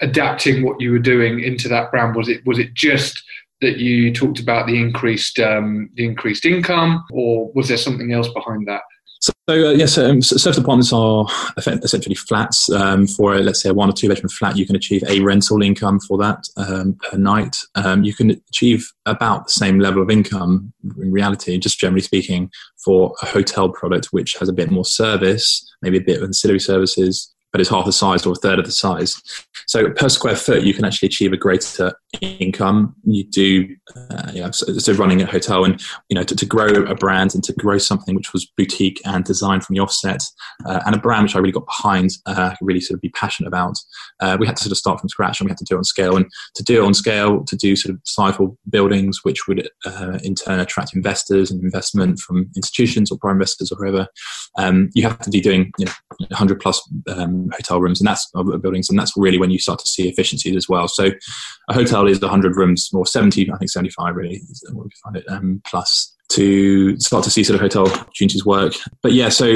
adapting 0.00 0.64
what 0.64 0.80
you 0.80 0.92
were 0.92 0.98
doing 0.98 1.40
into 1.40 1.68
that 1.68 1.90
brand? 1.90 2.16
Was 2.16 2.28
it 2.28 2.44
was 2.46 2.58
it 2.58 2.74
just 2.74 3.22
that 3.60 3.78
you 3.78 4.12
talked 4.12 4.40
about 4.40 4.66
the 4.66 4.78
increased 4.78 5.38
um, 5.40 5.90
the 5.94 6.04
increased 6.04 6.44
income, 6.44 7.04
or 7.12 7.50
was 7.54 7.68
there 7.68 7.76
something 7.76 8.12
else 8.12 8.28
behind 8.28 8.68
that? 8.68 8.82
So 9.20 9.32
uh, 9.48 9.72
yes, 9.72 9.96
um, 9.96 10.20
service 10.20 10.58
apartments 10.58 10.92
are 10.92 11.26
essentially 11.56 12.14
flats. 12.14 12.70
Um, 12.70 13.06
for 13.06 13.34
a, 13.34 13.40
let's 13.40 13.62
say 13.62 13.70
a 13.70 13.74
one 13.74 13.88
or 13.88 13.92
two 13.92 14.08
bedroom 14.08 14.28
flat, 14.28 14.56
you 14.56 14.66
can 14.66 14.76
achieve 14.76 15.02
a 15.08 15.20
rental 15.20 15.62
income 15.62 16.00
for 16.00 16.18
that 16.18 16.44
um, 16.56 16.94
per 16.94 17.16
night. 17.16 17.56
Um, 17.74 18.04
you 18.04 18.14
can 18.14 18.30
achieve 18.30 18.90
about 19.06 19.46
the 19.46 19.52
same 19.52 19.78
level 19.78 20.02
of 20.02 20.10
income 20.10 20.72
in 20.98 21.10
reality, 21.10 21.58
just 21.58 21.78
generally 21.78 22.02
speaking, 22.02 22.50
for 22.84 23.14
a 23.22 23.26
hotel 23.26 23.70
product 23.70 24.08
which 24.12 24.34
has 24.40 24.48
a 24.48 24.52
bit 24.52 24.70
more 24.70 24.84
service, 24.84 25.66
maybe 25.80 25.98
a 25.98 26.02
bit 26.02 26.18
of 26.18 26.24
ancillary 26.24 26.60
services, 26.60 27.33
but 27.54 27.60
it's 27.60 27.70
half 27.70 27.84
the 27.84 27.92
size 27.92 28.26
or 28.26 28.32
a 28.32 28.34
third 28.34 28.58
of 28.58 28.64
the 28.64 28.72
size. 28.72 29.22
So 29.68 29.88
per 29.92 30.08
square 30.08 30.34
foot, 30.34 30.64
you 30.64 30.74
can 30.74 30.84
actually 30.84 31.06
achieve 31.06 31.32
a 31.32 31.36
greater 31.36 31.92
income. 32.20 32.94
You 33.04 33.24
do, 33.24 33.76
uh, 33.96 34.30
you 34.32 34.40
know, 34.42 34.50
so, 34.50 34.72
so, 34.78 34.92
running 34.94 35.22
a 35.22 35.26
hotel 35.26 35.64
and, 35.64 35.80
you 36.08 36.14
know, 36.14 36.22
to, 36.22 36.34
to, 36.34 36.46
grow 36.46 36.66
a 36.66 36.94
brand 36.94 37.34
and 37.34 37.42
to 37.44 37.52
grow 37.54 37.78
something 37.78 38.14
which 38.14 38.32
was 38.32 38.46
boutique 38.56 39.00
and 39.04 39.24
designed 39.24 39.64
from 39.64 39.74
the 39.74 39.80
offset 39.80 40.22
uh, 40.66 40.80
and 40.86 40.94
a 40.94 40.98
brand 40.98 41.24
which 41.24 41.36
I 41.36 41.38
really 41.38 41.52
got 41.52 41.66
behind, 41.66 42.10
uh, 42.26 42.54
really 42.60 42.80
sort 42.80 42.96
of 42.96 43.00
be 43.00 43.10
passionate 43.10 43.48
about. 43.48 43.76
Uh, 44.20 44.36
we 44.38 44.46
had 44.46 44.56
to 44.56 44.62
sort 44.62 44.72
of 44.72 44.78
start 44.78 45.00
from 45.00 45.08
scratch 45.08 45.40
and 45.40 45.46
we 45.46 45.50
had 45.50 45.58
to 45.58 45.64
do 45.64 45.74
it 45.74 45.78
on 45.78 45.84
scale. 45.84 46.16
And 46.16 46.26
to 46.54 46.62
do 46.62 46.82
it 46.82 46.86
on 46.86 46.94
scale, 46.94 47.44
to 47.44 47.56
do 47.56 47.76
sort 47.76 47.94
of 47.94 48.00
sizable 48.04 48.58
buildings, 48.68 49.20
which 49.22 49.46
would 49.48 49.68
uh, 49.84 50.18
in 50.22 50.34
turn 50.34 50.60
attract 50.60 50.94
investors 50.94 51.50
and 51.50 51.62
investment 51.62 52.18
from 52.18 52.50
institutions 52.56 53.10
or 53.10 53.18
prime 53.18 53.36
investors 53.36 53.72
or 53.72 53.76
whoever, 53.76 54.06
um, 54.58 54.90
you 54.94 55.02
have 55.02 55.18
to 55.20 55.30
be 55.30 55.40
doing, 55.40 55.72
you 55.78 55.86
know, 55.86 55.92
100 56.28 56.60
plus 56.60 56.80
um, 57.08 57.48
hotel 57.52 57.80
rooms 57.80 58.00
and 58.00 58.08
that's 58.08 58.30
uh, 58.34 58.42
buildings, 58.58 58.88
and 58.88 58.98
that's 58.98 59.12
really 59.16 59.38
when 59.38 59.50
you 59.50 59.58
start 59.58 59.78
to 59.80 59.88
see 59.88 60.08
efficiencies 60.08 60.56
as 60.56 60.68
well. 60.68 60.88
So 60.88 61.10
a 61.68 61.74
hotel 61.74 62.03
is 62.08 62.20
100 62.20 62.56
rooms 62.56 62.90
or 62.92 63.06
70, 63.06 63.50
I 63.52 63.56
think 63.56 63.70
75 63.70 64.14
really 64.14 64.36
is 64.36 64.64
what 64.72 64.84
we 64.84 64.90
find 65.02 65.16
it 65.16 65.24
um, 65.28 65.62
plus 65.66 66.14
to 66.30 66.98
start 66.98 67.22
to 67.24 67.30
see 67.30 67.44
sort 67.44 67.54
of 67.56 67.60
hotel 67.60 67.86
opportunities 67.86 68.44
work. 68.44 68.74
But 69.02 69.12
yeah, 69.12 69.28
so 69.28 69.46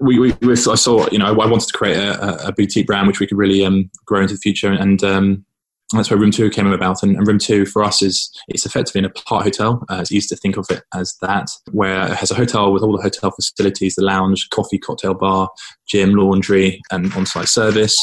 we, 0.00 0.18
we, 0.18 0.32
we 0.42 0.52
I 0.52 0.54
saw, 0.54 1.08
you 1.10 1.18
know, 1.18 1.26
I 1.26 1.32
wanted 1.32 1.68
to 1.68 1.72
create 1.72 1.96
a, 1.96 2.48
a 2.48 2.52
boutique 2.52 2.86
brand 2.86 3.06
which 3.06 3.20
we 3.20 3.26
could 3.26 3.38
really 3.38 3.64
um, 3.64 3.90
grow 4.06 4.22
into 4.22 4.34
the 4.34 4.40
future. 4.40 4.70
And 4.70 5.02
um, 5.02 5.44
that's 5.92 6.10
where 6.10 6.18
Room 6.18 6.30
Two 6.30 6.50
came 6.50 6.66
about. 6.66 7.02
And, 7.02 7.16
and, 7.16 7.26
Room 7.26 7.38
Two 7.38 7.66
for 7.66 7.82
us 7.82 8.02
is 8.02 8.30
it's 8.48 8.64
effectively 8.64 9.00
an 9.00 9.06
apart 9.06 9.44
hotel. 9.44 9.84
Uh, 9.88 9.98
it's 10.00 10.12
easy 10.12 10.28
to 10.28 10.36
think 10.36 10.56
of 10.56 10.66
it 10.70 10.82
as 10.94 11.16
that, 11.22 11.48
where 11.72 12.12
it 12.12 12.16
has 12.16 12.30
a 12.30 12.36
hotel 12.36 12.72
with 12.72 12.82
all 12.82 12.96
the 12.96 13.02
hotel 13.02 13.30
facilities, 13.30 13.96
the 13.96 14.04
lounge, 14.04 14.48
coffee, 14.50 14.78
cocktail 14.78 15.14
bar, 15.14 15.48
gym, 15.88 16.14
laundry, 16.14 16.80
and 16.90 17.12
on-site 17.14 17.48
service. 17.48 17.96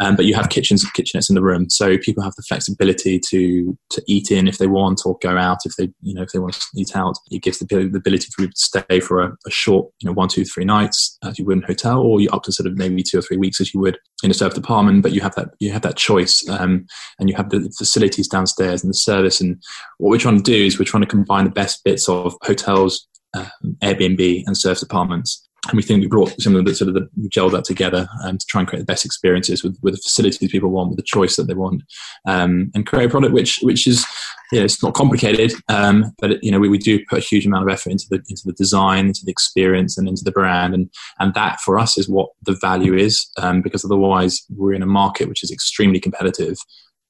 Um, 0.00 0.16
but 0.16 0.24
you 0.24 0.34
have 0.34 0.48
kitchens, 0.48 0.84
kitchenettes 0.90 1.28
in 1.28 1.36
the 1.36 1.42
room, 1.42 1.70
so 1.70 1.96
people 1.98 2.24
have 2.24 2.34
the 2.34 2.42
flexibility 2.42 3.20
to 3.30 3.78
to 3.90 4.02
eat 4.08 4.32
in 4.32 4.48
if 4.48 4.58
they 4.58 4.66
want, 4.66 5.02
or 5.06 5.16
go 5.22 5.38
out 5.38 5.58
if 5.64 5.76
they 5.76 5.88
you 6.02 6.14
know 6.14 6.22
if 6.22 6.32
they 6.32 6.40
want 6.40 6.54
to 6.54 6.62
eat 6.76 6.96
out. 6.96 7.16
It 7.30 7.42
gives 7.42 7.60
the, 7.60 7.66
the 7.66 7.98
ability 7.98 8.26
for 8.26 8.42
people 8.42 8.54
to 8.54 8.82
stay 8.84 9.00
for 9.00 9.22
a, 9.22 9.36
a, 9.46 9.50
short 9.50 9.92
you 10.00 10.08
know 10.08 10.12
one, 10.12 10.28
two, 10.28 10.44
three 10.44 10.64
nights 10.64 11.16
as 11.22 11.38
you 11.38 11.44
would 11.44 11.58
in 11.58 11.64
a 11.64 11.68
hotel, 11.68 12.00
or 12.00 12.20
you 12.20 12.28
up 12.30 12.42
to 12.44 12.52
sort 12.52 12.66
of 12.66 12.76
maybe 12.76 13.04
two 13.04 13.18
or 13.18 13.22
three 13.22 13.36
weeks 13.36 13.60
as 13.60 13.72
you 13.72 13.80
would 13.80 13.96
in 14.24 14.32
a 14.32 14.34
served 14.34 14.58
apartment. 14.58 15.02
But 15.02 15.12
you 15.12 15.20
have 15.20 15.36
that 15.36 15.50
you 15.60 15.70
have 15.70 15.82
that 15.82 15.96
choice, 15.96 16.44
um, 16.48 16.86
and 17.20 17.30
you 17.30 17.36
have 17.36 17.50
the 17.50 17.72
facilities 17.78 18.26
downstairs 18.26 18.82
and 18.82 18.90
the 18.90 18.94
service. 18.96 19.40
And 19.40 19.62
what 19.98 20.10
we're 20.10 20.18
trying 20.18 20.38
to 20.38 20.42
do 20.42 20.64
is 20.66 20.78
we're 20.78 20.86
trying 20.86 21.04
to 21.04 21.08
combine 21.08 21.44
the 21.44 21.50
best 21.50 21.84
bits 21.84 22.08
of 22.08 22.34
hotels, 22.42 23.06
um, 23.34 23.76
Airbnb, 23.80 24.42
and 24.46 24.58
served 24.58 24.82
apartments 24.82 25.43
and 25.68 25.76
we 25.76 25.82
think 25.82 26.00
we 26.00 26.06
brought 26.06 26.40
some 26.40 26.56
of 26.56 26.64
the 26.64 26.74
sort 26.74 26.88
of 26.88 26.94
the 26.94 27.08
gel 27.28 27.50
that 27.50 27.64
together 27.64 28.06
um, 28.22 28.38
to 28.38 28.46
try 28.46 28.60
and 28.60 28.68
create 28.68 28.80
the 28.80 28.86
best 28.86 29.04
experiences 29.04 29.62
with, 29.62 29.78
with 29.82 29.94
the 29.94 30.00
facilities 30.00 30.50
people 30.50 30.70
want, 30.70 30.90
with 30.90 30.98
the 30.98 31.04
choice 31.04 31.36
that 31.36 31.44
they 31.44 31.54
want, 31.54 31.82
um, 32.26 32.70
and 32.74 32.86
create 32.86 33.06
a 33.06 33.08
product 33.08 33.32
which 33.32 33.58
which 33.62 33.86
is 33.86 34.04
you 34.52 34.58
know, 34.58 34.64
it's 34.64 34.82
not 34.82 34.94
complicated, 34.94 35.52
um, 35.68 36.12
but 36.18 36.32
it, 36.32 36.44
you 36.44 36.50
know 36.50 36.58
we, 36.58 36.68
we 36.68 36.78
do 36.78 37.04
put 37.06 37.18
a 37.18 37.22
huge 37.22 37.46
amount 37.46 37.64
of 37.64 37.72
effort 37.72 37.90
into 37.90 38.06
the 38.10 38.16
into 38.28 38.42
the 38.44 38.52
design, 38.52 39.06
into 39.06 39.24
the 39.24 39.32
experience, 39.32 39.96
and 39.96 40.08
into 40.08 40.24
the 40.24 40.32
brand, 40.32 40.74
and 40.74 40.90
and 41.18 41.34
that 41.34 41.60
for 41.60 41.78
us 41.78 41.96
is 41.96 42.08
what 42.08 42.30
the 42.42 42.56
value 42.60 42.94
is, 42.94 43.26
um, 43.38 43.62
because 43.62 43.84
otherwise 43.84 44.42
we're 44.50 44.74
in 44.74 44.82
a 44.82 44.86
market 44.86 45.28
which 45.28 45.42
is 45.42 45.50
extremely 45.50 46.00
competitive, 46.00 46.58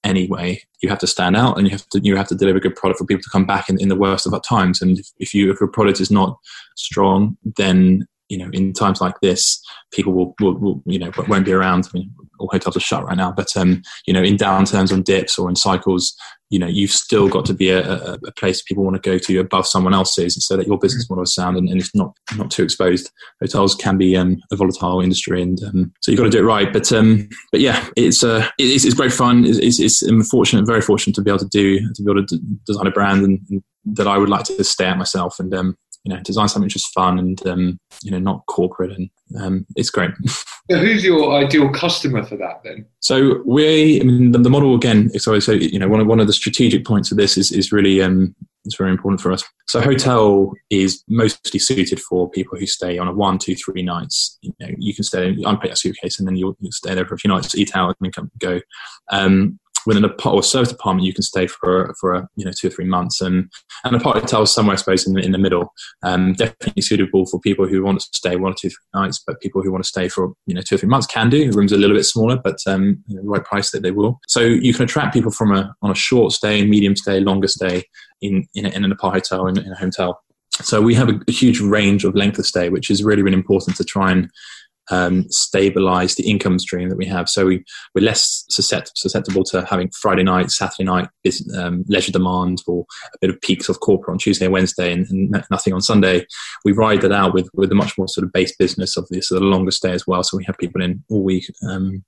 anyway. 0.04 0.62
You 0.82 0.90
have 0.90 0.98
to 0.98 1.06
stand 1.06 1.36
out 1.36 1.56
and 1.56 1.66
you 1.66 1.72
have 1.72 1.88
to 1.88 2.00
you 2.02 2.16
have 2.16 2.28
to 2.28 2.34
deliver 2.34 2.58
a 2.58 2.60
good 2.60 2.76
product 2.76 2.98
for 2.98 3.06
people 3.06 3.22
to 3.22 3.30
come 3.30 3.46
back 3.46 3.68
in, 3.68 3.80
in 3.80 3.88
the 3.88 3.96
worst 3.96 4.26
of 4.26 4.34
times. 4.42 4.80
And 4.80 4.98
if, 4.98 5.08
if 5.18 5.34
you 5.34 5.50
if 5.50 5.58
your 5.60 5.70
product 5.70 6.00
is 6.00 6.10
not 6.10 6.38
strong, 6.76 7.36
then 7.56 8.06
you 8.28 8.38
know, 8.38 8.48
in 8.52 8.72
times 8.72 9.00
like 9.00 9.14
this, 9.20 9.60
people 9.92 10.12
will, 10.12 10.34
will, 10.40 10.58
will, 10.58 10.82
you 10.86 10.98
know, 10.98 11.10
won't 11.28 11.44
be 11.44 11.52
around. 11.52 11.86
I 11.86 11.98
mean, 11.98 12.14
all 12.38 12.48
hotels 12.50 12.76
are 12.76 12.80
shut 12.80 13.04
right 13.04 13.16
now, 13.16 13.30
but, 13.30 13.56
um, 13.56 13.82
you 14.06 14.14
know, 14.14 14.22
in 14.22 14.36
downturns, 14.36 14.92
on 14.92 15.02
dips 15.02 15.38
or 15.38 15.48
in 15.48 15.56
cycles, 15.56 16.16
you 16.50 16.58
know, 16.58 16.66
you've 16.66 16.90
still 16.90 17.28
got 17.28 17.44
to 17.46 17.54
be 17.54 17.70
a, 17.70 17.82
a, 17.90 18.18
a 18.26 18.32
place 18.32 18.62
people 18.62 18.84
want 18.84 18.94
to 18.94 19.10
go 19.10 19.18
to 19.18 19.38
above 19.38 19.66
someone 19.66 19.94
else's 19.94 20.36
so 20.46 20.56
that 20.56 20.66
your 20.66 20.78
business 20.78 21.08
model 21.08 21.24
is 21.24 21.34
sound 21.34 21.56
and, 21.56 21.68
and 21.68 21.80
it's 21.80 21.94
not, 21.94 22.16
not 22.36 22.50
too 22.50 22.62
exposed. 22.62 23.10
Hotels 23.40 23.74
can 23.74 23.98
be 23.98 24.16
um, 24.16 24.40
a 24.50 24.56
volatile 24.56 25.00
industry 25.00 25.42
and 25.42 25.62
um, 25.64 25.92
so 26.00 26.10
you've 26.10 26.18
got 26.18 26.24
to 26.24 26.30
do 26.30 26.38
it 26.38 26.46
right. 26.46 26.72
But, 26.72 26.92
um, 26.92 27.28
but 27.52 27.60
yeah, 27.60 27.88
it's, 27.96 28.24
uh, 28.24 28.48
it's, 28.58 28.84
it's 28.84 28.94
great 28.94 29.12
fun. 29.12 29.44
It's, 29.44 29.78
it's, 29.78 30.02
it's 30.02 30.28
fortunate, 30.28 30.66
very 30.66 30.80
fortunate 30.80 31.14
to 31.16 31.22
be 31.22 31.30
able 31.30 31.38
to 31.40 31.48
do, 31.48 31.78
to 31.92 32.02
be 32.02 32.10
able 32.10 32.26
to 32.26 32.38
design 32.66 32.86
a 32.86 32.90
brand 32.90 33.24
and, 33.24 33.40
and 33.50 33.62
that 33.86 34.06
I 34.06 34.16
would 34.16 34.30
like 34.30 34.44
to 34.44 34.64
stay 34.64 34.86
at 34.86 34.96
myself. 34.96 35.38
And, 35.38 35.52
um, 35.54 35.76
you 36.04 36.14
know 36.14 36.20
design 36.20 36.48
something 36.48 36.68
just 36.68 36.92
fun 36.92 37.18
and 37.18 37.46
um, 37.46 37.78
you 38.02 38.10
know 38.10 38.18
not 38.18 38.44
corporate 38.46 38.92
and 38.92 39.10
um, 39.40 39.66
it's 39.76 39.90
great 39.90 40.10
so 40.70 40.78
who's 40.78 41.04
your 41.04 41.34
ideal 41.34 41.70
customer 41.72 42.22
for 42.22 42.36
that 42.36 42.60
then 42.62 42.86
so 43.00 43.42
we 43.44 44.00
I 44.00 44.04
mean 44.04 44.32
the, 44.32 44.38
the 44.38 44.50
model 44.50 44.74
again 44.74 45.10
sorry 45.18 45.40
so 45.40 45.52
you 45.52 45.78
know 45.78 45.88
one 45.88 46.00
of 46.00 46.06
one 46.06 46.20
of 46.20 46.26
the 46.26 46.32
strategic 46.32 46.84
points 46.84 47.10
of 47.10 47.16
this 47.16 47.36
is 47.36 47.50
is 47.52 47.72
really 47.72 48.02
um 48.02 48.34
it's 48.64 48.76
very 48.76 48.90
important 48.90 49.20
for 49.20 49.30
us. 49.30 49.44
So 49.66 49.80
hotel 49.80 50.52
is 50.70 51.04
mostly 51.08 51.60
suited 51.60 52.00
for 52.00 52.30
people 52.30 52.58
who 52.58 52.66
stay 52.66 52.98
on 52.98 53.08
a 53.08 53.12
one, 53.12 53.38
two, 53.38 53.54
three 53.54 53.82
nights. 53.82 54.38
You 54.40 54.54
know, 54.60 54.68
you 54.78 54.94
can 54.94 55.04
stay, 55.04 55.36
unpack 55.44 55.70
a 55.70 55.76
suitcase, 55.76 56.18
and 56.18 56.26
then 56.26 56.36
you'll, 56.36 56.56
you'll, 56.60 56.72
stay 56.72 56.94
there 56.94 57.04
for 57.04 57.14
a 57.14 57.18
few 57.18 57.28
nights, 57.28 57.54
eat 57.54 57.76
out, 57.76 57.88
and 57.88 57.96
then 58.00 58.12
come 58.12 58.30
go. 58.38 58.60
Um, 59.10 59.58
within 59.86 60.04
a 60.04 60.28
or 60.28 60.42
service 60.42 60.72
apartment, 60.72 61.06
you 61.06 61.14
can 61.14 61.22
stay 61.22 61.46
for 61.46 61.94
for 62.00 62.14
a, 62.14 62.28
you 62.36 62.44
know 62.44 62.52
two 62.52 62.68
or 62.68 62.70
three 62.70 62.84
months, 62.84 63.20
and 63.20 63.50
and 63.84 63.96
apart 63.96 64.18
hotel 64.18 64.46
somewhere, 64.46 64.74
I 64.74 64.76
suppose, 64.76 65.06
in 65.06 65.14
the, 65.14 65.20
in 65.20 65.32
the 65.32 65.38
middle. 65.38 65.72
Um, 66.02 66.34
definitely 66.34 66.82
suitable 66.82 67.26
for 67.26 67.40
people 67.40 67.66
who 67.66 67.82
want 67.82 68.00
to 68.00 68.06
stay 68.12 68.36
one 68.36 68.52
or 68.52 68.56
two 68.58 68.70
nights, 68.94 69.22
but 69.26 69.40
people 69.40 69.62
who 69.62 69.72
want 69.72 69.84
to 69.84 69.88
stay 69.88 70.08
for 70.08 70.32
you 70.46 70.54
know 70.54 70.62
two 70.62 70.76
or 70.76 70.78
three 70.78 70.88
months 70.88 71.06
can 71.06 71.30
do. 71.30 71.50
The 71.50 71.56
rooms 71.56 71.72
are 71.72 71.76
a 71.76 71.78
little 71.78 71.96
bit 71.96 72.04
smaller, 72.04 72.36
but 72.36 72.58
um, 72.66 73.02
the 73.08 73.20
right 73.22 73.44
price 73.44 73.70
that 73.70 73.82
they 73.82 73.90
will. 73.90 74.20
So 74.26 74.40
you 74.40 74.72
can 74.74 74.84
attract 74.84 75.14
people 75.14 75.30
from 75.30 75.52
a 75.52 75.74
on 75.82 75.90
a 75.90 75.94
short 75.94 76.32
stay, 76.32 76.64
medium 76.64 76.96
stay, 76.96 77.20
longer 77.20 77.48
stay 77.48 77.84
in 78.20 78.46
in, 78.54 78.66
a, 78.66 78.70
in 78.70 78.84
an 78.84 78.92
apartment 78.92 79.26
hotel 79.28 79.46
in, 79.46 79.58
in 79.58 79.72
a 79.72 79.76
hotel. 79.76 80.20
So 80.62 80.80
we 80.80 80.94
have 80.94 81.08
a, 81.08 81.20
a, 81.26 81.32
huge 81.32 81.60
range 81.60 82.04
of 82.04 82.14
length 82.14 82.38
of 82.38 82.46
stay, 82.46 82.68
which 82.68 82.88
is 82.88 83.02
really, 83.02 83.22
really 83.22 83.36
important 83.36 83.76
to 83.76 83.84
try 83.84 84.12
and 84.12 84.30
um, 84.90 85.26
stabilize 85.30 86.14
the 86.14 86.28
income 86.28 86.58
stream 86.58 86.88
that 86.88 86.96
we 86.96 87.06
have. 87.06 87.28
So 87.28 87.46
we, 87.46 87.64
we're 87.94 88.04
less 88.04 88.44
susceptible 88.48 89.44
to 89.44 89.64
having 89.64 89.90
Friday 89.90 90.22
night, 90.22 90.50
Saturday 90.50 90.84
night 90.84 91.08
um, 91.56 91.84
leisure 91.88 92.12
demand 92.12 92.62
or 92.66 92.84
a 93.14 93.18
bit 93.20 93.30
of 93.30 93.40
peaks 93.40 93.68
of 93.68 93.80
corporate 93.80 94.12
on 94.12 94.18
Tuesday 94.18 94.46
and 94.46 94.52
Wednesday 94.52 94.92
and, 94.92 95.06
and, 95.10 95.44
nothing 95.50 95.72
on 95.72 95.80
Sunday. 95.80 96.26
We 96.64 96.72
ride 96.72 97.00
that 97.02 97.12
out 97.12 97.34
with, 97.34 97.48
with 97.54 97.70
a 97.70 97.74
much 97.74 97.96
more 97.98 98.08
sort 98.08 98.24
of 98.24 98.32
base 98.32 98.54
business 98.56 98.96
of 98.96 99.06
this 99.08 99.28
sort 99.28 99.42
of 99.42 99.48
longer 99.48 99.70
stay 99.70 99.92
as 99.92 100.06
well. 100.06 100.22
So 100.22 100.36
we 100.36 100.44
have 100.44 100.58
people 100.58 100.82
in 100.82 101.02
all 101.10 101.22
week, 101.22 101.50
um, 101.68 102.04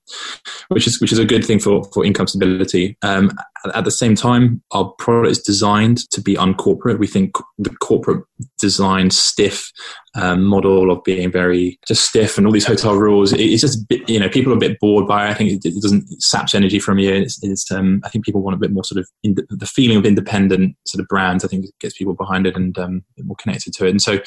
which 0.68 0.86
is 0.86 1.00
which 1.00 1.12
is 1.12 1.18
a 1.18 1.24
good 1.24 1.44
thing 1.44 1.58
for, 1.58 1.84
for 1.92 2.04
income 2.04 2.26
stability. 2.26 2.96
Um, 3.02 3.32
at 3.74 3.84
the 3.84 3.90
same 3.90 4.14
time, 4.14 4.62
our 4.72 4.84
product 4.98 5.30
is 5.30 5.42
designed 5.42 6.08
to 6.10 6.20
be 6.20 6.36
uncorporate. 6.36 6.98
We 6.98 7.06
think 7.06 7.36
the 7.58 7.70
corporate 7.70 8.24
design 8.58 9.10
stiff 9.10 9.70
um, 10.14 10.44
model 10.44 10.90
of 10.90 11.02
being 11.04 11.30
very 11.30 11.78
just 11.86 12.08
stiff 12.08 12.36
and 12.36 12.46
all 12.46 12.52
these 12.52 12.66
hotel 12.66 12.94
rules. 12.94 13.32
It's 13.32 13.60
just 13.60 13.88
bit, 13.88 14.08
you 14.08 14.18
know 14.18 14.28
people 14.28 14.52
are 14.52 14.56
a 14.56 14.60
bit 14.60 14.78
bored 14.80 15.06
by 15.06 15.26
it. 15.26 15.30
I 15.30 15.34
think 15.34 15.52
it, 15.52 15.68
it 15.68 15.80
doesn't 15.80 16.04
it 16.10 16.22
saps 16.22 16.54
energy 16.54 16.78
from 16.78 16.98
you. 16.98 17.12
It's, 17.12 17.42
it's 17.42 17.70
um, 17.70 18.00
I 18.04 18.08
think 18.08 18.24
people 18.24 18.42
want 18.42 18.54
a 18.54 18.58
bit 18.58 18.72
more 18.72 18.84
sort 18.84 18.98
of 18.98 19.08
in, 19.22 19.36
the 19.48 19.66
feeling 19.66 19.96
of 19.96 20.06
independent 20.06 20.76
sort 20.86 21.00
of 21.00 21.08
brands. 21.08 21.44
I 21.44 21.48
think 21.48 21.66
gets 21.80 21.96
people 21.96 22.14
behind 22.14 22.46
it 22.46 22.56
and 22.56 22.76
um, 22.78 23.04
more 23.22 23.36
connected 23.36 23.72
to 23.74 23.86
it. 23.86 23.90
And 23.90 24.02
so 24.02 24.20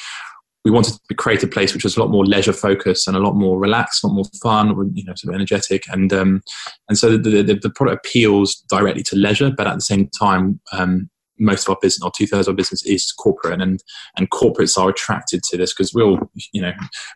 we 0.64 0.70
wanted 0.70 0.98
to 1.08 1.14
create 1.14 1.42
a 1.42 1.46
place 1.46 1.72
which 1.72 1.84
was 1.84 1.96
a 1.96 2.00
lot 2.00 2.10
more 2.10 2.26
leisure 2.26 2.52
focused 2.52 3.08
and 3.08 3.16
a 3.16 3.20
lot 3.20 3.34
more 3.34 3.58
relaxed, 3.58 4.04
a 4.04 4.06
lot 4.06 4.14
more 4.14 4.24
fun, 4.42 4.92
you 4.94 5.04
know, 5.04 5.14
sort 5.16 5.32
of 5.32 5.34
energetic, 5.34 5.84
and 5.90 6.12
um, 6.12 6.42
and 6.88 6.98
so 6.98 7.16
the, 7.16 7.42
the, 7.42 7.54
the 7.54 7.70
product 7.70 8.06
appeals 8.06 8.56
directly 8.68 9.02
to 9.04 9.16
leisure, 9.16 9.50
but 9.50 9.66
at 9.66 9.74
the 9.74 9.80
same 9.80 10.08
time, 10.18 10.60
um, 10.72 11.08
most 11.40 11.66
of 11.66 11.70
our 11.70 11.78
business 11.80 12.04
or 12.04 12.12
two 12.16 12.26
thirds 12.26 12.46
of 12.46 12.52
our 12.52 12.56
business 12.56 12.84
is 12.84 13.10
corporate, 13.12 13.60
and 13.60 13.82
and 14.16 14.30
corporates 14.30 14.78
are 14.78 14.90
attracted 14.90 15.42
to 15.44 15.56
this 15.56 15.72
because 15.72 15.92
we'll, 15.92 16.18
you 16.52 16.62
know, 16.62 16.72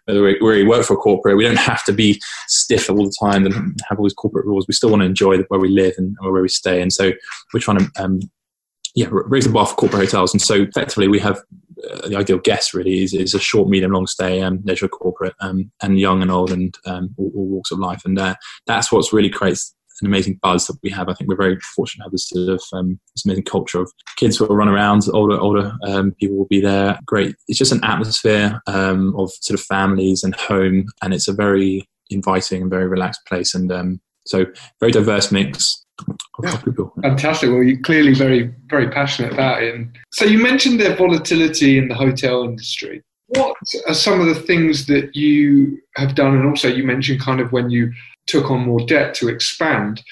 whether 0.06 0.22
we, 0.22 0.38
we, 0.40 0.64
work 0.64 0.84
for 0.84 0.94
a 0.94 0.96
corporate, 0.96 1.36
we 1.36 1.44
don't 1.44 1.58
have 1.58 1.84
to 1.84 1.92
be 1.92 2.20
stiff 2.48 2.90
all 2.90 3.04
the 3.04 3.14
time 3.20 3.46
and 3.46 3.78
have 3.88 3.98
all 3.98 4.04
these 4.04 4.14
corporate 4.14 4.46
rules. 4.46 4.66
We 4.66 4.74
still 4.74 4.90
want 4.90 5.02
to 5.02 5.06
enjoy 5.06 5.38
where 5.48 5.60
we 5.60 5.68
live 5.68 5.94
and 5.98 6.16
where 6.20 6.42
we 6.42 6.48
stay, 6.48 6.82
and 6.82 6.92
so 6.92 7.12
we're 7.52 7.60
trying 7.60 7.78
to 7.78 7.90
um, 7.98 8.20
yeah, 8.94 9.08
raise 9.10 9.44
the 9.44 9.52
bar 9.52 9.66
for 9.66 9.74
corporate 9.74 10.02
hotels. 10.02 10.32
And 10.32 10.40
so 10.40 10.62
effectively 10.62 11.08
we 11.08 11.18
have 11.18 11.42
uh, 11.90 12.08
the 12.08 12.16
ideal 12.16 12.38
guest 12.38 12.72
really 12.72 13.02
is, 13.02 13.12
is 13.12 13.34
a 13.34 13.40
short, 13.40 13.68
medium, 13.68 13.92
long 13.92 14.06
stay, 14.06 14.40
um, 14.40 14.60
leisure 14.64 14.88
corporate, 14.88 15.34
um, 15.40 15.70
and 15.82 15.98
young 15.98 16.22
and 16.22 16.30
old 16.30 16.52
and 16.52 16.76
um, 16.86 17.14
all, 17.18 17.32
all, 17.34 17.46
walks 17.46 17.72
of 17.72 17.80
life. 17.80 18.02
And 18.04 18.18
uh, 18.18 18.36
that's 18.66 18.92
what's 18.92 19.12
really 19.12 19.30
creates 19.30 19.74
an 20.00 20.06
amazing 20.06 20.38
buzz 20.42 20.66
that 20.66 20.78
we 20.82 20.90
have. 20.90 21.08
I 21.08 21.14
think 21.14 21.28
we're 21.28 21.36
very 21.36 21.58
fortunate 21.74 22.02
to 22.02 22.06
have 22.06 22.12
this 22.12 22.28
sort 22.28 22.48
of 22.48 22.62
um, 22.72 22.98
this 23.14 23.24
amazing 23.24 23.44
culture 23.44 23.80
of 23.80 23.92
kids 24.16 24.36
who 24.36 24.46
will 24.46 24.56
run 24.56 24.68
around, 24.68 25.02
older 25.12 25.38
older 25.38 25.72
um, 25.86 26.12
people 26.12 26.36
will 26.36 26.46
be 26.46 26.60
there. 26.60 26.98
Great. 27.06 27.36
It's 27.48 27.58
just 27.58 27.72
an 27.72 27.84
atmosphere 27.84 28.60
um, 28.66 29.14
of 29.16 29.30
sort 29.40 29.58
of 29.58 29.64
families 29.66 30.22
and 30.22 30.34
home, 30.34 30.86
and 31.02 31.14
it's 31.14 31.28
a 31.28 31.32
very 31.32 31.88
inviting 32.10 32.62
and 32.62 32.70
very 32.70 32.86
relaxed 32.86 33.24
place. 33.26 33.54
And 33.54 33.70
um, 33.72 34.00
so, 34.26 34.46
very 34.80 34.92
diverse 34.92 35.30
mix. 35.30 35.84
Yeah, 36.42 36.60
fantastic. 37.02 37.50
Well, 37.50 37.62
you're 37.62 37.80
clearly 37.82 38.14
very, 38.14 38.52
very 38.66 38.90
passionate 38.90 39.32
about 39.32 39.62
it. 39.62 39.86
So 40.12 40.24
you 40.24 40.38
mentioned 40.38 40.80
the 40.80 40.94
volatility 40.96 41.78
in 41.78 41.88
the 41.88 41.94
hotel 41.94 42.42
industry. 42.42 43.02
What 43.28 43.56
are 43.86 43.94
some 43.94 44.20
of 44.20 44.26
the 44.26 44.34
things 44.34 44.86
that 44.86 45.14
you 45.14 45.78
have 45.96 46.14
done? 46.14 46.34
And 46.34 46.46
also, 46.46 46.68
you 46.68 46.84
mentioned 46.84 47.20
kind 47.20 47.40
of 47.40 47.52
when 47.52 47.70
you 47.70 47.92
took 48.26 48.50
on 48.50 48.60
more 48.60 48.84
debt 48.86 49.14
to 49.14 49.28
expand. 49.28 50.02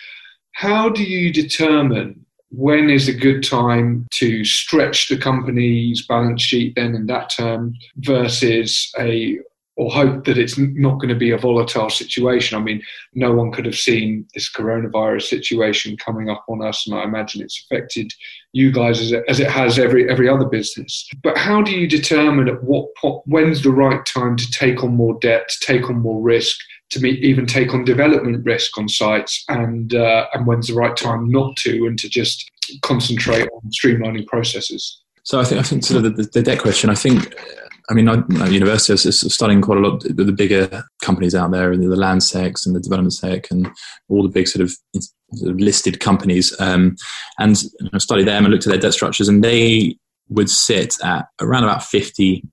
How 0.53 0.89
do 0.89 1.03
you 1.03 1.33
determine 1.33 2.25
when 2.51 2.91
is 2.91 3.09
a 3.09 3.15
good 3.15 3.43
time 3.43 4.07
to 4.11 4.45
stretch 4.45 5.09
the 5.09 5.17
company's 5.17 6.07
balance 6.07 6.43
sheet 6.43 6.75
then 6.77 6.95
in 6.95 7.07
that 7.07 7.31
term 7.31 7.75
versus 7.97 8.93
a 8.99 9.39
or 9.77 9.91
hope 9.91 10.27
that 10.27 10.37
it's 10.37 10.59
not 10.59 10.97
going 10.97 11.09
to 11.09 11.15
be 11.15 11.31
a 11.31 11.39
volatile 11.39 11.89
situation. 11.89 12.59
I 12.59 12.63
mean, 12.63 12.83
no 13.15 13.33
one 13.33 13.51
could 13.53 13.65
have 13.65 13.75
seen 13.75 14.27
this 14.35 14.53
coronavirus 14.53 15.23
situation 15.23 15.97
coming 15.97 16.29
up 16.29 16.45
on 16.49 16.63
us, 16.63 16.87
and 16.87 16.95
I 16.95 17.05
imagine 17.05 17.41
it's 17.41 17.65
affected 17.65 18.13
you 18.53 18.71
guys 18.71 19.01
as 19.01 19.13
it, 19.13 19.25
as 19.29 19.41
it 19.41 19.51
has 19.51 19.79
every 19.79 20.11
every 20.11 20.29
other 20.29 20.45
business. 20.45 21.09
But 21.23 21.39
how 21.39 21.63
do 21.63 21.73
you 21.73 21.89
determine 21.89 22.49
at 22.49 22.63
what 22.63 22.89
when's 23.25 23.63
the 23.63 23.71
right 23.71 24.05
time 24.05 24.37
to 24.37 24.51
take 24.51 24.85
on 24.85 24.95
more 24.95 25.19
debt, 25.21 25.51
take 25.63 25.89
on 25.89 26.01
more 26.01 26.21
risk, 26.21 26.59
to 26.93 27.07
even 27.07 27.47
take 27.47 27.75
on 27.75 27.85
development 27.85 28.45
risk 28.45 28.77
on 28.79 28.89
sites, 28.89 29.45
and 29.49 29.95
uh, 29.95 30.27
and 30.33 30.47
when's 30.47 30.69
the 30.69 30.75
right 30.75 30.97
time 30.97 31.31
not 31.31 31.57
to, 31.57 31.87
and 31.87 31.99
to 31.99 32.09
just 32.09 32.51
concentrate 32.83 33.49
on 33.49 33.71
streamlining 33.71 34.27
processes. 34.27 35.03
So 35.25 35.41
I 35.41 35.45
think 35.45 35.61
I 35.61 35.65
think 35.65 35.85
sort 35.85 36.05
of 36.05 36.17
the, 36.17 36.29
the 36.33 36.43
debt 36.43 36.61
question. 36.61 36.91
I 36.91 36.95
think 36.95 37.35
I 37.91 37.95
mean, 37.95 38.09
I, 38.09 38.47
university, 38.49 39.11
studying 39.11 39.61
quite 39.61 39.79
a 39.79 39.81
lot 39.81 40.05
of 40.05 40.17
the 40.17 40.33
bigger 40.33 40.85
companies 41.03 41.35
out 41.35 41.51
there, 41.51 41.73
and 41.73 41.83
the 41.83 41.97
land 41.97 42.21
Landsec 42.21 42.65
and 42.67 42.75
the 42.75 42.81
development 42.81 43.15
sec, 43.15 43.51
and 43.51 43.69
all 44.09 44.23
the 44.23 44.29
big 44.29 44.49
sort 44.49 44.63
of, 44.63 44.75
sort 45.35 45.51
of 45.51 45.61
listed 45.61 46.01
companies. 46.01 46.59
Um, 46.61 46.97
and 47.39 47.63
I 47.93 47.99
studied 47.99 48.29
them 48.29 48.45
and 48.45 48.53
looked 48.53 48.67
at 48.67 48.71
their 48.71 48.81
debt 48.81 48.95
structures, 48.95 49.29
and 49.29 49.43
they 49.43 49.97
would 50.29 50.49
sit 50.49 50.95
at 51.03 51.27
around 51.41 51.65
about 51.65 51.85
50, 51.85 52.45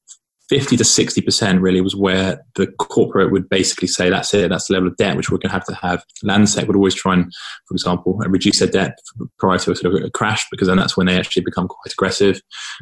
50 0.49 0.77
to 0.77 0.83
60% 0.83 1.61
really 1.61 1.79
was 1.79 1.95
where 1.95 2.43
the 2.55 2.67
corporate 2.67 3.31
would 3.31 3.47
basically 3.49 3.87
say, 3.87 4.09
that's 4.09 4.33
it, 4.33 4.49
that's 4.49 4.67
the 4.67 4.73
level 4.73 4.89
of 4.89 4.97
debt 4.97 5.15
which 5.15 5.29
we're 5.29 5.37
going 5.37 5.49
to 5.49 5.53
have 5.53 5.65
to 5.65 5.75
have. 5.75 6.03
Landsec 6.23 6.65
would 6.65 6.75
always 6.75 6.95
try 6.95 7.13
and, 7.13 7.31
for 7.67 7.75
example, 7.75 8.17
reduce 8.27 8.59
their 8.59 8.67
debt 8.67 8.97
prior 9.37 9.59
to 9.59 9.71
a 9.71 9.75
sort 9.75 9.93
of 9.93 10.03
a 10.03 10.09
crash 10.09 10.45
because 10.49 10.67
then 10.67 10.77
that's 10.77 10.97
when 10.97 11.05
they 11.05 11.17
actually 11.17 11.43
become 11.43 11.67
quite 11.67 11.93
aggressive. 11.93 12.41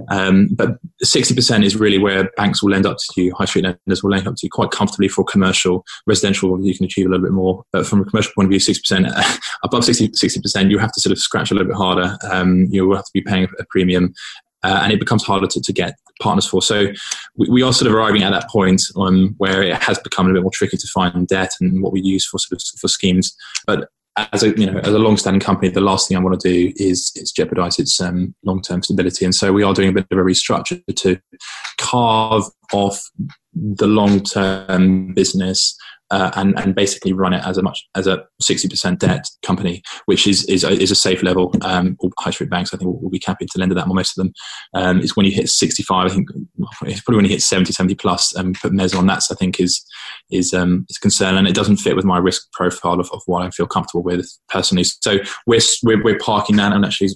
Um, 0.10 0.47
but 0.53 0.77
60% 1.03 1.65
is 1.65 1.75
really 1.75 1.97
where 1.97 2.30
banks 2.38 2.63
will 2.63 2.71
lend 2.71 2.86
up 2.86 2.97
to 2.97 3.21
you, 3.21 3.34
high 3.36 3.45
street 3.45 3.65
lenders 3.65 4.01
will 4.01 4.12
lend 4.12 4.27
up 4.27 4.36
to 4.36 4.45
you 4.45 4.49
quite 4.49 4.71
comfortably 4.71 5.10
for 5.10 5.25
commercial. 5.25 5.84
Residential, 6.06 6.63
you 6.63 6.75
can 6.75 6.86
achieve 6.86 7.06
a 7.06 7.10
little 7.10 7.25
bit 7.25 7.34
more. 7.34 7.63
But 7.73 7.86
from 7.86 8.01
a 8.01 8.06
commercial 8.06 8.32
point 8.34 8.45
of 8.45 8.51
view, 8.51 8.60
6%, 8.60 9.39
above 9.63 9.84
60, 9.84 10.10
60%, 10.10 10.71
you 10.71 10.77
have 10.77 10.93
to 10.93 11.01
sort 11.01 11.12
of 11.12 11.19
scratch 11.19 11.51
a 11.51 11.53
little 11.53 11.67
bit 11.67 11.77
harder. 11.77 12.17
Um, 12.32 12.67
you 12.69 12.88
will 12.88 12.95
have 12.95 13.06
to 13.06 13.12
be 13.13 13.21
paying 13.21 13.47
a 13.60 13.65
premium 13.69 14.13
uh, 14.63 14.82
and 14.84 14.91
it 14.91 15.00
becomes 15.00 15.24
harder 15.24 15.48
to, 15.48 15.62
to 15.62 15.74
get 15.74 15.96
partners 16.22 16.48
for. 16.48 16.62
So 16.62 16.88
we, 17.36 17.50
we, 17.50 17.63
are 17.63 17.74
sort 17.74 17.88
of 17.88 17.93
arriving 17.93 18.24
at 18.24 18.32
that 18.32 18.50
point 18.50 18.82
um, 18.96 19.36
where 19.38 19.62
it 19.62 19.82
has 19.84 20.00
become 20.00 20.30
a 20.30 20.34
bit 20.34 20.41
more 20.41 20.52
tricky 20.52 20.78
to 20.78 20.88
find 20.88 21.28
debt 21.28 21.52
and 21.62 21.82
what 21.82 21.93
we 21.93 22.02
use 22.02 22.26
for 22.26 22.39
sort 22.39 22.62
of 22.62 22.80
for 22.80 22.88
schemes. 22.88 23.36
But 23.65 23.89
as 24.34 24.41
a 24.41 24.50
you 24.60 24.65
know 24.65 24.80
as 24.80 24.93
a 24.93 25.00
long-standing 25.00 25.39
company, 25.39 25.70
the 25.70 25.82
last 25.82 26.08
thing 26.08 26.17
I 26.17 26.22
want 26.22 26.39
to 26.39 26.50
do 26.50 26.74
is 26.78 27.12
is 27.15 27.32
jeopardize 27.32 27.78
its 27.78 28.02
um, 28.02 28.34
long-term 28.43 28.84
stability, 28.84 29.26
and 29.26 29.36
so 29.36 29.54
we 29.54 29.63
are 29.63 29.74
doing 29.74 29.89
a 29.89 29.93
bit 29.93 30.08
of 30.10 30.17
a 30.17 30.22
restructure 30.22 30.82
to 30.96 31.20
carve 31.78 32.43
off 32.73 33.01
the 33.53 33.88
long-term 33.88 35.13
business 35.13 35.75
uh, 36.10 36.32
and 36.36 36.58
and 36.60 36.73
basically 36.73 37.12
run 37.12 37.34
it 37.34 37.43
as 37.45 37.58
a 37.58 37.62
much 37.62 37.86
as 37.95 38.08
a 38.08 38.23
sixty 38.39 38.69
percent 38.69 38.99
debt 38.99 39.27
company, 39.43 39.82
which 40.06 40.25
is 40.25 40.45
is 40.45 40.63
a, 40.63 40.71
is 40.71 40.91
a 40.91 40.95
safe 40.95 41.21
level. 41.21 41.53
Um, 41.62 41.97
all 41.99 42.12
high 42.19 42.32
street 42.32 42.49
banks, 42.49 42.73
I 42.73 42.77
think, 42.77 42.88
will, 42.88 42.99
will 43.01 43.10
be 43.10 43.21
happy 43.25 43.45
to 43.45 43.60
lend 43.60 43.71
at 43.71 43.75
that. 43.75 43.88
Most 43.88 44.17
of 44.17 44.23
them, 44.23 44.34
um, 44.73 44.99
it's 44.99 45.17
when 45.17 45.25
you 45.25 45.34
hit 45.34 45.49
sixty 45.49 45.84
five. 45.84 46.10
I 46.10 46.13
think 46.13 46.30
it's 46.84 47.01
probably 47.01 47.17
when 47.17 47.25
you 47.25 47.32
hit 47.32 47.41
70, 47.41 47.73
70 47.73 47.95
plus, 47.95 48.34
and 48.36 48.47
um, 48.47 48.53
put 48.62 48.71
mezz 48.71 48.97
on. 48.97 49.06
That's 49.06 49.32
I 49.32 49.36
think 49.36 49.60
is 49.60 49.86
is 50.32 50.53
um, 50.53 50.86
is 50.89 50.97
a 50.97 51.01
concern, 51.01 51.36
and 51.36 51.47
it 51.47 51.56
doesn't 51.56 51.77
fit 51.77 51.95
with 51.95 52.06
my 52.06 52.17
risk 52.17 52.51
profile 52.53 52.99
of, 52.99 53.10
of 53.12 53.21
what 53.25 53.43
I 53.43 53.49
feel 53.49 53.67
comfortable 53.67 54.03
with 54.03 54.32
personally. 54.47 54.86
So 54.86 55.17
we're 55.45 55.60
we're, 55.84 56.01
we're 56.01 56.19
parking 56.19 56.56
that 56.56 56.71
and 56.71 56.86
actually 56.86 57.10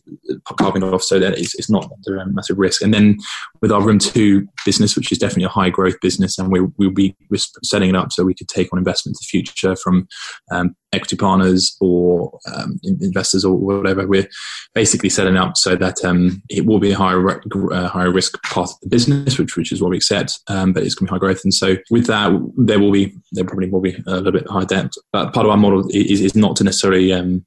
carving 0.60 0.84
it 0.84 0.94
off 0.94 1.04
so 1.04 1.20
that 1.20 1.38
it's, 1.38 1.56
it's 1.56 1.70
not 1.70 1.86
a 1.86 2.26
massive 2.28 2.58
risk. 2.58 2.82
And 2.82 2.94
then 2.94 3.18
with 3.62 3.72
our 3.72 3.82
room 3.82 4.00
two 4.00 4.48
business, 4.66 4.96
which 4.96 5.12
is 5.12 5.18
definitely 5.18 5.41
a 5.44 5.50
high 5.50 5.70
growth 5.70 6.00
business, 6.02 6.38
and 6.38 6.52
we 6.52 6.62
we'll 6.78 6.92
be 6.92 7.16
setting 7.64 7.90
it 7.90 7.96
up 7.96 8.12
so 8.12 8.24
we 8.24 8.34
could 8.34 8.48
take 8.48 8.72
on 8.72 8.80
investment 8.80 9.16
in 9.16 9.20
the 9.22 9.44
future 9.44 9.76
from 9.76 10.08
um, 10.52 10.76
equity 10.94 11.16
partners 11.16 11.76
or 11.80 12.38
um, 12.54 12.80
investors 12.84 13.46
or 13.46 13.56
whatever. 13.56 14.06
We're 14.08 14.28
basically 14.74 15.10
setting 15.10 15.38
up 15.38 15.58
so 15.58 15.76
that 15.76 16.04
um, 16.04 16.42
it 16.50 16.66
will 16.66 16.80
be 16.80 16.92
a 16.92 16.98
higher 16.98 17.42
uh, 17.72 17.88
higher 17.88 18.12
risk 18.12 18.42
part 18.44 18.70
of 18.70 18.80
the 18.82 18.90
business, 18.90 19.38
which 19.38 19.56
which 19.56 19.72
is 19.72 19.82
what 19.82 19.92
we 19.92 19.98
accept, 19.98 20.40
um, 20.48 20.74
but 20.74 20.84
it's 20.84 20.96
going 20.96 21.08
to 21.08 21.12
be 21.12 21.16
high 21.16 21.20
growth. 21.20 21.42
And 21.44 21.54
so 21.54 21.76
with 21.90 22.08
that, 22.08 22.32
there 22.58 22.80
will 22.80 22.92
be 22.92 23.14
there 23.32 23.46
probably 23.46 23.70
will 23.70 23.82
be 23.82 23.96
a 24.08 24.16
little 24.18 24.32
bit 24.32 24.48
high 24.48 24.66
debt. 24.66 24.92
But 25.12 25.34
part 25.34 25.46
of 25.46 25.52
our 25.52 25.58
model 25.58 25.88
is, 25.90 26.22
is 26.22 26.36
not 26.36 26.56
to 26.58 26.64
necessarily 26.64 27.14
um, 27.14 27.46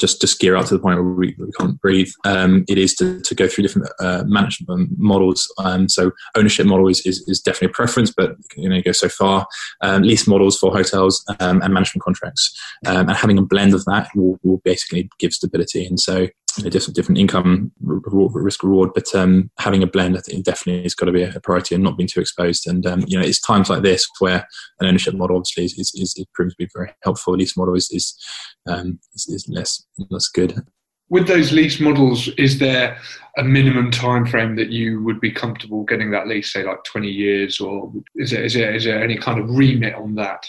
just 0.00 0.20
just 0.20 0.40
gear 0.40 0.56
up 0.56 0.66
to 0.66 0.74
the 0.74 0.80
point 0.80 0.96
where 0.96 1.04
we, 1.04 1.34
we 1.38 1.50
can't 1.58 1.80
breathe. 1.80 2.10
Um, 2.24 2.64
it 2.68 2.78
is 2.78 2.94
to, 2.96 3.20
to 3.20 3.34
go 3.34 3.48
through 3.48 3.62
different 3.62 3.88
uh, 4.00 4.24
management 4.26 4.90
models. 4.96 5.52
Um, 5.58 5.88
so 5.88 6.10
ownership 6.36 6.66
model 6.66 6.88
is, 6.88 7.04
is, 7.06 7.24
is, 7.28 7.40
definitely 7.40 7.68
a 7.68 7.70
preference, 7.70 8.10
but 8.10 8.36
you 8.56 8.68
know 8.68 8.80
go 8.82 8.92
so 8.92 9.08
far. 9.08 9.46
Um, 9.82 10.02
lease 10.02 10.26
models 10.26 10.58
for 10.58 10.72
hotels 10.72 11.24
um, 11.40 11.62
and 11.62 11.72
management 11.72 12.02
contracts, 12.02 12.58
um, 12.86 13.08
and 13.08 13.16
having 13.16 13.38
a 13.38 13.42
blend 13.42 13.74
of 13.74 13.84
that 13.84 14.08
will, 14.14 14.38
will 14.42 14.58
basically 14.64 15.08
give 15.18 15.32
stability. 15.32 15.84
And 15.86 16.00
so 16.00 16.28
know, 16.62 16.70
different 16.70 16.94
different 16.94 17.18
income 17.18 17.72
risk 17.80 18.62
reward, 18.62 18.90
but 18.94 19.12
um, 19.14 19.50
having 19.58 19.82
a 19.82 19.86
blend, 19.88 20.16
I 20.16 20.20
think 20.20 20.44
definitely 20.44 20.84
has 20.84 20.94
got 20.94 21.06
to 21.06 21.12
be 21.12 21.22
a 21.22 21.40
priority 21.40 21.74
and 21.74 21.82
not 21.82 21.96
being 21.96 22.06
too 22.06 22.20
exposed. 22.20 22.68
And 22.68 22.86
um, 22.86 23.04
you 23.08 23.18
know, 23.18 23.24
it's 23.24 23.40
times 23.40 23.68
like 23.68 23.82
this 23.82 24.06
where 24.20 24.46
an 24.78 24.86
ownership 24.86 25.14
model 25.14 25.36
obviously 25.36 25.64
is, 25.64 25.78
is, 25.78 25.92
is 25.94 26.14
it 26.16 26.28
proves 26.34 26.54
to 26.54 26.64
be 26.64 26.68
very 26.72 26.92
helpful. 27.02 27.34
A 27.34 27.36
lease 27.36 27.56
model 27.56 27.74
is 27.74 27.90
is, 27.90 28.16
um, 28.68 29.00
is, 29.14 29.26
is 29.26 29.48
less 29.48 29.84
less 30.10 30.28
good. 30.28 30.62
With 31.10 31.28
those 31.28 31.52
lease 31.52 31.80
models, 31.80 32.28
is 32.38 32.58
there 32.58 32.98
a 33.36 33.44
minimum 33.44 33.90
time 33.90 34.26
frame 34.26 34.56
that 34.56 34.70
you 34.70 35.02
would 35.02 35.20
be 35.20 35.30
comfortable 35.30 35.84
getting 35.84 36.10
that 36.12 36.28
lease, 36.28 36.52
say 36.52 36.64
like 36.64 36.82
twenty 36.84 37.10
years, 37.10 37.60
or 37.60 37.92
is 38.14 38.30
there 38.30 38.44
is 38.44 38.54
there, 38.54 38.74
is 38.74 38.84
there 38.84 39.02
any 39.02 39.16
kind 39.16 39.38
of 39.38 39.50
remit 39.50 39.94
on 39.94 40.14
that? 40.14 40.46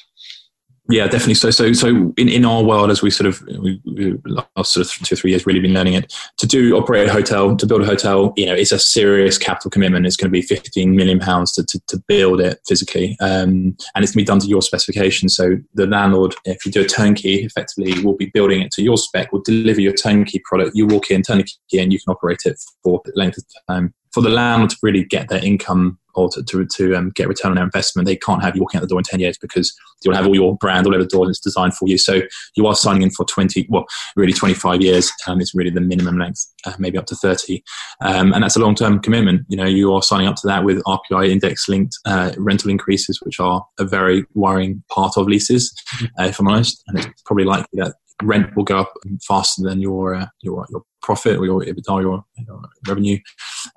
Yeah, 0.88 1.08
definitely. 1.08 1.34
So, 1.34 1.50
so, 1.50 1.74
so 1.74 2.14
in, 2.16 2.30
in 2.30 2.46
our 2.46 2.64
world, 2.64 2.92
as 2.92 3.02
we 3.02 3.10
sort 3.10 3.28
of 3.28 3.42
we, 3.60 3.82
we 3.86 4.16
last 4.26 4.74
sort 4.74 4.86
of 4.86 4.92
two 5.04 5.14
or 5.14 5.18
three 5.18 5.32
years, 5.32 5.46
really 5.48 5.60
been 5.60 5.74
learning 5.74 5.96
it 5.96 6.14
to 6.38 6.46
do 6.46 6.78
operate 6.78 7.10
a 7.10 7.12
hotel, 7.12 7.56
to 7.56 7.66
build 7.66 7.82
a 7.82 7.86
hotel, 7.86 8.34
you 8.38 8.46
know, 8.46 8.54
it's 8.54 8.72
a 8.72 8.78
serious 8.78 9.40
capital 9.40 9.72
commitment. 9.72 10.06
It's 10.06 10.16
going 10.16 10.28
to 10.28 10.32
be 10.32 10.44
15 10.44 10.96
million 10.96 11.20
pounds 11.20 11.54
to, 11.54 11.66
to, 11.66 11.80
to 11.88 11.98
build 12.08 12.40
it 12.40 12.60
physically, 12.68 13.18
um, 13.20 13.76
and 13.96 14.04
it's 14.04 14.12
going 14.12 14.14
to 14.14 14.18
be 14.18 14.24
done 14.26 14.40
to 14.40 14.48
your 14.48 14.62
specification. 14.62 15.28
So 15.28 15.58
the 15.74 15.88
landlord, 15.88 16.36
if 16.46 16.66
you 16.66 16.72
do 16.72 16.82
a 16.82 16.88
turnkey, 16.88 17.44
effectively 17.44 18.04
will 18.04 18.16
be 18.16 18.28
building 18.28 18.62
it 18.62 18.72
to 18.74 18.84
your 18.84 18.98
spec, 18.98 19.32
will 19.32 19.42
deliver 19.42 19.82
your 19.82 19.94
turnkey 19.94 20.40
product. 20.46 20.76
You 20.76 20.86
walk 20.86 21.10
in 21.10 21.24
turnkey, 21.24 21.54
and 21.80 21.92
you 21.92 22.00
can 22.00 22.12
operate 22.12 22.42
it 22.46 22.60
for 22.84 23.02
length 23.16 23.40
of 23.40 23.46
time. 23.68 23.94
For 24.16 24.22
the 24.22 24.30
landlord 24.30 24.70
to 24.70 24.78
really 24.82 25.04
get 25.04 25.28
their 25.28 25.44
income 25.44 26.00
or 26.14 26.30
to, 26.30 26.42
to, 26.42 26.66
to 26.66 26.96
um, 26.96 27.12
get 27.16 27.28
return 27.28 27.52
on 27.52 27.56
their 27.56 27.66
investment, 27.66 28.06
they 28.06 28.16
can't 28.16 28.42
have 28.42 28.56
you 28.56 28.62
walking 28.62 28.78
out 28.78 28.82
the 28.82 28.88
door 28.88 29.00
in 29.00 29.04
10 29.04 29.20
years 29.20 29.38
because 29.38 29.78
you'll 30.06 30.16
have 30.16 30.26
all 30.26 30.34
your 30.34 30.56
brand 30.56 30.88
all 30.88 30.96
over 30.96 31.04
the 31.04 31.10
door 31.10 31.26
and 31.26 31.32
it's 31.32 31.40
designed 31.42 31.76
for 31.76 31.90
you. 31.90 31.98
So 31.98 32.22
you 32.56 32.66
are 32.66 32.78
signing 32.78 33.02
in 33.02 33.10
for 33.10 33.26
20, 33.26 33.68
well, 33.68 33.86
really 34.16 34.32
25 34.32 34.82
years 34.82 35.12
um, 35.28 35.42
is 35.42 35.54
really 35.54 35.70
the 35.70 35.82
minimum 35.82 36.18
length, 36.18 36.46
uh, 36.66 36.72
maybe 36.80 36.98
up 36.98 37.08
to 37.08 37.16
30. 37.16 37.62
Um, 38.00 38.32
and 38.32 38.42
that's 38.42 38.56
a 38.56 38.62
long 38.62 38.74
term 38.74 39.02
commitment. 39.02 39.46
You 39.50 39.58
know, 39.58 39.66
you 39.66 39.94
are 39.94 40.02
signing 40.02 40.28
up 40.28 40.38
to 40.38 40.48
that 40.48 40.64
with 40.64 40.82
RPI 40.84 41.28
index 41.28 41.68
linked 41.68 41.98
uh, 42.06 42.32
rental 42.38 42.72
increases, 42.72 43.20
which 43.22 43.42
are 43.42 43.66
a 43.80 43.84
very 43.84 44.24
worrying 44.34 44.82
part 44.90 45.18
of 45.18 45.28
leases, 45.28 45.74
mm-hmm. 45.98 46.06
uh, 46.24 46.28
if 46.28 46.40
I'm 46.40 46.48
honest. 46.48 46.82
And 46.88 47.00
it's 47.00 47.22
probably 47.24 47.44
likely 47.44 47.82
that 47.82 47.96
rent 48.24 48.56
will 48.56 48.64
go 48.64 48.80
up 48.80 48.94
faster 49.28 49.62
than 49.64 49.82
your 49.82 50.16
uh, 50.16 50.28
your 50.42 50.66
your 50.70 50.84
profit 51.02 51.38
or 51.38 51.46
your 51.46 51.62
EBITDA, 51.62 52.02
your, 52.02 52.26
your 52.36 52.62
revenue, 52.88 53.20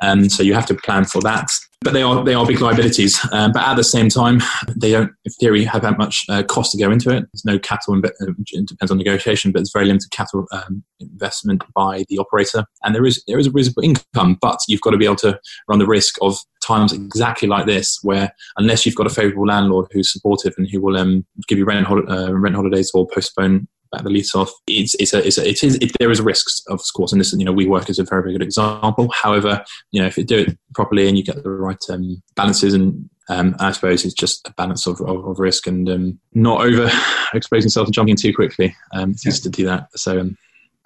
and 0.00 0.22
um, 0.22 0.28
so 0.28 0.42
you 0.42 0.54
have 0.54 0.66
to 0.66 0.74
plan 0.74 1.04
for 1.04 1.20
that. 1.22 1.46
But 1.80 1.92
they 1.92 2.02
are 2.02 2.24
they 2.24 2.34
are 2.34 2.46
big 2.46 2.60
liabilities. 2.60 3.20
Um, 3.30 3.52
but 3.52 3.62
at 3.62 3.76
the 3.76 3.84
same 3.84 4.08
time, 4.08 4.40
they 4.74 4.90
don't, 4.92 5.12
in 5.24 5.32
theory, 5.38 5.64
have 5.64 5.82
that 5.82 5.96
much 5.96 6.24
uh, 6.28 6.42
cost 6.42 6.72
to 6.72 6.78
go 6.78 6.90
into 6.90 7.10
it. 7.10 7.24
There's 7.32 7.44
no 7.44 7.58
capital. 7.58 7.94
Imbe- 7.94 8.10
uh, 8.20 8.32
it 8.52 8.66
depends 8.66 8.90
on 8.90 8.98
negotiation, 8.98 9.52
but 9.52 9.60
it's 9.60 9.72
very 9.72 9.84
limited 9.84 10.10
capital 10.10 10.46
um, 10.50 10.82
investment 10.98 11.62
by 11.74 12.04
the 12.08 12.18
operator, 12.18 12.64
and 12.82 12.94
there 12.94 13.06
is 13.06 13.22
there 13.28 13.38
is 13.38 13.46
a 13.46 13.52
reasonable 13.52 13.84
income, 13.84 14.38
but 14.40 14.58
you've 14.66 14.80
got 14.80 14.90
to 14.90 14.96
be 14.96 15.04
able 15.04 15.16
to 15.16 15.38
run 15.68 15.78
the 15.78 15.86
risk 15.86 16.16
of 16.20 16.38
times 16.64 16.92
exactly 16.92 17.46
like 17.48 17.66
this, 17.66 17.98
where 18.02 18.32
unless 18.56 18.84
you've 18.84 18.96
got 18.96 19.06
a 19.06 19.10
favourable 19.10 19.46
landlord 19.46 19.86
who's 19.92 20.12
supportive 20.12 20.54
and 20.58 20.68
who 20.68 20.80
will 20.80 20.96
um, 20.96 21.24
give 21.46 21.58
you 21.58 21.64
rent, 21.64 21.88
uh, 21.88 22.34
rent 22.34 22.56
holidays 22.56 22.90
or 22.92 23.06
postpone 23.06 23.68
back 23.90 24.02
the 24.02 24.10
lease 24.10 24.34
off. 24.34 24.50
It's, 24.66 24.94
it's 24.96 25.14
a, 25.14 25.26
it's 25.26 25.38
a, 25.38 25.48
it 25.48 25.62
is, 25.62 25.76
it, 25.76 25.92
there 25.98 26.10
is 26.10 26.20
risks, 26.20 26.62
of 26.68 26.80
course, 26.94 27.12
and 27.12 27.20
this, 27.20 27.32
you 27.32 27.44
know, 27.44 27.54
WeWork 27.54 27.88
is 27.90 27.98
a 27.98 28.04
very, 28.04 28.22
very 28.22 28.32
good 28.32 28.42
example. 28.42 29.08
However, 29.12 29.64
you 29.90 30.00
know, 30.00 30.06
if 30.06 30.16
you 30.16 30.24
do 30.24 30.38
it 30.38 30.58
properly 30.74 31.08
and 31.08 31.16
you 31.16 31.24
get 31.24 31.42
the 31.42 31.50
right 31.50 31.82
um, 31.90 32.22
balances 32.34 32.74
and 32.74 33.08
um, 33.28 33.56
I 33.58 33.72
suppose 33.72 34.04
it's 34.04 34.14
just 34.14 34.48
a 34.48 34.52
balance 34.54 34.86
of, 34.86 35.00
of, 35.02 35.24
of 35.26 35.38
risk 35.38 35.66
and 35.66 35.88
um, 35.88 36.18
not 36.32 36.62
over 36.62 36.90
exposing 37.34 37.66
yourself 37.66 37.86
and 37.86 37.94
jumping 37.94 38.12
in 38.12 38.16
too 38.16 38.34
quickly. 38.34 38.74
Um, 38.94 39.10
it's 39.10 39.26
yeah. 39.26 39.32
to 39.32 39.50
do 39.50 39.66
that. 39.66 39.98
So, 39.98 40.18
um, 40.20 40.36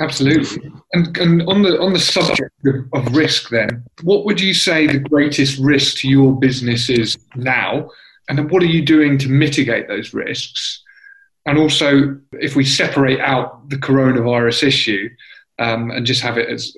absolutely. 0.00 0.72
And, 0.92 1.16
and 1.18 1.42
on 1.42 1.62
the 1.62 1.80
on 1.80 1.92
the 1.92 2.00
subject 2.00 2.52
of 2.92 3.14
risk, 3.14 3.50
then, 3.50 3.84
what 4.02 4.24
would 4.24 4.40
you 4.40 4.54
say 4.54 4.88
the 4.88 4.98
greatest 4.98 5.58
risk 5.60 5.98
to 5.98 6.08
your 6.08 6.36
business 6.36 6.90
is 6.90 7.16
now, 7.36 7.88
and 8.28 8.50
what 8.50 8.62
are 8.62 8.66
you 8.66 8.84
doing 8.84 9.18
to 9.18 9.28
mitigate 9.28 9.86
those 9.86 10.12
risks? 10.12 10.81
And 11.46 11.58
also, 11.58 12.18
if 12.32 12.54
we 12.54 12.64
separate 12.64 13.20
out 13.20 13.68
the 13.68 13.76
coronavirus 13.76 14.64
issue 14.64 15.08
um, 15.58 15.90
and 15.90 16.06
just 16.06 16.22
have 16.22 16.38
it 16.38 16.48
as 16.48 16.72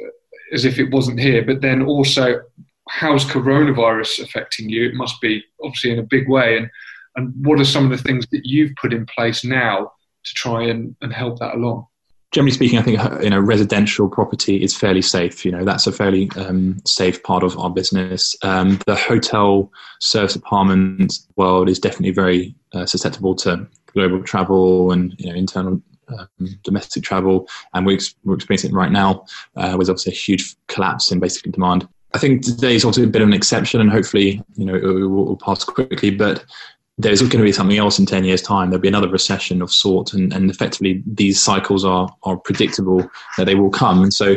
as 0.53 0.65
if 0.65 0.79
it 0.79 0.91
wasn't 0.91 1.19
here, 1.19 1.45
but 1.45 1.61
then 1.61 1.83
also, 1.83 2.41
how's 2.89 3.25
coronavirus 3.25 4.23
affecting 4.23 4.69
you? 4.69 4.87
It 4.89 4.95
must 4.95 5.21
be 5.21 5.43
obviously 5.63 5.91
in 5.91 5.99
a 5.99 6.03
big 6.03 6.29
way. 6.29 6.57
And 6.57 6.71
and 7.17 7.33
what 7.47 7.61
are 7.61 7.65
some 7.65 7.91
of 7.91 7.97
the 7.97 8.03
things 8.03 8.27
that 8.33 8.43
you've 8.45 8.75
put 8.77 8.93
in 8.93 9.07
place 9.07 9.45
now 9.45 9.93
to 10.25 10.35
try 10.35 10.65
and, 10.65 10.97
and 11.01 11.13
help 11.13 11.39
that 11.39 11.55
along? 11.55 11.87
generally 12.35 12.51
speaking, 12.51 12.79
I 12.79 12.83
think 12.83 12.99
you 13.23 13.31
know 13.31 13.39
residential 13.39 14.09
property 14.09 14.63
is 14.63 14.77
fairly 14.77 15.01
safe. 15.01 15.45
You 15.45 15.53
know 15.53 15.65
that's 15.65 15.87
a 15.87 15.93
fairly 15.93 16.29
um, 16.37 16.77
safe 16.85 17.23
part 17.23 17.45
of 17.45 17.57
our 17.59 17.71
business. 17.71 18.37
Um, 18.43 18.81
the 18.87 18.97
hotel 18.97 19.71
service 20.01 20.35
apartment 20.35 21.21
world 21.37 21.69
is 21.69 21.79
definitely 21.79 22.11
very 22.11 22.55
uh, 22.73 22.87
susceptible 22.87 23.37
to 23.37 23.67
global 23.95 24.23
travel 24.23 24.93
and 24.93 25.15
you 25.19 25.31
know 25.31 25.37
internal 25.37 25.81
um, 26.09 26.29
domestic 26.63 27.03
travel, 27.03 27.49
and 27.73 27.87
we're, 27.87 27.99
we're 28.25 28.35
experiencing 28.35 28.73
it 28.73 28.77
right 28.77 28.93
now. 28.93 29.25
Uh, 29.57 29.75
with 29.79 29.89
obviously 29.89 30.13
a 30.13 30.17
huge 30.17 30.55
collapse 30.69 31.11
in 31.11 31.21
basically 31.21 31.53
demand. 31.53 31.89
I 32.15 32.19
think 32.19 32.43
today 32.43 32.75
is 32.77 32.85
also 32.85 33.03
a 33.03 33.09
bit 33.09 33.23
of 33.23 33.29
an 33.29 33.35
exception, 33.35 33.81
and 33.81 33.91
hopefully, 33.91 34.43
you 34.57 34.65
know, 34.65 34.75
it 34.75 34.83
will, 34.83 35.27
will 35.27 35.37
pass 35.37 35.65
quickly. 35.65 36.11
But 36.11 36.45
there's 36.97 37.21
going 37.21 37.31
to 37.31 37.43
be 37.43 37.53
something 37.53 37.77
else 37.77 37.99
in 37.99 38.07
10 38.07 38.25
years 38.25 38.41
time. 38.41 38.71
There'll 38.71 38.81
be 38.81 38.89
another 38.89 39.09
recession 39.09 39.63
of 39.63 39.73
sort 39.73 40.13
and, 40.13 40.33
and 40.33 40.49
effectively 40.49 41.03
these 41.07 41.43
cycles 41.43 41.85
are, 41.85 42.09
are 42.23 42.37
predictable 42.37 43.09
that 43.37 43.45
they 43.45 43.57
will 43.57 43.71
come. 43.71 44.03
And 44.03 44.15
so 44.15 44.37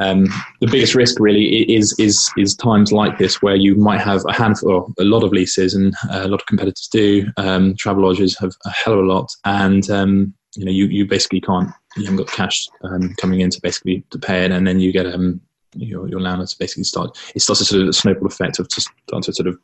um, 0.00 0.26
the 0.60 0.68
biggest 0.68 0.94
risk 0.94 1.18
really 1.18 1.70
is 1.70 1.94
is 1.98 2.30
is 2.36 2.54
times 2.54 2.92
like 2.92 3.18
this 3.18 3.42
where 3.42 3.56
you 3.56 3.74
might 3.74 4.00
have 4.00 4.22
a 4.28 4.32
handful 4.32 4.70
or 4.70 4.88
a 4.98 5.04
lot 5.04 5.24
of 5.24 5.32
leases 5.32 5.74
and 5.74 5.94
a 6.10 6.28
lot 6.28 6.40
of 6.40 6.46
competitors 6.46 6.88
do 6.90 7.26
um, 7.36 7.74
Travelodges 7.74 8.38
have 8.40 8.52
a 8.64 8.70
hell 8.70 8.94
of 8.94 9.00
a 9.00 9.02
lot 9.02 9.32
and 9.44 9.90
um, 9.90 10.34
you 10.54 10.64
know 10.64 10.70
you, 10.70 10.86
you 10.86 11.04
basically 11.04 11.40
can't 11.40 11.70
you 11.96 12.04
haven't 12.04 12.18
got 12.18 12.28
cash 12.28 12.68
um, 12.84 13.12
coming 13.20 13.40
in 13.40 13.50
to 13.50 13.60
basically 13.60 14.04
to 14.10 14.18
pay 14.18 14.44
it 14.44 14.52
and 14.52 14.66
then 14.66 14.78
you 14.78 14.92
get 14.92 15.06
um, 15.06 15.40
your 15.74 16.08
your 16.08 16.20
landlords 16.20 16.54
basically 16.54 16.84
start 16.84 17.16
it 17.34 17.40
starts 17.40 17.60
a 17.60 17.64
sort 17.64 17.86
of 17.86 17.94
snowball 17.94 18.26
effect 18.26 18.58
of 18.58 18.68
just 18.68 18.88
starting 19.06 19.22
to 19.22 19.32
sort 19.32 19.46
of 19.46 19.58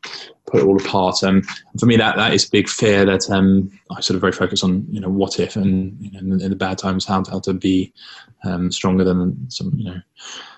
put 0.47 0.61
it 0.61 0.67
all 0.67 0.81
apart. 0.81 1.23
Um, 1.23 1.43
for 1.79 1.87
me, 1.87 1.97
that 1.97 2.17
that 2.17 2.35
is 2.35 2.47
a 2.47 2.51
big 2.51 2.69
fear 2.69 3.05
that 3.05 3.29
um, 3.31 3.71
I 3.91 4.01
sort 4.01 4.17
of 4.17 4.21
very 4.21 4.33
focus 4.33 4.63
on 4.63 4.87
you 4.91 5.01
know 5.01 5.09
what 5.09 5.41
if 5.41 5.57
and 5.57 5.97
you 6.01 6.11
know, 6.13 6.19
in, 6.19 6.41
in, 6.41 6.51
the 6.51 6.57
bad 6.57 6.79
times 6.79 7.05
how, 7.05 7.25
how 7.31 7.41
to 7.41 7.55
be 7.55 7.93
um, 8.45 8.71
stronger 8.71 9.05
than 9.05 9.51
some 9.51 9.73
you 9.77 9.85
know 9.85 10.01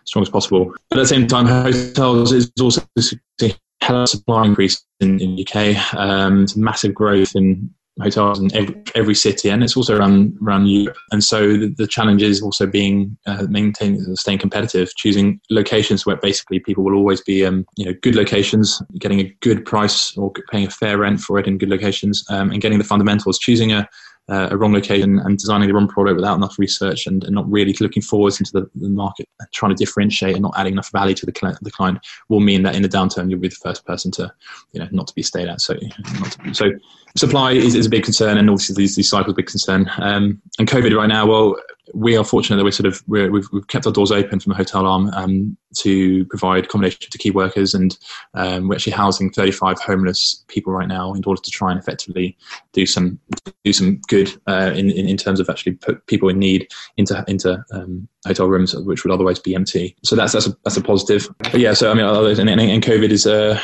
strong 0.05 0.23
as 0.23 0.31
possible. 0.31 0.73
But 0.91 0.99
at 0.99 1.03
the 1.03 1.09
same 1.09 1.27
time, 1.27 1.47
hotels 1.47 2.33
is 2.33 2.51
also 2.61 2.83
a 2.99 4.07
supply 4.07 4.45
increase 4.45 4.85
in, 5.01 5.21
in 5.21 5.39
UK. 5.41 5.95
Um, 5.95 6.47
massive 6.57 6.95
growth 6.95 7.37
in 7.37 7.71
hotels 8.01 8.39
in 8.41 8.55
every, 8.55 8.83
every, 8.95 9.15
city, 9.15 9.49
and 9.49 9.63
it's 9.63 9.77
also 9.77 9.97
around 9.97 10.37
around 10.43 10.67
Europe. 10.67 10.97
And 11.11 11.25
so 11.25 11.57
the, 11.57 11.69
the 11.69 11.87
challenge 11.87 12.23
is 12.23 12.43
also 12.43 12.67
being 12.67 13.17
uh, 13.27 13.47
maintaining, 13.49 14.01
staying 14.17 14.39
competitive, 14.39 14.95
choosing 14.97 15.41
locations 15.51 16.05
where 16.05 16.17
basically 16.17 16.59
people 16.59 16.85
will 16.85 16.95
always 16.95 17.21
be, 17.21 17.45
um, 17.45 17.67
you 17.77 17.87
know, 17.87 17.95
good 18.03 18.15
locations, 18.15 18.83
getting 18.99 19.21
a 19.21 19.37
good 19.41 19.65
price 19.65 20.17
or 20.17 20.33
paying 20.51 20.67
a 20.67 20.71
fair 20.71 20.99
rent 20.99 21.21
for 21.21 21.39
it 21.39 21.47
in 21.47 21.59
good 21.59 21.71
locations, 21.71 22.25
um, 22.31 22.51
and 22.51 22.61
getting 22.61 22.79
the 22.79 22.85
fundamentals. 22.85 23.39
Choosing 23.39 23.73
a 23.73 23.89
uh, 24.29 24.49
a 24.51 24.57
wrong 24.57 24.73
location 24.73 25.21
and 25.21 25.39
designing 25.39 25.69
the 25.69 25.75
wrong 25.75 25.87
product 25.87 26.17
without 26.17 26.37
enough 26.37 26.59
research 26.59 27.07
and, 27.07 27.23
and 27.25 27.35
not 27.35 27.49
really 27.51 27.75
looking 27.81 28.03
forwards 28.03 28.41
into 28.41 28.51
the, 28.53 28.69
the, 28.75 28.89
market, 28.89 29.29
trying 29.53 29.75
to 29.75 29.77
differentiate 29.77 30.35
and 30.35 30.43
not 30.43 30.55
adding 30.57 30.73
enough 30.73 30.91
value 30.91 31.15
to 31.15 31.27
the 31.27 31.33
client, 31.33 31.59
the 31.63 31.71
client 31.71 31.99
will 32.29 32.41
mean 32.41 32.63
that 32.63 32.75
in 32.75 32.83
the 32.83 32.89
downturn 32.89 33.31
you'll 33.31 33.39
be 33.39 33.49
the 33.49 33.55
first 33.55 33.87
person 33.87 34.11
to, 34.11 34.33
you 34.73 34.81
know, 34.81 34.89
not 34.91 35.07
to 35.07 35.15
be 35.15 35.23
stayed 35.23 35.49
at. 35.49 35.61
So, 35.61 35.75
be, 35.75 36.53
so 36.53 36.73
supply 37.15 37.53
is, 37.53 37.77
is, 37.77 37.87
a 37.87 37.91
big 37.91 38.03
concern, 38.03 38.37
and 38.37 38.51
obviously 38.51 38.75
these, 38.75 38.97
these 38.97 39.09
cycles 39.09 39.33
a 39.33 39.37
big 39.37 39.47
concern. 39.47 39.89
Um, 39.99 40.43
and 40.59 40.69
COVID 40.69 40.97
right 40.97 41.09
now, 41.09 41.27
well, 41.27 41.57
we 41.95 42.17
are 42.17 42.25
fortunate 42.25 42.57
that 42.57 42.65
we're 42.65 42.71
sort 42.71 42.87
of 42.87 43.03
we 43.07 43.21
have 43.21 43.31
we've 43.31 43.67
kept 43.69 43.87
our 43.87 43.93
doors 43.93 44.11
open 44.11 44.41
from 44.41 44.51
the 44.51 44.57
hotel 44.57 44.87
arm 44.87 45.09
um, 45.15 45.57
to 45.77 46.25
provide 46.27 46.65
accommodation 46.65 47.11
to 47.11 47.19
key 47.19 47.31
workers, 47.31 47.75
and 47.75 47.99
um, 48.35 48.69
we're 48.69 48.75
actually 48.75 48.93
housing 48.93 49.31
35 49.31 49.79
homeless 49.81 50.45
people 50.49 50.73
right 50.73 50.89
now 50.89 51.15
in 51.15 51.23
order 51.27 51.41
to 51.41 51.51
try 51.51 51.71
and 51.71 51.79
effectively 51.79 52.37
do 52.73 52.87
some 52.87 53.19
do 53.65 53.73
some 53.73 54.01
good 54.09 54.31
uh, 54.47 54.73
in, 54.75 54.91
in, 54.91 55.09
in 55.09 55.17
terms 55.17 55.41
of 55.41 55.49
actually 55.49 55.73
put 55.73 56.05
people 56.07 56.29
in 56.29 56.39
need 56.39 56.69
into 56.97 57.25
into 57.29 57.63
um, 57.73 58.09
hotel 58.27 58.49
rooms 58.49 58.75
which 58.75 59.05
would 59.05 59.13
otherwise 59.13 59.39
be 59.39 59.55
empty. 59.55 59.97
So 60.03 60.17
that's 60.17 60.33
that's 60.33 60.47
a 60.47 60.57
that's 60.65 60.77
a 60.77 60.83
positive. 60.83 61.29
But 61.39 61.61
yeah, 61.61 61.75
so 61.75 61.91
I 61.91 61.95
mean, 61.95 62.05
and, 62.05 62.49
and, 62.49 62.83
COVID 62.83 63.11
is 63.11 63.27
uh, 63.27 63.61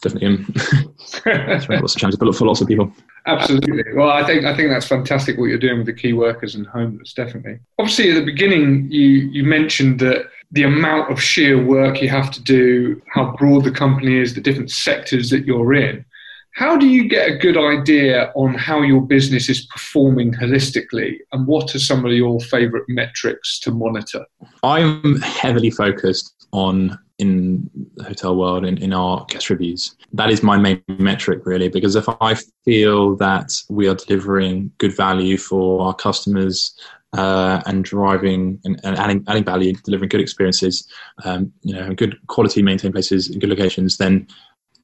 definitely 0.00 0.28
um, 0.28 0.54
lots 1.80 1.94
of 1.94 2.00
challenges, 2.00 2.18
but 2.18 2.34
for 2.34 2.46
lots 2.46 2.60
of 2.60 2.68
people. 2.68 2.92
Absolutely. 3.26 3.92
Well, 3.94 4.10
I 4.10 4.24
think 4.24 4.44
I 4.44 4.56
think 4.56 4.70
that's 4.70 4.86
fantastic 4.86 5.36
what 5.36 5.46
you're 5.46 5.58
doing 5.58 5.78
with 5.78 5.86
the 5.86 5.92
key 5.92 6.12
workers 6.12 6.54
and 6.54 6.66
homeless. 6.66 7.12
Definitely. 7.12 7.58
Obviously, 7.78 8.10
at 8.10 8.14
the 8.14 8.24
beginning, 8.24 8.90
you 8.90 9.08
you 9.08 9.44
mentioned 9.44 9.98
that 10.00 10.26
the 10.52 10.62
amount 10.62 11.10
of 11.10 11.20
sheer 11.20 11.62
work 11.62 12.00
you 12.00 12.08
have 12.08 12.30
to 12.30 12.42
do, 12.42 13.02
how 13.12 13.34
broad 13.36 13.64
the 13.64 13.70
company 13.70 14.18
is, 14.18 14.34
the 14.34 14.40
different 14.40 14.70
sectors 14.70 15.30
that 15.30 15.44
you're 15.44 15.74
in. 15.74 16.04
How 16.52 16.76
do 16.76 16.86
you 16.86 17.06
get 17.06 17.28
a 17.28 17.36
good 17.36 17.58
idea 17.58 18.32
on 18.34 18.54
how 18.54 18.80
your 18.80 19.02
business 19.02 19.50
is 19.50 19.66
performing 19.66 20.32
holistically, 20.32 21.16
and 21.32 21.46
what 21.46 21.74
are 21.74 21.78
some 21.78 22.06
of 22.06 22.12
your 22.12 22.40
favourite 22.40 22.86
metrics 22.88 23.58
to 23.60 23.72
monitor? 23.72 24.24
I'm 24.62 25.20
heavily 25.20 25.70
focused 25.70 26.46
on 26.52 26.98
in 27.18 27.70
the 27.96 28.04
hotel 28.04 28.36
world 28.36 28.64
in, 28.64 28.76
in 28.78 28.92
our 28.92 29.24
guest 29.28 29.48
reviews. 29.50 29.96
That 30.12 30.30
is 30.30 30.42
my 30.42 30.56
main 30.56 30.82
metric 30.98 31.46
really, 31.46 31.68
because 31.68 31.96
if 31.96 32.06
I 32.20 32.36
feel 32.64 33.16
that 33.16 33.52
we 33.68 33.88
are 33.88 33.94
delivering 33.94 34.70
good 34.78 34.94
value 34.96 35.38
for 35.38 35.82
our 35.82 35.94
customers 35.94 36.78
uh, 37.16 37.62
and 37.66 37.84
driving 37.84 38.60
and, 38.64 38.78
and, 38.84 38.98
adding, 38.98 39.24
adding 39.28 39.44
value, 39.44 39.72
delivering 39.84 40.08
good 40.08 40.20
experiences, 40.20 40.86
um, 41.24 41.52
you 41.62 41.74
know, 41.74 41.94
good 41.94 42.18
quality 42.26 42.62
maintained 42.62 42.94
places 42.94 43.30
in 43.30 43.38
good 43.38 43.50
locations, 43.50 43.96
then 43.96 44.26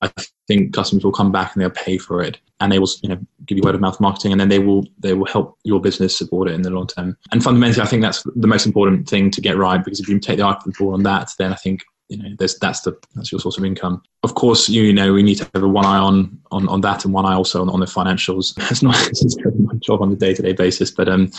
I 0.03 0.11
think 0.49 0.75
customers 0.75 1.05
will 1.05 1.13
come 1.13 1.31
back 1.31 1.55
and 1.55 1.63
they'll 1.63 1.71
pay 1.71 1.97
for 1.97 2.23
it, 2.23 2.41
and 2.59 2.73
they 2.73 2.81
will, 2.81 2.89
you 3.03 3.09
know, 3.09 3.19
give 3.47 3.57
you 3.57 3.63
word 3.63 3.77
of 3.77 3.81
mouth 3.81 4.01
marketing, 4.01 4.33
and 4.33 4.41
then 4.41 4.49
they 4.49 4.59
will 4.59 4.85
they 4.99 5.15
will 5.15 5.27
help 5.27 5.59
your 5.63 5.81
business 5.81 6.19
support 6.19 6.49
it 6.49 6.55
in 6.55 6.63
the 6.63 6.71
long 6.71 6.89
term. 6.89 7.17
And 7.31 7.43
fundamentally, 7.43 7.83
I 7.83 7.87
think 7.87 8.03
that's 8.03 8.25
the 8.35 8.49
most 8.49 8.67
important 8.67 9.09
thing 9.09 9.31
to 9.31 9.41
get 9.41 9.57
right 9.57 9.83
because 9.83 10.01
if 10.01 10.09
you 10.09 10.19
take 10.19 10.39
the 10.39 10.43
eye 10.43 10.51
off 10.51 10.65
the 10.65 10.73
ball 10.77 10.95
on 10.95 11.05
that, 11.05 11.31
then 11.39 11.53
I 11.53 11.57
think 11.57 11.85
you 12.13 12.23
know 12.23 12.37
that's 12.39 12.81
the 12.83 12.97
that's 13.15 13.33
your 13.33 13.41
source 13.41 13.57
of 13.57 13.65
income 13.65 14.03
of 14.23 14.35
course 14.35 14.69
you 14.69 14.93
know 14.93 15.13
we 15.13 15.23
need 15.23 15.37
to 15.37 15.49
have 15.55 15.63
a 15.63 15.69
one 15.69 15.87
eye 15.87 15.99
on 15.99 16.39
on, 16.51 16.69
on 16.69 16.81
that 16.83 17.05
and 17.05 17.15
one 17.15 17.25
eye 17.25 17.35
also 17.35 17.63
on, 17.63 17.71
on 17.71 17.81
the 17.81 17.87
financials 17.87 18.55
it's 18.71 18.83
not 18.83 18.95
necessarily 19.07 19.59
my 19.59 19.75
job 19.77 20.03
on 20.03 20.13
a 20.13 20.17
day-to-day 20.17 20.53
basis 20.53 20.91
but 20.91 21.09
um 21.09 21.31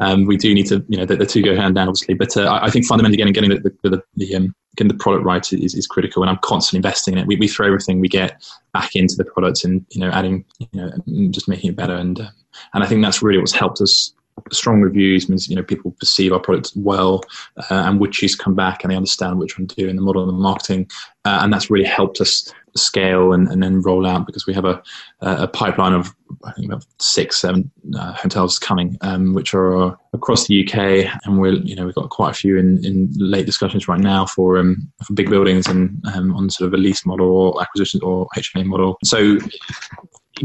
um, 0.00 0.26
we 0.26 0.36
do 0.36 0.54
need 0.54 0.66
to, 0.66 0.84
you 0.88 0.96
know, 0.96 1.04
the, 1.04 1.16
the 1.16 1.26
two 1.26 1.42
go 1.42 1.56
hand 1.56 1.74
down, 1.74 1.88
obviously. 1.88 2.14
But 2.14 2.36
uh, 2.36 2.44
I, 2.44 2.66
I 2.66 2.70
think 2.70 2.86
fundamentally, 2.86 3.16
getting 3.16 3.32
getting 3.32 3.50
the 3.50 3.74
the, 3.82 3.90
the, 3.90 4.02
the 4.14 4.36
um, 4.36 4.54
getting 4.76 4.96
the 4.96 5.02
product 5.02 5.24
right 5.24 5.52
is, 5.52 5.74
is 5.74 5.88
critical, 5.88 6.22
and 6.22 6.30
I'm 6.30 6.38
constantly 6.42 6.78
investing 6.78 7.14
in 7.14 7.18
it. 7.18 7.26
We, 7.26 7.34
we 7.34 7.48
throw 7.48 7.66
everything 7.66 7.98
we 7.98 8.08
get 8.08 8.40
back 8.72 8.94
into 8.94 9.16
the 9.16 9.24
product, 9.24 9.64
and 9.64 9.84
you 9.90 10.00
know, 10.00 10.10
adding, 10.10 10.44
you 10.60 10.68
know, 10.72 10.92
just 11.30 11.48
making 11.48 11.70
it 11.70 11.76
better. 11.76 11.94
And 11.94 12.20
uh, 12.20 12.30
and 12.74 12.84
I 12.84 12.86
think 12.86 13.02
that's 13.02 13.22
really 13.22 13.38
what's 13.38 13.52
helped 13.52 13.80
us 13.80 14.14
strong 14.52 14.80
reviews 14.80 15.28
means 15.28 15.48
you 15.48 15.56
know 15.56 15.62
people 15.62 15.90
perceive 15.98 16.32
our 16.32 16.40
product 16.40 16.72
well 16.76 17.22
uh, 17.56 17.84
and 17.86 18.00
would 18.00 18.12
choose 18.12 18.36
to 18.36 18.42
come 18.42 18.54
back 18.54 18.82
and 18.82 18.90
they 18.90 18.96
understand 18.96 19.38
we're 19.38 19.46
trying 19.46 19.68
to 19.68 19.76
do 19.76 19.88
in 19.88 19.96
the 19.96 20.02
model 20.02 20.22
and 20.22 20.28
the 20.28 20.42
marketing. 20.42 20.88
Uh, 21.24 21.40
and 21.42 21.52
that's 21.52 21.70
really 21.70 21.84
helped 21.84 22.20
us 22.20 22.52
scale 22.76 23.32
and, 23.32 23.48
and 23.48 23.62
then 23.62 23.82
roll 23.82 24.06
out 24.06 24.26
because 24.26 24.46
we 24.46 24.54
have 24.54 24.64
a, 24.64 24.82
a 25.20 25.48
pipeline 25.48 25.92
of 25.92 26.14
I 26.44 26.52
think 26.52 26.66
about 26.66 26.84
six 27.00 27.40
seven 27.40 27.70
uh, 27.98 28.12
hotels 28.12 28.58
coming 28.58 28.96
um, 29.00 29.34
which 29.34 29.54
are 29.54 29.98
across 30.12 30.46
the 30.46 30.64
UK 30.64 31.12
and 31.24 31.40
we're 31.40 31.54
you 31.54 31.74
know 31.74 31.86
we've 31.86 31.94
got 31.94 32.10
quite 32.10 32.30
a 32.30 32.34
few 32.34 32.56
in, 32.56 32.84
in 32.84 33.10
late 33.16 33.46
discussions 33.46 33.88
right 33.88 34.00
now 34.00 34.26
for 34.26 34.58
um, 34.58 34.90
for 35.04 35.12
big 35.14 35.30
buildings 35.30 35.66
and 35.66 36.02
um, 36.14 36.34
on 36.36 36.50
sort 36.50 36.68
of 36.68 36.74
a 36.74 36.76
lease 36.76 37.04
model 37.04 37.28
or 37.28 37.62
acquisition 37.62 38.00
or 38.02 38.28
HMA 38.36 38.64
model. 38.64 38.98
So 39.04 39.38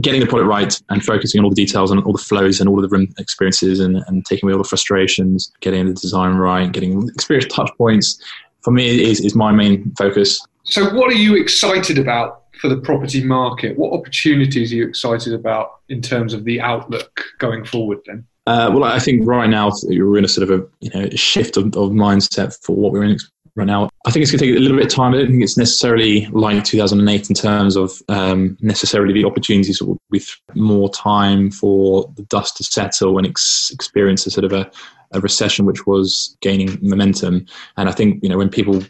getting 0.01 0.21
the 0.21 0.27
product 0.27 0.47
right 0.47 0.82
and 0.89 1.03
focusing 1.03 1.39
on 1.39 1.45
all 1.45 1.49
the 1.49 1.56
details 1.56 1.91
and 1.91 2.01
all 2.03 2.13
the 2.13 2.17
flows 2.17 2.60
and 2.60 2.69
all 2.69 2.84
of 2.84 2.89
the 2.89 2.95
room 2.95 3.13
experiences 3.17 3.79
and, 3.79 4.03
and 4.08 4.25
taking 4.25 4.47
away 4.47 4.53
all 4.53 4.62
the 4.62 4.67
frustrations, 4.67 5.51
getting 5.62 5.86
the 5.86 5.93
design 5.93 6.36
right, 6.36 6.71
getting 6.71 7.08
experience 7.10 7.53
touch 7.53 7.71
points, 7.77 8.21
for 8.62 8.71
me 8.71 9.03
is, 9.03 9.19
is 9.19 9.36
my 9.36 9.51
main 9.51 9.93
focus. 9.97 10.39
So, 10.63 10.93
what 10.93 11.12
are 11.12 11.15
you 11.15 11.36
excited 11.36 11.97
about 11.97 12.43
for 12.60 12.69
the 12.69 12.77
property 12.77 13.23
market? 13.23 13.77
What 13.77 13.93
opportunities 13.93 14.71
are 14.71 14.75
you 14.75 14.88
excited 14.88 15.34
about 15.34 15.79
in 15.89 16.01
terms 16.01 16.34
of 16.34 16.45
the 16.45 16.62
outlook 16.62 17.21
going 17.39 17.65
forward 17.65 17.99
then? 18.06 18.25
Uh, 18.45 18.69
well, 18.73 18.84
I 18.84 18.99
think 18.99 19.25
right 19.25 19.49
now 19.49 19.71
we're 19.84 20.17
in 20.17 20.25
a 20.25 20.29
sort 20.29 20.49
of 20.49 20.60
a 20.60 20.65
you 20.82 20.89
know 20.93 21.10
shift 21.12 21.58
of, 21.58 21.65
of 21.67 21.91
mindset 21.91 22.58
for 22.63 22.75
what 22.75 22.91
we're 22.91 23.03
in, 23.03 23.17
right 23.56 23.68
now. 23.68 23.89
I 24.06 24.12
think 24.12 24.24
it's 24.24 24.32
going 24.32 24.39
to 24.39 24.46
take 24.46 24.56
a 24.56 24.60
little 24.60 24.78
bit 24.78 24.88
of 24.88 24.92
time. 24.92 25.13
I 25.13 25.18
don't 25.18 25.28
think 25.28 25.44
it's 25.44 25.58
necessarily 25.58 26.26
like 26.28 26.63
2008 26.63 27.30
in 27.30 27.36
terms 27.36 27.76
of 27.76 28.02
um, 28.10 28.58
necessarily 28.62 29.13
the 29.13 29.26
opportunities 29.26 29.82
with 30.10 30.30
more 30.56 30.89
time 30.89 31.52
for 31.52 32.12
the 32.16 32.24
dust 32.24 32.58
to 32.58 32.63
settle 32.63 33.18
and 33.18 33.28
ex- 33.28 33.72
experience 33.74 34.26
a 34.26 34.32
sort 34.32 34.46
of 34.46 34.54
a, 34.54 34.70
a, 35.12 35.20
recession 35.20 35.66
which 35.66 35.86
was 35.86 36.36
gaining 36.42 36.78
momentum. 36.82 37.46
And 37.78 37.88
I 37.88 37.92
think, 37.92 38.24
you 38.24 38.30
know, 38.30 38.38
when 38.38 38.50
people, 38.50 38.84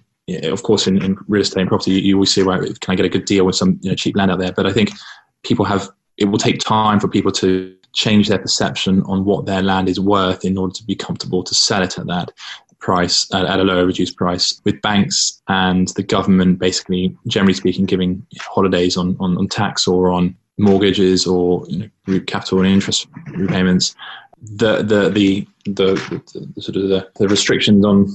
of 0.43 0.63
course, 0.63 0.87
in, 0.87 1.03
in 1.03 1.17
real 1.27 1.41
estate 1.41 1.61
and 1.61 1.69
property, 1.69 1.91
you, 1.91 1.99
you 1.99 2.15
always 2.15 2.33
say, 2.33 2.43
right, 2.43 2.79
can 2.79 2.93
I 2.93 2.95
get 2.95 3.05
a 3.05 3.09
good 3.09 3.25
deal 3.25 3.45
with 3.45 3.55
some 3.55 3.79
you 3.81 3.89
know, 3.89 3.95
cheap 3.95 4.15
land 4.15 4.31
out 4.31 4.39
there? 4.39 4.53
But 4.53 4.65
I 4.65 4.71
think 4.71 4.91
people 5.43 5.65
have, 5.65 5.89
it 6.17 6.25
will 6.25 6.39
take 6.39 6.59
time 6.59 6.99
for 6.99 7.09
people 7.09 7.31
to 7.33 7.75
change 7.93 8.27
their 8.27 8.39
perception 8.39 9.03
on 9.03 9.23
what 9.23 9.45
their 9.45 9.61
land 9.61 9.87
is 9.87 9.99
worth 9.99 10.43
in 10.43 10.57
order 10.57 10.73
to 10.73 10.83
be 10.83 10.95
comfortable 10.95 11.43
to 11.43 11.53
sell 11.53 11.83
it 11.83 11.97
at 11.97 12.07
that 12.07 12.31
price 12.83 13.33
at, 13.33 13.59
a 13.59 13.63
lower 13.63 13.85
reduced 13.85 14.17
price 14.17 14.61
with 14.65 14.81
banks 14.81 15.41
and 15.47 15.87
the 15.95 16.03
government 16.03 16.59
basically 16.59 17.15
generally 17.27 17.53
speaking 17.53 17.85
giving 17.85 18.25
holidays 18.41 18.97
on, 18.97 19.15
on, 19.21 19.37
on 19.37 19.47
tax 19.47 19.87
or 19.87 20.11
on 20.11 20.35
mortgages 20.57 21.25
or 21.25 21.65
you 21.69 21.89
know, 22.07 22.19
capital 22.27 22.59
and 22.59 22.67
interest 22.67 23.07
repayments. 23.37 23.95
The 24.41 24.83
the 24.83 25.09
the, 25.09 25.47
the, 25.65 25.93
the, 26.33 26.43
the 26.55 26.61
sort 26.61 26.75
of 26.75 26.89
the, 26.89 27.09
the 27.15 27.29
restrictions 27.29 27.85
on 27.85 28.07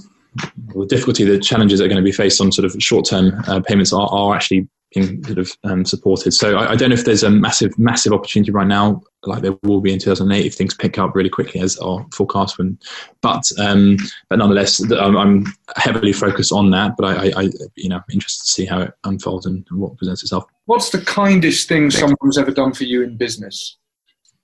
the 0.75 0.87
difficulty, 0.87 1.25
the 1.25 1.39
challenges 1.39 1.79
that 1.79 1.87
are 1.87 1.89
going 1.89 1.97
to 1.97 2.03
be 2.03 2.13
faced 2.13 2.39
on 2.41 2.53
sort 2.53 2.67
of 2.67 2.77
short-term 2.79 3.43
uh, 3.49 3.61
payments 3.61 3.95
are, 3.95 4.09
are 4.13 4.37
actually 4.37 4.69
being 4.95 5.23
sort 5.25 5.39
of 5.39 5.53
um, 5.65 5.85
supported. 5.85 6.33
So 6.33 6.57
I, 6.57 6.73
I, 6.73 6.77
don't 6.77 6.91
know 6.91 6.95
if 6.95 7.05
there's 7.05 7.23
a 7.23 7.31
massive, 7.31 7.79
massive 7.79 8.13
opportunity 8.13 8.51
right 8.51 8.67
now, 8.67 9.03
like 9.25 9.43
there 9.43 9.57
will 9.63 9.81
be 9.81 9.93
in 9.93 9.99
2008 9.99 10.47
if 10.47 10.55
things 10.55 10.75
pick 10.75 10.99
up 10.99 11.15
really 11.15 11.29
quickly 11.29 11.61
as 11.61 11.77
our 11.79 12.07
forecast. 12.15 12.59
When, 12.59 12.79
but 13.21 13.43
um, 13.59 13.99
but 14.31 14.39
nonetheless, 14.39 14.81
I'm, 14.93 15.17
I'm, 15.17 15.47
heavily 15.77 16.13
focused 16.13 16.53
on 16.53 16.71
that. 16.71 16.97
But 16.97 17.05
I, 17.05 17.43
I, 17.43 17.49
you 17.77 17.89
know, 17.89 18.01
interested 18.11 18.45
to 18.45 18.53
see 18.53 18.65
how 18.65 18.81
it 18.81 18.95
unfolds 19.05 19.47
and, 19.47 19.67
and 19.71 19.81
what 19.81 19.97
presents 19.99 20.23
itself. 20.23 20.45
What's 20.65 20.91
the 20.91 21.03
kindest 21.03 21.69
thing 21.69 21.91
someone's 21.91 22.39
ever 22.39 22.51
done 22.51 22.73
for 22.73 22.85
you 22.85 23.03
in 23.03 23.17
business? 23.17 23.77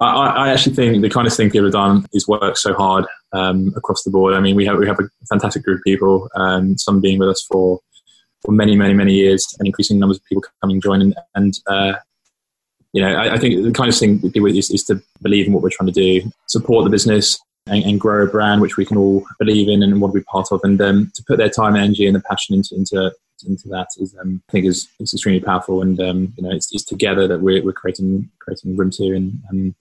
I, 0.00 0.26
I, 0.26 0.52
actually 0.52 0.74
think 0.74 1.00
the 1.02 1.08
kindest 1.08 1.36
thing 1.36 1.50
people 1.50 1.66
have 1.66 1.72
done 1.72 2.04
is 2.12 2.26
work 2.26 2.56
so 2.56 2.74
hard 2.74 3.06
um, 3.32 3.72
across 3.76 4.02
the 4.02 4.10
board. 4.10 4.34
I 4.34 4.40
mean, 4.40 4.56
we 4.56 4.66
have 4.66 4.76
we 4.76 4.86
have 4.86 4.98
a 4.98 5.08
fantastic 5.30 5.62
group 5.62 5.78
of 5.78 5.84
people, 5.84 6.28
um, 6.34 6.76
some 6.76 7.00
being 7.00 7.18
with 7.18 7.28
us 7.28 7.46
for 7.50 7.80
for 8.44 8.52
many, 8.52 8.76
many, 8.76 8.94
many 8.94 9.14
years, 9.14 9.46
and 9.58 9.66
increasing 9.66 9.98
numbers 9.98 10.18
of 10.18 10.24
people 10.26 10.44
coming 10.60 10.76
and 10.76 10.82
joining. 10.82 11.14
And 11.34 11.54
uh, 11.66 11.94
you 12.92 13.02
know, 13.02 13.14
I, 13.14 13.34
I, 13.34 13.38
think 13.38 13.64
the 13.64 13.72
kind 13.72 13.88
of 13.88 13.98
thing 13.98 14.20
is, 14.56 14.70
is 14.70 14.84
to 14.84 15.02
believe 15.20 15.46
in 15.46 15.52
what 15.52 15.62
we're 15.62 15.70
trying 15.70 15.92
to 15.92 15.92
do, 15.92 16.30
support 16.46 16.84
the 16.84 16.90
business, 16.90 17.40
and, 17.66 17.82
and, 17.84 17.98
grow 17.98 18.24
a 18.24 18.26
brand 18.26 18.60
which 18.60 18.76
we 18.76 18.84
can 18.84 18.96
all 18.96 19.26
believe 19.38 19.68
in 19.68 19.82
and 19.82 20.00
want 20.00 20.12
to 20.14 20.20
be 20.20 20.24
part 20.24 20.48
of, 20.52 20.60
and 20.62 20.80
um, 20.80 21.10
to 21.14 21.24
put 21.24 21.38
their 21.38 21.48
time, 21.48 21.76
energy, 21.76 22.06
and 22.06 22.14
the 22.14 22.20
passion 22.20 22.54
into 22.54 22.74
into 22.76 23.12
into 23.46 23.68
that 23.68 23.88
is, 23.98 24.14
um, 24.20 24.42
I 24.48 24.52
think, 24.52 24.66
is, 24.66 24.88
is 25.00 25.12
extremely 25.12 25.40
powerful. 25.40 25.82
And 25.82 26.00
um, 26.00 26.32
you 26.36 26.44
know, 26.44 26.50
it's, 26.50 26.72
it's, 26.72 26.84
together 26.84 27.26
that 27.26 27.40
we're, 27.40 27.64
we're 27.64 27.72
creating 27.72 28.30
creating 28.38 28.76
Room 28.76 28.90
Two, 28.90 29.14
and 29.14 29.40
um, 29.50 29.74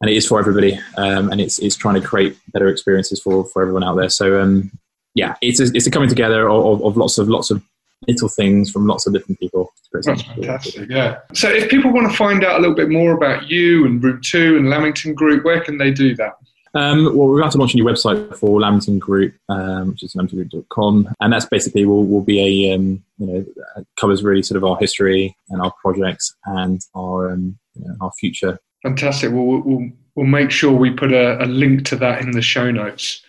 and 0.00 0.10
it 0.10 0.16
is 0.16 0.26
for 0.26 0.38
everybody, 0.38 0.80
um, 0.96 1.30
and 1.30 1.40
it's 1.40 1.58
it's 1.58 1.76
trying 1.76 2.00
to 2.00 2.06
create 2.06 2.38
better 2.52 2.68
experiences 2.68 3.20
for 3.20 3.44
for 3.44 3.60
everyone 3.60 3.84
out 3.84 3.96
there. 3.96 4.08
So 4.08 4.40
um, 4.40 4.70
yeah, 5.14 5.34
it's 5.42 5.60
a, 5.60 5.64
it's 5.74 5.86
a 5.86 5.90
coming 5.90 6.08
together 6.08 6.48
of, 6.48 6.82
of 6.82 6.96
lots 6.96 7.18
of 7.18 7.28
lots 7.28 7.50
of 7.50 7.62
little 8.06 8.28
things 8.28 8.70
from 8.70 8.86
lots 8.86 9.06
of 9.06 9.12
different 9.12 9.38
people. 9.40 9.72
That's 9.92 10.22
fantastic, 10.22 10.88
yeah. 10.88 11.18
So 11.34 11.48
if 11.50 11.68
people 11.68 11.92
want 11.92 12.10
to 12.10 12.16
find 12.16 12.44
out 12.44 12.58
a 12.58 12.60
little 12.60 12.74
bit 12.74 12.88
more 12.88 13.12
about 13.12 13.48
you 13.48 13.84
and 13.86 14.02
Room 14.02 14.20
2 14.22 14.56
and 14.56 14.70
Lamington 14.70 15.14
Group, 15.14 15.44
where 15.44 15.60
can 15.60 15.78
they 15.78 15.90
do 15.90 16.14
that? 16.16 16.34
Um, 16.72 17.04
well, 17.04 17.28
we're 17.28 17.40
about 17.40 17.52
to 17.52 17.58
launch 17.58 17.74
a 17.74 17.76
new 17.76 17.84
website 17.84 18.36
for 18.36 18.60
Lamington 18.60 19.00
Group, 19.00 19.34
um, 19.48 19.90
which 19.90 20.04
is 20.04 20.14
lamingtongroup.com, 20.14 21.14
and 21.20 21.32
that's 21.32 21.46
basically 21.46 21.84
will 21.84 22.06
will 22.06 22.20
be 22.22 22.68
a 22.68 22.74
um, 22.74 23.02
you 23.18 23.26
know 23.26 23.84
covers 23.98 24.22
really 24.22 24.42
sort 24.42 24.56
of 24.56 24.64
our 24.64 24.76
history 24.78 25.36
and 25.48 25.60
our 25.60 25.72
projects 25.82 26.36
and 26.46 26.80
our 26.94 27.32
um, 27.32 27.58
you 27.74 27.88
know, 27.88 27.96
our 28.00 28.12
future. 28.20 28.60
Fantastic. 28.84 29.32
Well, 29.32 29.44
we'll 29.44 29.90
we'll 30.14 30.26
make 30.26 30.52
sure 30.52 30.72
we 30.72 30.90
put 30.90 31.12
a, 31.12 31.42
a 31.42 31.46
link 31.46 31.84
to 31.86 31.96
that 31.96 32.20
in 32.20 32.30
the 32.30 32.42
show 32.42 32.70
notes. 32.70 33.22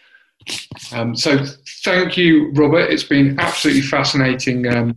Um, 0.94 1.16
so 1.16 1.44
thank 1.84 2.18
you, 2.18 2.52
Robert. 2.52 2.90
It's 2.90 3.04
been 3.04 3.40
absolutely 3.40 3.82
fascinating 3.82 4.68
um, 4.68 4.96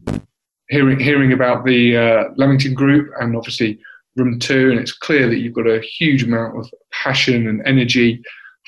hearing 0.68 0.98
hearing 0.98 1.32
about 1.32 1.64
the 1.64 1.96
uh, 1.96 2.74
Group 2.74 3.10
and 3.20 3.36
obviously 3.36 3.78
Room 4.16 4.38
Two. 4.38 4.70
And 4.70 4.80
it's 4.80 4.92
clear 4.92 5.28
that 5.28 5.38
you've 5.38 5.54
got 5.54 5.66
a 5.66 5.80
huge 5.80 6.22
amount 6.22 6.58
of 6.58 6.70
passion 6.92 7.48
and 7.48 7.62
energy 7.66 8.22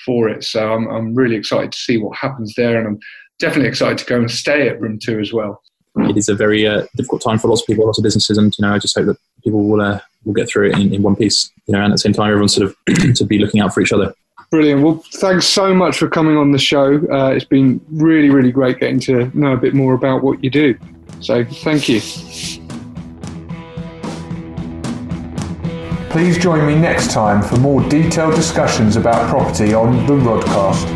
for 0.04 0.28
it. 0.28 0.44
So 0.44 0.72
I'm, 0.72 0.86
I'm 0.88 1.14
really 1.14 1.36
excited 1.36 1.72
to 1.72 1.78
see 1.78 1.98
what 1.98 2.16
happens 2.16 2.54
there, 2.56 2.78
and 2.78 2.86
I'm 2.86 2.98
definitely 3.38 3.68
excited 3.68 3.98
to 3.98 4.04
go 4.06 4.16
and 4.16 4.30
stay 4.30 4.68
at 4.68 4.80
Room 4.80 4.98
Two 4.98 5.18
as 5.20 5.32
well. 5.32 5.62
It 5.98 6.16
is 6.18 6.28
a 6.28 6.34
very 6.34 6.66
uh, 6.66 6.86
difficult 6.94 7.22
time 7.22 7.38
for 7.38 7.48
lots 7.48 7.62
of 7.62 7.66
people, 7.66 7.86
lots 7.86 7.98
of 7.98 8.04
businesses, 8.04 8.36
and 8.36 8.54
you 8.58 8.62
know 8.62 8.74
I 8.74 8.78
just 8.78 8.96
hope 8.96 9.06
that 9.06 9.16
people 9.42 9.66
will 9.68 9.80
uh, 9.80 10.00
will 10.24 10.34
get 10.34 10.48
through 10.48 10.70
it 10.70 10.78
in, 10.78 10.92
in 10.92 11.02
one 11.02 11.16
piece. 11.16 11.50
You 11.66 11.72
know, 11.72 11.82
and 11.82 11.92
at 11.92 11.94
the 11.94 11.98
same 11.98 12.12
time, 12.12 12.28
everyone 12.28 12.48
sort 12.48 12.68
of 12.68 13.14
to 13.14 13.24
be 13.24 13.38
looking 13.38 13.60
out 13.60 13.72
for 13.72 13.80
each 13.80 13.92
other. 13.92 14.12
Brilliant. 14.56 14.82
Well, 14.82 15.04
thanks 15.12 15.46
so 15.46 15.74
much 15.74 15.98
for 15.98 16.08
coming 16.08 16.38
on 16.38 16.50
the 16.50 16.58
show. 16.58 16.94
Uh, 17.12 17.28
it's 17.28 17.44
been 17.44 17.78
really, 17.90 18.30
really 18.30 18.50
great 18.50 18.80
getting 18.80 18.98
to 19.00 19.30
know 19.38 19.52
a 19.52 19.56
bit 19.58 19.74
more 19.74 19.92
about 19.92 20.22
what 20.22 20.42
you 20.42 20.48
do. 20.48 20.78
So, 21.20 21.44
thank 21.44 21.90
you. 21.90 22.00
Please 26.08 26.38
join 26.38 26.66
me 26.66 26.74
next 26.74 27.10
time 27.10 27.42
for 27.42 27.58
more 27.58 27.86
detailed 27.90 28.34
discussions 28.34 28.96
about 28.96 29.28
property 29.28 29.74
on 29.74 30.06
the 30.06 30.14
Rodcast. 30.14 30.86